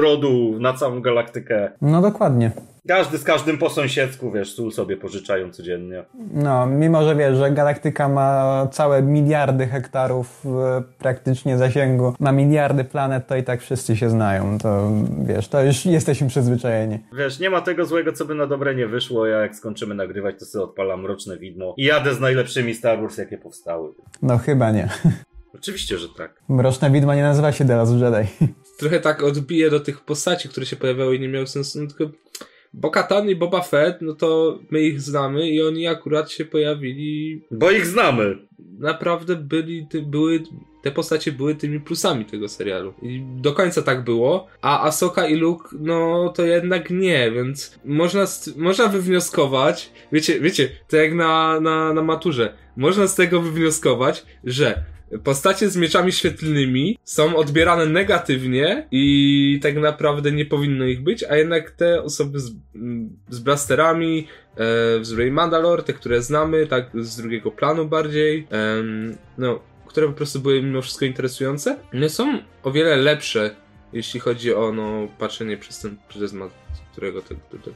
rodu 0.00 0.56
na 0.60 0.72
całą 0.72 1.00
galaktykę. 1.02 1.70
No 1.82 2.02
dokładnie. 2.02 2.50
Każdy 2.88 3.18
z 3.18 3.24
każdym 3.24 3.58
po 3.58 3.70
sąsiedzku, 3.70 4.32
wiesz, 4.32 4.54
sól 4.54 4.72
sobie 4.72 4.96
pożyczają 4.96 5.50
codziennie. 5.50 6.04
No, 6.32 6.66
mimo 6.66 7.04
że 7.04 7.16
wiesz, 7.16 7.36
że 7.36 7.50
galaktyka 7.50 8.08
ma 8.08 8.66
całe 8.72 9.02
miliardy 9.02 9.66
hektarów 9.66 10.44
praktycznie 10.98 11.58
zasięgu, 11.58 12.14
ma 12.20 12.32
miliardy 12.32 12.84
planet, 12.84 13.26
to 13.26 13.36
i 13.36 13.42
tak 13.42 13.60
wszyscy 13.60 13.96
się 13.96 14.10
znają. 14.10 14.58
To 14.58 14.90
wiesz, 15.24 15.48
to 15.48 15.62
już 15.62 15.86
jesteśmy 15.86 16.28
przyzwyczajeni. 16.28 16.98
Wiesz, 17.12 17.38
nie 17.40 17.50
ma 17.50 17.60
tego 17.60 17.86
złego, 17.86 18.12
co 18.12 18.24
by 18.24 18.34
na 18.34 18.46
dobre 18.46 18.74
nie 18.74 18.86
wyszło. 18.86 19.26
Ja 19.26 19.38
jak 19.38 19.56
skończymy 19.56 19.94
nagrywać, 19.94 20.38
to 20.38 20.44
sobie 20.44 20.64
odpalam 20.64 21.00
Mroczne 21.02 21.38
Widmo 21.38 21.74
i 21.76 21.84
jadę 21.84 22.14
z 22.14 22.20
najlepszymi 22.20 22.74
Star 22.74 23.00
Wars, 23.00 23.18
jakie 23.18 23.38
powstały. 23.38 23.92
No 24.22 24.38
chyba 24.38 24.70
nie. 24.70 24.88
Oczywiście, 25.54 25.98
że 25.98 26.08
tak. 26.08 26.42
Mroczne 26.48 26.90
Widmo 26.90 27.14
nie 27.14 27.22
nazywa 27.22 27.52
się 27.52 27.64
The 27.64 27.76
Last 27.76 27.92
Jedi. 27.92 28.52
Trochę 28.78 29.00
tak 29.00 29.22
odbije 29.22 29.70
do 29.70 29.80
tych 29.80 30.00
postaci, 30.00 30.48
które 30.48 30.66
się 30.66 30.76
pojawiały 30.76 31.16
i 31.16 31.20
nie 31.20 31.28
miały 31.28 31.46
sensu, 31.46 31.78
no 31.82 31.86
tylko 31.88 32.04
Bo-Katan 32.72 33.28
i 33.28 33.36
Boba 33.36 33.62
Fett, 33.62 34.02
no 34.02 34.14
to 34.14 34.58
my 34.70 34.80
ich 34.80 35.00
znamy 35.00 35.50
i 35.50 35.62
oni 35.62 35.86
akurat 35.86 36.30
się 36.30 36.44
pojawili... 36.44 37.42
Bo 37.50 37.70
ich 37.70 37.86
znamy! 37.86 38.38
Naprawdę 38.78 39.36
byli, 39.36 39.86
ty, 39.86 40.02
były, 40.02 40.42
te 40.82 40.90
postacie 40.90 41.32
były 41.32 41.54
tymi 41.54 41.80
plusami 41.80 42.24
tego 42.24 42.48
serialu. 42.48 42.94
I 43.02 43.22
do 43.36 43.52
końca 43.52 43.82
tak 43.82 44.04
było, 44.04 44.46
a 44.62 44.86
Asoka 44.86 45.26
i 45.26 45.34
Luke, 45.34 45.68
no 45.80 46.28
to 46.36 46.42
jednak 46.42 46.90
nie, 46.90 47.30
więc 47.30 47.78
można, 47.84 48.24
można 48.56 48.88
wywnioskować, 48.88 49.92
wiecie, 50.12 50.40
wiecie, 50.40 50.68
to 50.88 50.96
jak 50.96 51.14
na, 51.14 51.60
na, 51.60 51.92
na 51.92 52.02
maturze, 52.02 52.54
można 52.76 53.06
z 53.06 53.14
tego 53.14 53.40
wywnioskować, 53.40 54.26
że 54.44 54.84
postacie 55.18 55.68
z 55.68 55.76
mieczami 55.76 56.12
świetlnymi 56.12 56.98
są 57.04 57.36
odbierane 57.36 57.86
negatywnie 57.86 58.88
i 58.90 59.60
tak 59.62 59.76
naprawdę 59.76 60.32
nie 60.32 60.46
powinno 60.46 60.84
ich 60.84 61.02
być, 61.02 61.24
a 61.24 61.36
jednak 61.36 61.70
te 61.70 62.02
osoby 62.02 62.40
z, 62.40 62.52
z 63.28 63.38
blasterami, 63.38 64.26
e, 64.56 65.04
z 65.04 65.12
Ray 65.12 65.30
Mandalore, 65.30 65.82
te, 65.82 65.92
które 65.92 66.22
znamy, 66.22 66.66
tak 66.66 66.90
z 66.94 67.16
drugiego 67.16 67.50
planu 67.50 67.86
bardziej, 67.86 68.46
em, 68.50 69.16
no, 69.38 69.60
które 69.86 70.06
po 70.06 70.12
prostu 70.12 70.40
były 70.40 70.62
mimo 70.62 70.82
wszystko 70.82 71.04
interesujące, 71.04 71.76
no 71.92 72.08
są 72.08 72.38
o 72.62 72.72
wiele 72.72 72.96
lepsze, 72.96 73.56
jeśli 73.92 74.20
chodzi 74.20 74.54
o 74.54 74.72
no, 74.72 75.08
patrzenie 75.18 75.56
przez 75.56 75.80
ten 75.80 75.96
pryzmat, 76.08 76.50
którego 76.92 77.22
te, 77.22 77.34
te 77.34 77.70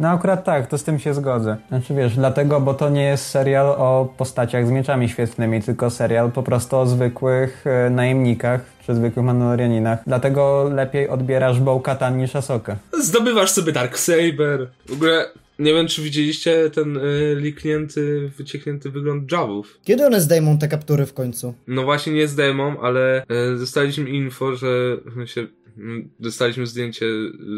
No 0.00 0.08
akurat 0.08 0.44
tak, 0.44 0.66
to 0.66 0.78
z 0.78 0.84
tym 0.84 0.98
się 0.98 1.14
zgodzę. 1.14 1.56
Znaczy 1.68 1.94
wiesz, 1.94 2.14
dlatego, 2.14 2.60
bo 2.60 2.74
to 2.74 2.90
nie 2.90 3.04
jest 3.04 3.26
serial 3.26 3.66
o 3.66 4.14
postaciach 4.16 4.66
z 4.66 4.70
mieczami 4.70 5.08
świetlnymi, 5.08 5.62
tylko 5.62 5.90
serial 5.90 6.32
po 6.32 6.42
prostu 6.42 6.76
o 6.76 6.86
zwykłych 6.86 7.66
e, 7.66 7.90
najemnikach 7.90 8.60
czy 8.86 8.94
zwykłych 8.94 9.26
Mandalorianinach. 9.26 9.98
Dlatego 10.06 10.70
lepiej 10.74 11.08
odbierasz 11.08 11.60
Bo-Katan 11.60 12.18
niż 12.18 12.36
Asokę. 12.36 12.76
Zdobywasz 13.02 13.50
sobie 13.50 13.72
Darksaber. 13.72 14.68
W 14.86 14.92
ogóle 14.92 15.24
nie 15.58 15.74
wiem, 15.74 15.86
czy 15.86 16.02
widzieliście 16.02 16.70
ten 16.70 16.96
y, 16.96 17.36
liknięty, 17.36 18.30
wycieknięty 18.36 18.90
wygląd 18.90 19.32
Jawów. 19.32 19.78
Kiedy 19.84 20.06
one 20.06 20.20
zdejmą 20.20 20.58
te 20.58 20.68
kaptury 20.68 21.06
w 21.06 21.14
końcu? 21.14 21.54
No 21.66 21.82
właśnie 21.82 22.12
nie 22.12 22.28
zdejmą, 22.28 22.80
ale 22.80 23.22
y, 23.22 23.58
dostaliśmy 23.58 24.10
info, 24.10 24.56
że 24.56 24.96
mm, 25.06 25.26
dostaliśmy 26.20 26.66
zdjęcie 26.66 27.06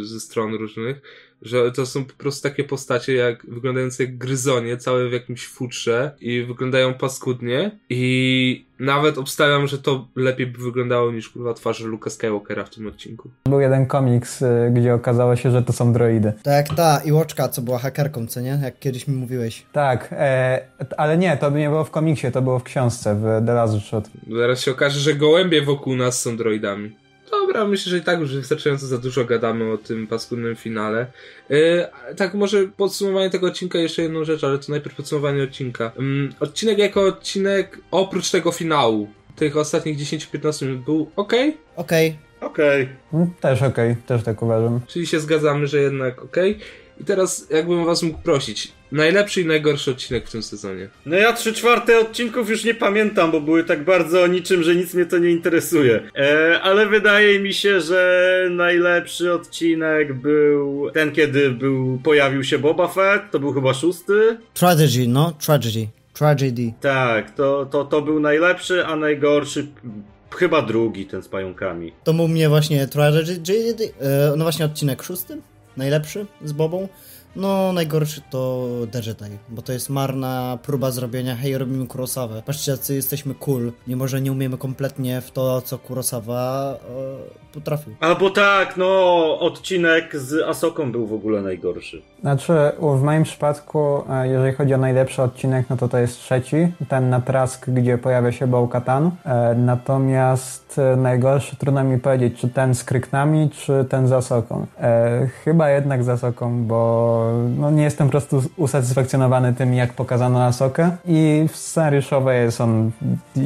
ze 0.02 0.20
stron 0.20 0.54
różnych, 0.54 1.02
że 1.42 1.72
to 1.72 1.86
są 1.86 2.04
po 2.04 2.12
prostu 2.12 2.48
takie 2.48 2.64
postacie 2.64 3.14
jak 3.14 3.46
wyglądające 3.46 4.04
jak 4.04 4.18
gryzonie, 4.18 4.76
całe 4.76 5.08
w 5.08 5.12
jakimś 5.12 5.46
futrze 5.46 6.10
i 6.20 6.42
wyglądają 6.42 6.94
paskudnie 6.94 7.78
i 7.90 8.64
nawet 8.78 9.18
obstawiam, 9.18 9.66
że 9.66 9.78
to 9.78 10.08
lepiej 10.16 10.46
by 10.46 10.58
wyglądało 10.58 11.12
niż 11.12 11.28
kurwa 11.28 11.54
twarz 11.54 11.80
Luka 11.80 12.10
Skywalkera 12.10 12.64
w 12.64 12.70
tym 12.70 12.86
odcinku. 12.86 13.30
Był 13.44 13.60
jeden 13.60 13.86
komiks, 13.86 14.42
y, 14.42 14.70
gdzie 14.72 14.94
okazało 14.94 15.36
się, 15.36 15.50
że 15.50 15.62
to 15.62 15.72
są 15.72 15.92
droidy. 15.92 16.32
Tak 16.42 16.68
jak 16.68 16.76
ta 16.76 17.00
Iłoczka, 17.04 17.48
co 17.48 17.62
była 17.62 17.78
hakerką, 17.78 18.26
co 18.26 18.40
nie? 18.40 18.58
Jak 18.62 18.78
kiedyś 18.78 19.08
mi 19.08 19.16
mówiłeś. 19.16 19.66
Tak, 19.72 20.08
e, 20.12 20.60
ale 20.96 21.18
nie, 21.18 21.36
to 21.36 21.50
nie 21.50 21.68
było 21.68 21.84
w 21.84 21.90
komiksie, 21.90 22.30
to 22.32 22.42
było 22.42 22.58
w 22.58 22.62
książce, 22.62 23.14
w 23.14 23.46
The 23.46 23.54
Last 23.54 23.86
Shot. 23.86 24.10
Zaraz 24.30 24.60
się 24.60 24.70
okaże, 24.70 25.00
że 25.00 25.14
gołębie 25.14 25.62
wokół 25.62 25.96
nas 25.96 26.22
są 26.22 26.36
droidami. 26.36 26.99
Dobra, 27.52 27.64
myślę, 27.68 27.90
że 27.90 27.98
i 27.98 28.00
tak 28.02 28.20
już 28.20 28.36
wystarczająco 28.36 28.86
za 28.86 28.98
dużo 28.98 29.24
gadamy 29.24 29.72
o 29.72 29.78
tym 29.78 30.06
paskudnym 30.06 30.56
finale. 30.56 31.06
Yy, 31.48 31.86
tak, 32.16 32.34
może 32.34 32.66
podsumowanie 32.76 33.30
tego 33.30 33.46
odcinka, 33.46 33.78
jeszcze 33.78 34.02
jedną 34.02 34.24
rzecz, 34.24 34.44
ale 34.44 34.58
to 34.58 34.72
najpierw 34.72 34.96
podsumowanie 34.96 35.42
odcinka. 35.42 35.92
Ym, 35.98 36.32
odcinek 36.40 36.78
jako 36.78 37.00
odcinek, 37.04 37.78
oprócz 37.90 38.30
tego 38.30 38.52
finału, 38.52 39.08
tych 39.36 39.56
ostatnich 39.56 39.98
10-15 39.98 40.66
minut 40.66 40.80
był 40.84 41.10
ok, 41.16 41.32
Okej. 41.76 42.18
Okej. 42.40 42.88
Mm, 43.12 43.30
Też 43.40 43.62
okej, 43.62 43.96
też 44.06 44.22
tak 44.22 44.42
uważam. 44.42 44.80
czyli 44.86 45.06
się 45.06 45.20
zgadzamy, 45.20 45.66
że 45.66 45.80
jednak 45.80 46.22
ok. 46.24 46.36
I 47.00 47.04
teraz, 47.04 47.46
jakbym 47.50 47.84
was 47.84 48.02
mógł 48.02 48.18
prosić, 48.18 48.72
najlepszy 48.92 49.40
i 49.40 49.46
najgorszy 49.46 49.90
odcinek 49.90 50.28
w 50.28 50.32
tym 50.32 50.42
sezonie. 50.42 50.88
No 51.06 51.16
ja 51.16 51.32
trzy 51.32 51.52
czwarte 51.52 51.98
odcinków 51.98 52.50
już 52.50 52.64
nie 52.64 52.74
pamiętam, 52.74 53.30
bo 53.30 53.40
były 53.40 53.64
tak 53.64 53.84
bardzo 53.84 54.22
o 54.22 54.26
niczym, 54.26 54.62
że 54.62 54.76
nic 54.76 54.94
mnie 54.94 55.06
to 55.06 55.18
nie 55.18 55.30
interesuje. 55.30 56.00
E, 56.16 56.60
ale 56.62 56.86
wydaje 56.86 57.40
mi 57.40 57.54
się, 57.54 57.80
że 57.80 58.48
najlepszy 58.50 59.32
odcinek 59.32 60.14
był 60.14 60.90
ten, 60.90 61.12
kiedy 61.12 61.50
był, 61.50 62.00
pojawił 62.04 62.44
się 62.44 62.58
Boba 62.58 62.88
Fett, 62.88 63.22
to 63.30 63.38
był 63.40 63.52
chyba 63.52 63.74
szósty. 63.74 64.36
Tragedy, 64.54 65.08
no? 65.08 65.32
Tragedy. 65.32 65.86
Tragedy. 66.14 66.72
Tak, 66.80 67.34
to, 67.34 67.66
to, 67.66 67.84
to 67.84 68.02
był 68.02 68.20
najlepszy, 68.20 68.86
a 68.86 68.96
najgorszy 68.96 69.66
chyba 70.36 70.62
drugi, 70.62 71.06
ten 71.06 71.22
z 71.22 71.28
pająkami. 71.28 71.92
To 72.04 72.14
był 72.14 72.28
mnie 72.28 72.48
właśnie 72.48 72.86
Tragedy, 72.86 73.92
e, 74.00 74.32
no 74.36 74.44
właśnie 74.44 74.64
odcinek 74.64 75.02
szósty, 75.02 75.40
najlepszy 75.76 76.26
z 76.44 76.52
Bobą. 76.52 76.88
No, 77.36 77.72
najgorszy 77.72 78.20
to 78.30 78.66
The 78.92 78.98
Jedi, 78.98 79.38
bo 79.48 79.62
to 79.62 79.72
jest 79.72 79.90
marna 79.90 80.58
próba 80.62 80.90
zrobienia, 80.90 81.36
hej, 81.36 81.58
robimy 81.58 81.86
Kurosawę. 81.86 82.42
Patrzcie, 82.46 82.70
jacy 82.72 82.94
jesteśmy 82.94 83.34
cool, 83.34 83.72
mimo 83.86 84.08
że 84.08 84.20
nie 84.20 84.32
umiemy 84.32 84.58
kompletnie 84.58 85.20
w 85.20 85.30
to, 85.30 85.60
co 85.60 85.78
Kurosawa 85.78 86.74
e, 87.50 87.52
potrafił. 87.54 87.94
Albo 88.00 88.30
tak, 88.30 88.76
no, 88.76 88.86
odcinek 89.40 90.16
z 90.16 90.42
Asoką 90.48 90.92
był 90.92 91.06
w 91.06 91.12
ogóle 91.12 91.42
najgorszy. 91.42 92.02
Znaczy, 92.20 92.52
w 92.80 93.02
moim 93.02 93.22
przypadku, 93.22 94.02
e, 94.10 94.28
jeżeli 94.28 94.54
chodzi 94.56 94.74
o 94.74 94.78
najlepszy 94.78 95.22
odcinek, 95.22 95.66
no 95.70 95.76
to 95.76 95.88
to 95.88 95.98
jest 95.98 96.18
trzeci, 96.18 96.56
ten 96.88 97.10
na 97.10 97.20
Trask, 97.20 97.70
gdzie 97.70 97.98
pojawia 97.98 98.32
się 98.32 98.46
Bo-Katan. 98.46 99.10
E, 99.24 99.54
Natomiast 99.54 100.78
e, 100.78 100.96
najgorszy, 100.96 101.56
trudno 101.56 101.84
mi 101.84 101.98
powiedzieć, 101.98 102.40
czy 102.40 102.48
ten 102.48 102.74
z 102.74 102.84
Kryknami, 102.84 103.50
czy 103.50 103.84
ten 103.88 104.08
z 104.08 104.12
Asoką. 104.12 104.66
E, 104.80 105.26
Chyba 105.44 105.70
jednak 105.70 106.04
z 106.04 106.08
Asoką, 106.08 106.64
bo 106.64 107.19
no, 107.58 107.70
nie 107.70 107.82
jestem 107.82 108.06
po 108.06 108.10
prostu 108.10 108.42
usatysfakcjonowany 108.56 109.54
tym, 109.54 109.74
jak 109.74 109.92
pokazano 109.92 110.44
Asokę 110.44 110.96
i 111.06 111.46
scenariuszowo 111.52 112.30
jest 112.30 112.60
on 112.60 112.90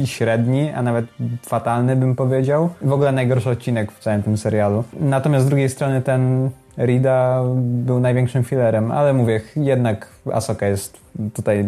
średni, 0.05 0.69
a 0.69 0.81
nawet 0.81 1.05
fatalny, 1.45 1.95
bym 1.95 2.15
powiedział. 2.15 2.69
W 2.81 2.91
ogóle 2.91 3.11
najgorszy 3.11 3.49
odcinek 3.49 3.91
w 3.91 3.99
całym 3.99 4.23
tym 4.23 4.37
serialu. 4.37 4.83
Natomiast 4.99 5.45
z 5.45 5.49
drugiej 5.49 5.69
strony 5.69 6.01
ten 6.01 6.49
Rida 6.77 7.43
był 7.57 7.99
największym 7.99 8.43
filerem, 8.43 8.91
ale 8.91 9.13
mówię, 9.13 9.41
jednak 9.55 10.09
Asoka 10.33 10.67
jest 10.67 10.97
tutaj 11.33 11.65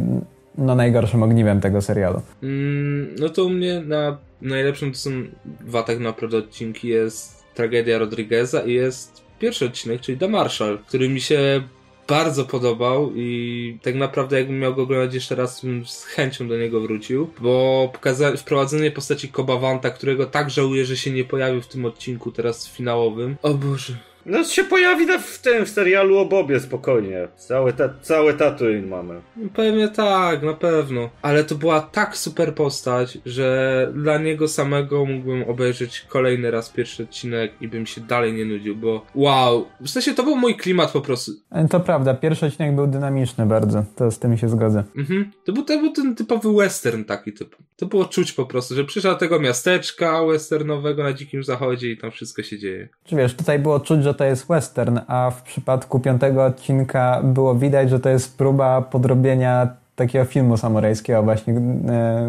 no, 0.58 0.76
najgorszym 0.76 1.24
ogniwem 1.24 1.62
tego 1.62 1.82
serialu. 1.82 2.22
Mm, 2.44 3.16
no 3.20 3.30
to 3.30 3.46
u 3.46 3.50
mnie 3.50 3.82
na 3.82 4.18
najlepszym 4.42 4.92
to 4.92 4.98
są 4.98 5.10
dwa 5.46 5.84
tak 5.84 6.00
naprawdę 6.00 6.38
odcinki. 6.38 6.88
Jest 6.88 7.44
Tragedia 7.54 7.98
Rodrigueza 7.98 8.62
i 8.62 8.74
jest 8.74 9.22
pierwszy 9.40 9.66
odcinek, 9.66 10.02
czyli 10.02 10.18
The 10.18 10.28
Marshall, 10.28 10.80
który 10.88 11.10
mi 11.10 11.22
się 11.22 11.62
bardzo 12.08 12.46
podobał 12.46 13.12
i 13.16 13.78
tak 13.82 13.96
naprawdę 13.96 14.38
jakbym 14.40 14.60
miał 14.60 14.76
go 14.76 14.84
oglądać 14.84 15.14
jeszcze 15.14 15.36
raz, 15.36 15.66
bym 15.66 15.86
z 15.86 16.04
chęcią 16.04 16.48
do 16.48 16.58
niego 16.58 16.82
wrócił, 16.82 17.30
bo 17.40 17.90
pokaza- 17.94 18.38
wprowadzenie 18.38 18.92
postaci 18.92 19.30
Kobawanta, 19.30 19.90
którego 19.90 20.26
tak 20.26 20.50
żałuję, 20.50 20.86
że 20.86 20.98
się 20.98 21.12
nie 21.12 21.24
pojawił 21.24 21.62
w 21.62 21.68
tym 21.68 21.86
odcinku 21.86 22.32
teraz 22.32 22.68
finałowym. 22.68 23.36
O 23.42 23.54
Boże. 23.54 23.98
No 24.28 24.44
się 24.44 24.64
pojawi 24.64 25.06
w 25.20 25.40
tym 25.42 25.66
w 25.66 25.70
serialu 25.70 26.18
o 26.18 26.26
Bobie 26.26 26.60
spokojnie. 26.60 27.28
Całe, 27.36 27.74
ta, 27.74 27.90
całe 28.02 28.34
Tatooine 28.34 28.88
mamy. 28.88 29.22
Pewnie 29.56 29.88
tak, 29.88 30.44
na 30.44 30.54
pewno. 30.54 31.10
Ale 31.22 31.44
to 31.44 31.56
była 31.56 31.82
tak 31.82 32.18
super 32.18 32.56
postać, 32.56 33.18
że 33.26 33.92
dla 33.96 34.18
niego 34.18 34.48
samego 34.48 35.06
mógłbym 35.06 35.50
obejrzeć 35.50 36.06
kolejny 36.10 36.52
raz 36.52 36.70
pierwszy 36.70 37.04
odcinek 37.04 37.52
i 37.62 37.68
bym 37.68 37.86
się 37.86 38.02
dalej 38.02 38.34
nie 38.34 38.46
nudził, 38.46 38.76
bo 38.76 39.06
wow. 39.16 39.66
W 39.82 39.90
sensie 39.90 40.14
to 40.14 40.24
był 40.24 40.36
mój 40.36 40.56
klimat 40.56 40.92
po 40.92 41.02
prostu. 41.02 41.32
E, 41.52 41.68
To 41.68 41.80
prawda, 41.80 42.14
pierwszy 42.14 42.46
odcinek 42.46 42.76
był 42.76 42.88
dynamiczny 42.88 43.46
bardzo, 43.46 43.86
to 43.96 44.12
z 44.12 44.20
tym 44.20 44.38
się 44.38 44.50
zgodzę. 44.50 44.84
Mhm. 44.98 45.32
To, 45.46 45.54
był, 45.54 45.64
to 45.64 45.80
był 45.80 45.92
ten 45.92 46.16
typowy 46.16 46.54
western 46.54 47.04
taki 47.04 47.34
typ. 47.34 47.56
To 47.76 47.86
było 47.86 48.06
czuć 48.06 48.32
po 48.32 48.46
prostu, 48.46 48.76
że 48.76 48.84
przyszedł 48.84 49.16
do 49.16 49.20
tego 49.20 49.40
miasteczka 49.40 50.26
westernowego 50.26 51.04
na 51.04 51.14
dzikim 51.14 51.44
zachodzie 51.44 51.92
i 51.92 51.98
tam 51.98 52.12
wszystko 52.12 52.44
się 52.44 52.60
dzieje. 52.60 52.90
Czy 53.06 53.16
wiesz, 53.16 53.34
tutaj 53.34 53.60
było 53.60 53.80
czuć, 53.80 54.04
że 54.04 54.14
to 54.18 54.24
jest 54.26 54.48
western, 54.48 55.00
a 55.08 55.32
w 55.32 55.42
przypadku 55.44 56.00
piątego 56.00 56.46
odcinka 56.46 57.22
było 57.24 57.56
widać, 57.56 57.90
że 57.90 58.00
to 58.00 58.10
jest 58.10 58.38
próba 58.38 58.82
podrobienia 58.82 59.68
takiego 59.96 60.26
filmu 60.26 60.58
samurajskiego 60.58 61.24
właśnie, 61.24 61.54
e, 61.54 62.28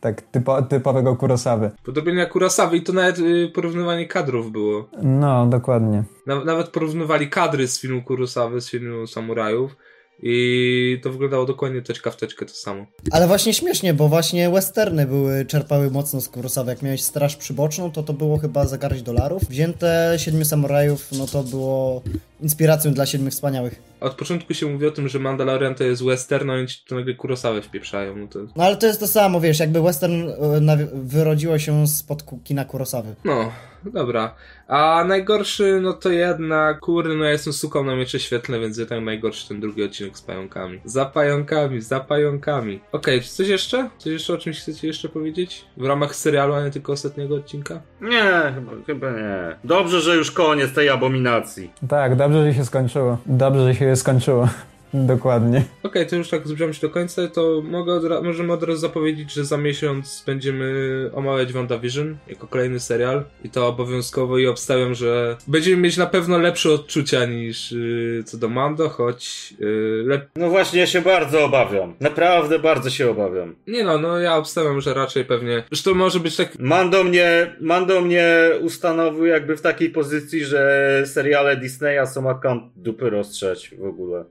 tak 0.00 0.22
typo, 0.22 0.62
typowego 0.62 1.16
Kurosawy. 1.16 1.70
Podobnie 1.84 2.14
jak 2.14 2.30
Kurosawy 2.30 2.76
i 2.76 2.82
to 2.82 2.92
nawet 2.92 3.18
y, 3.18 3.50
porównywanie 3.54 4.06
kadrów 4.06 4.52
było. 4.52 4.88
No, 5.02 5.46
dokładnie. 5.46 6.02
Naw- 6.26 6.44
nawet 6.44 6.68
porównywali 6.68 7.28
kadry 7.28 7.68
z 7.68 7.80
filmu 7.80 8.02
Kurosawy, 8.02 8.60
z 8.60 8.70
filmu 8.70 9.06
Samurajów 9.06 9.76
i 10.22 11.00
to 11.02 11.10
wyglądało 11.10 11.46
dokładnie 11.46 11.82
teczka 11.82 12.10
w 12.10 12.16
teczkę 12.16 12.46
to 12.46 12.54
samo. 12.54 12.86
Ale 13.10 13.26
właśnie 13.26 13.54
śmiesznie, 13.54 13.94
bo 13.94 14.08
właśnie 14.08 14.50
westerny 14.50 15.06
były, 15.06 15.44
czerpały 15.44 15.90
mocno 15.90 16.20
z 16.20 16.28
Kurosawy. 16.28 16.70
Jak 16.70 16.82
miałeś 16.82 17.02
Straż 17.02 17.36
Przyboczną, 17.36 17.92
to 17.92 18.02
to 18.02 18.12
było 18.12 18.38
chyba 18.38 18.66
za 18.66 18.78
garść 18.78 19.02
dolarów. 19.02 19.42
Wzięte 19.44 20.14
Siedmiu 20.16 20.44
Samurajów, 20.44 21.08
no 21.12 21.26
to 21.26 21.42
było 21.42 22.02
inspiracją 22.40 22.94
dla 22.94 23.06
Siedmiu 23.06 23.30
Wspaniałych. 23.30 23.82
Od 24.00 24.14
początku 24.14 24.54
się 24.54 24.66
mówi 24.66 24.86
o 24.86 24.90
tym, 24.90 25.08
że 25.08 25.18
Mandalorian 25.18 25.74
to 25.74 25.84
jest 25.84 26.04
western, 26.04 26.50
a 26.50 26.54
oni 26.54 26.66
ci 26.66 26.84
to 26.88 26.94
nagle 26.94 27.14
Kurosawę 27.14 27.62
wpieprzają. 27.62 28.16
No, 28.16 28.26
to... 28.26 28.38
No 28.56 28.64
ale 28.64 28.76
to 28.76 28.86
jest 28.86 29.00
to 29.00 29.06
samo, 29.06 29.40
wiesz, 29.40 29.60
jakby 29.60 29.82
western 29.82 30.28
e, 30.70 30.76
wyrodziło 30.94 31.58
się 31.58 31.86
spod 31.86 32.24
kina 32.44 32.64
Kurosawy. 32.64 33.14
no, 33.24 33.52
dobra. 33.84 34.34
A 34.68 35.04
najgorszy, 35.08 35.80
no 35.82 35.92
to 35.92 36.10
jednak, 36.10 36.80
kurde, 36.80 37.14
no 37.14 37.24
ja 37.24 37.30
jestem 37.30 37.52
suką 37.52 37.84
na 37.84 37.96
miecze 37.96 38.20
świetlne, 38.20 38.60
więc 38.60 38.78
jednak 38.78 39.04
najgorszy 39.04 39.48
ten 39.48 39.60
drugi 39.60 39.84
odcinek 39.84 40.18
z 40.18 40.22
pająkami. 40.22 40.80
Za 40.84 41.04
pająkami, 41.04 41.80
za 41.80 42.00
pająkami. 42.00 42.80
Okej, 42.92 43.20
czy 43.20 43.28
coś 43.28 43.48
jeszcze? 43.48 43.90
Coś 43.98 44.12
jeszcze 44.12 44.34
o 44.34 44.38
czymś 44.38 44.60
chcecie 44.60 44.86
jeszcze 44.86 45.08
powiedzieć? 45.08 45.64
W 45.76 45.86
ramach 45.86 46.16
serialu, 46.16 46.54
a 46.54 46.64
nie 46.64 46.70
tylko 46.70 46.92
ostatniego 46.92 47.34
odcinka? 47.34 47.80
Nie, 48.00 48.52
chyba, 48.54 48.72
chyba 48.86 49.10
nie. 49.10 49.56
Dobrze, 49.64 50.00
że 50.00 50.16
już 50.16 50.30
koniec 50.30 50.72
tej 50.72 50.88
abominacji. 50.88 51.70
Tak, 51.88 52.16
dobrze, 52.16 52.44
że 52.44 52.54
się 52.58 52.64
skończyło. 52.64 53.18
Dobrze, 53.26 53.64
że 53.64 53.74
się 53.74 53.84
skończyło. 53.96 54.48
Dokładnie. 54.94 55.64
Okej, 55.82 56.06
to 56.06 56.16
już 56.16 56.28
tak 56.28 56.46
zbliżamy 56.46 56.74
się 56.74 56.80
do 56.80 56.90
końca, 56.90 57.28
to 57.28 57.62
mogę 57.64 57.94
od 57.94 58.24
możemy 58.24 58.52
od 58.52 58.62
razu 58.62 58.80
zapowiedzieć, 58.80 59.32
że 59.32 59.44
za 59.44 59.56
miesiąc 59.56 60.24
będziemy 60.26 61.10
omawiać 61.14 61.52
WandaVision 61.52 62.16
jako 62.28 62.46
kolejny 62.46 62.80
serial 62.80 63.24
i 63.44 63.50
to 63.50 63.66
obowiązkowo 63.66 64.38
i 64.38 64.46
obstawiam, 64.46 64.94
że 64.94 65.36
będziemy 65.46 65.82
mieć 65.82 65.96
na 65.96 66.06
pewno 66.06 66.38
lepsze 66.38 66.72
odczucia 66.72 67.24
niż 67.24 67.72
yy, 67.72 68.22
co 68.24 68.38
do 68.38 68.48
Mando, 68.48 68.88
choć 68.88 69.54
yy, 69.58 70.02
lep... 70.06 70.28
No 70.36 70.48
właśnie, 70.48 70.80
ja 70.80 70.86
się 70.86 71.00
bardzo 71.00 71.44
obawiam. 71.44 71.94
Naprawdę 72.00 72.58
bardzo 72.58 72.90
się 72.90 73.10
obawiam. 73.10 73.54
Nie 73.66 73.84
no, 73.84 73.98
no 73.98 74.18
ja 74.18 74.36
obstawiam, 74.36 74.80
że 74.80 74.94
raczej 74.94 75.24
pewnie... 75.24 75.62
Zresztą 75.70 75.94
może 75.94 76.20
być 76.20 76.36
tak... 76.36 76.58
Mando 76.58 77.04
mnie, 77.04 77.56
Mando 77.60 78.00
mnie 78.00 78.50
ustanowił 78.60 79.26
jakby 79.26 79.56
w 79.56 79.60
takiej 79.60 79.90
pozycji, 79.90 80.44
że 80.44 81.02
seriale 81.06 81.56
Disneya 81.56 82.06
są 82.06 82.30
akant 82.30 82.62
dupy 82.76 83.10
rozstrzeć 83.10 83.74
w 83.78 83.84
ogóle. 83.84 84.24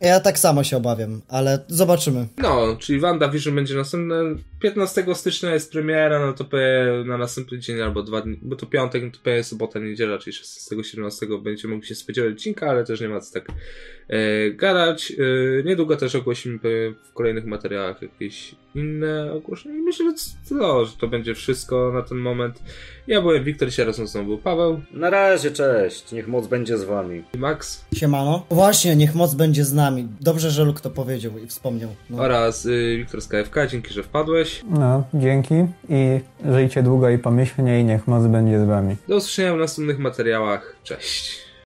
Ja 0.00 0.20
tak 0.20 0.38
samo 0.38 0.64
się 0.64 0.76
obawiam, 0.76 1.20
ale 1.28 1.64
zobaczymy. 1.68 2.28
No, 2.38 2.76
czyli 2.80 3.00
WandaVision 3.00 3.54
będzie 3.54 3.74
następne. 3.74 4.16
15 4.60 5.06
stycznia 5.14 5.54
jest 5.54 5.72
premiera, 5.72 6.26
no 6.26 6.32
to 6.32 6.44
na 7.04 7.18
następny 7.18 7.58
dzień 7.58 7.80
albo 7.80 8.02
dwa 8.02 8.20
dni, 8.20 8.38
bo 8.42 8.56
to 8.56 8.66
piątek, 8.66 9.02
no 9.02 9.10
to 9.10 9.18
pewnie 9.22 9.44
sobota, 9.44 9.78
niedziela, 9.78 10.18
czyli 10.18 10.36
16-17 10.36 11.42
będziemy 11.42 11.74
mogli 11.74 11.88
się 11.88 11.94
spodziewać 11.94 12.32
odcinka, 12.32 12.70
ale 12.70 12.84
też 12.84 13.00
nie 13.00 13.08
ma 13.08 13.20
co 13.20 13.34
tak 13.34 13.48
e, 14.08 14.50
gadać. 14.50 15.12
E, 15.12 15.62
niedługo 15.64 15.96
też 15.96 16.14
ogłosimy 16.14 16.58
w 17.04 17.12
kolejnych 17.14 17.46
materiałach 17.46 18.02
jakieś 18.02 18.54
inne 18.74 19.32
ogłoszenia 19.32 19.74
i 19.74 19.78
myślę, 19.78 20.06
że 20.06 20.14
to, 20.58 20.84
że 20.84 20.92
to 21.00 21.08
będzie 21.08 21.34
wszystko 21.34 21.90
na 21.94 22.02
ten 22.02 22.18
moment. 22.18 22.62
Ja 23.06 23.20
byłem 23.22 23.44
Wiktor, 23.44 23.68
dzisiaj 23.68 23.86
razem 23.86 24.26
był 24.26 24.38
Paweł 24.38 24.80
Na 24.92 25.10
razie, 25.10 25.50
cześć. 25.50 26.12
Niech 26.12 26.28
moc 26.28 26.46
będzie 26.46 26.78
z 26.78 26.84
wami. 26.84 27.22
i 27.34 27.38
Max 27.38 27.84
Siemano. 27.94 28.46
Właśnie, 28.50 28.96
niech 28.96 29.14
moc 29.14 29.34
będzie 29.34 29.64
z 29.64 29.72
nami. 29.72 30.08
Dobrze, 30.20 30.50
że 30.50 30.64
Luke 30.64 30.80
to 30.82 30.90
powiedział 30.90 31.38
i 31.38 31.46
wspomniał. 31.46 31.90
No. 32.10 32.22
oraz 32.22 32.66
y, 32.66 32.96
Wiktor 32.98 33.20
z 33.22 33.28
KFK. 33.28 33.66
Dzięki, 33.66 33.94
że 33.94 34.02
wpadłeś. 34.02 34.62
No, 34.70 35.04
dzięki 35.14 35.54
i 35.88 36.20
żyjcie 36.52 36.82
długo 36.82 37.10
i 37.10 37.18
pomyślnie 37.18 37.80
i 37.80 37.84
niech 37.84 38.06
moc 38.08 38.26
będzie 38.26 38.60
z 38.60 38.64
wami. 38.64 38.96
Do 39.08 39.16
usłyszenia 39.16 39.54
w 39.54 39.58
następnych 39.58 39.98
materiałach. 39.98 40.76
Cześć. 40.84 41.43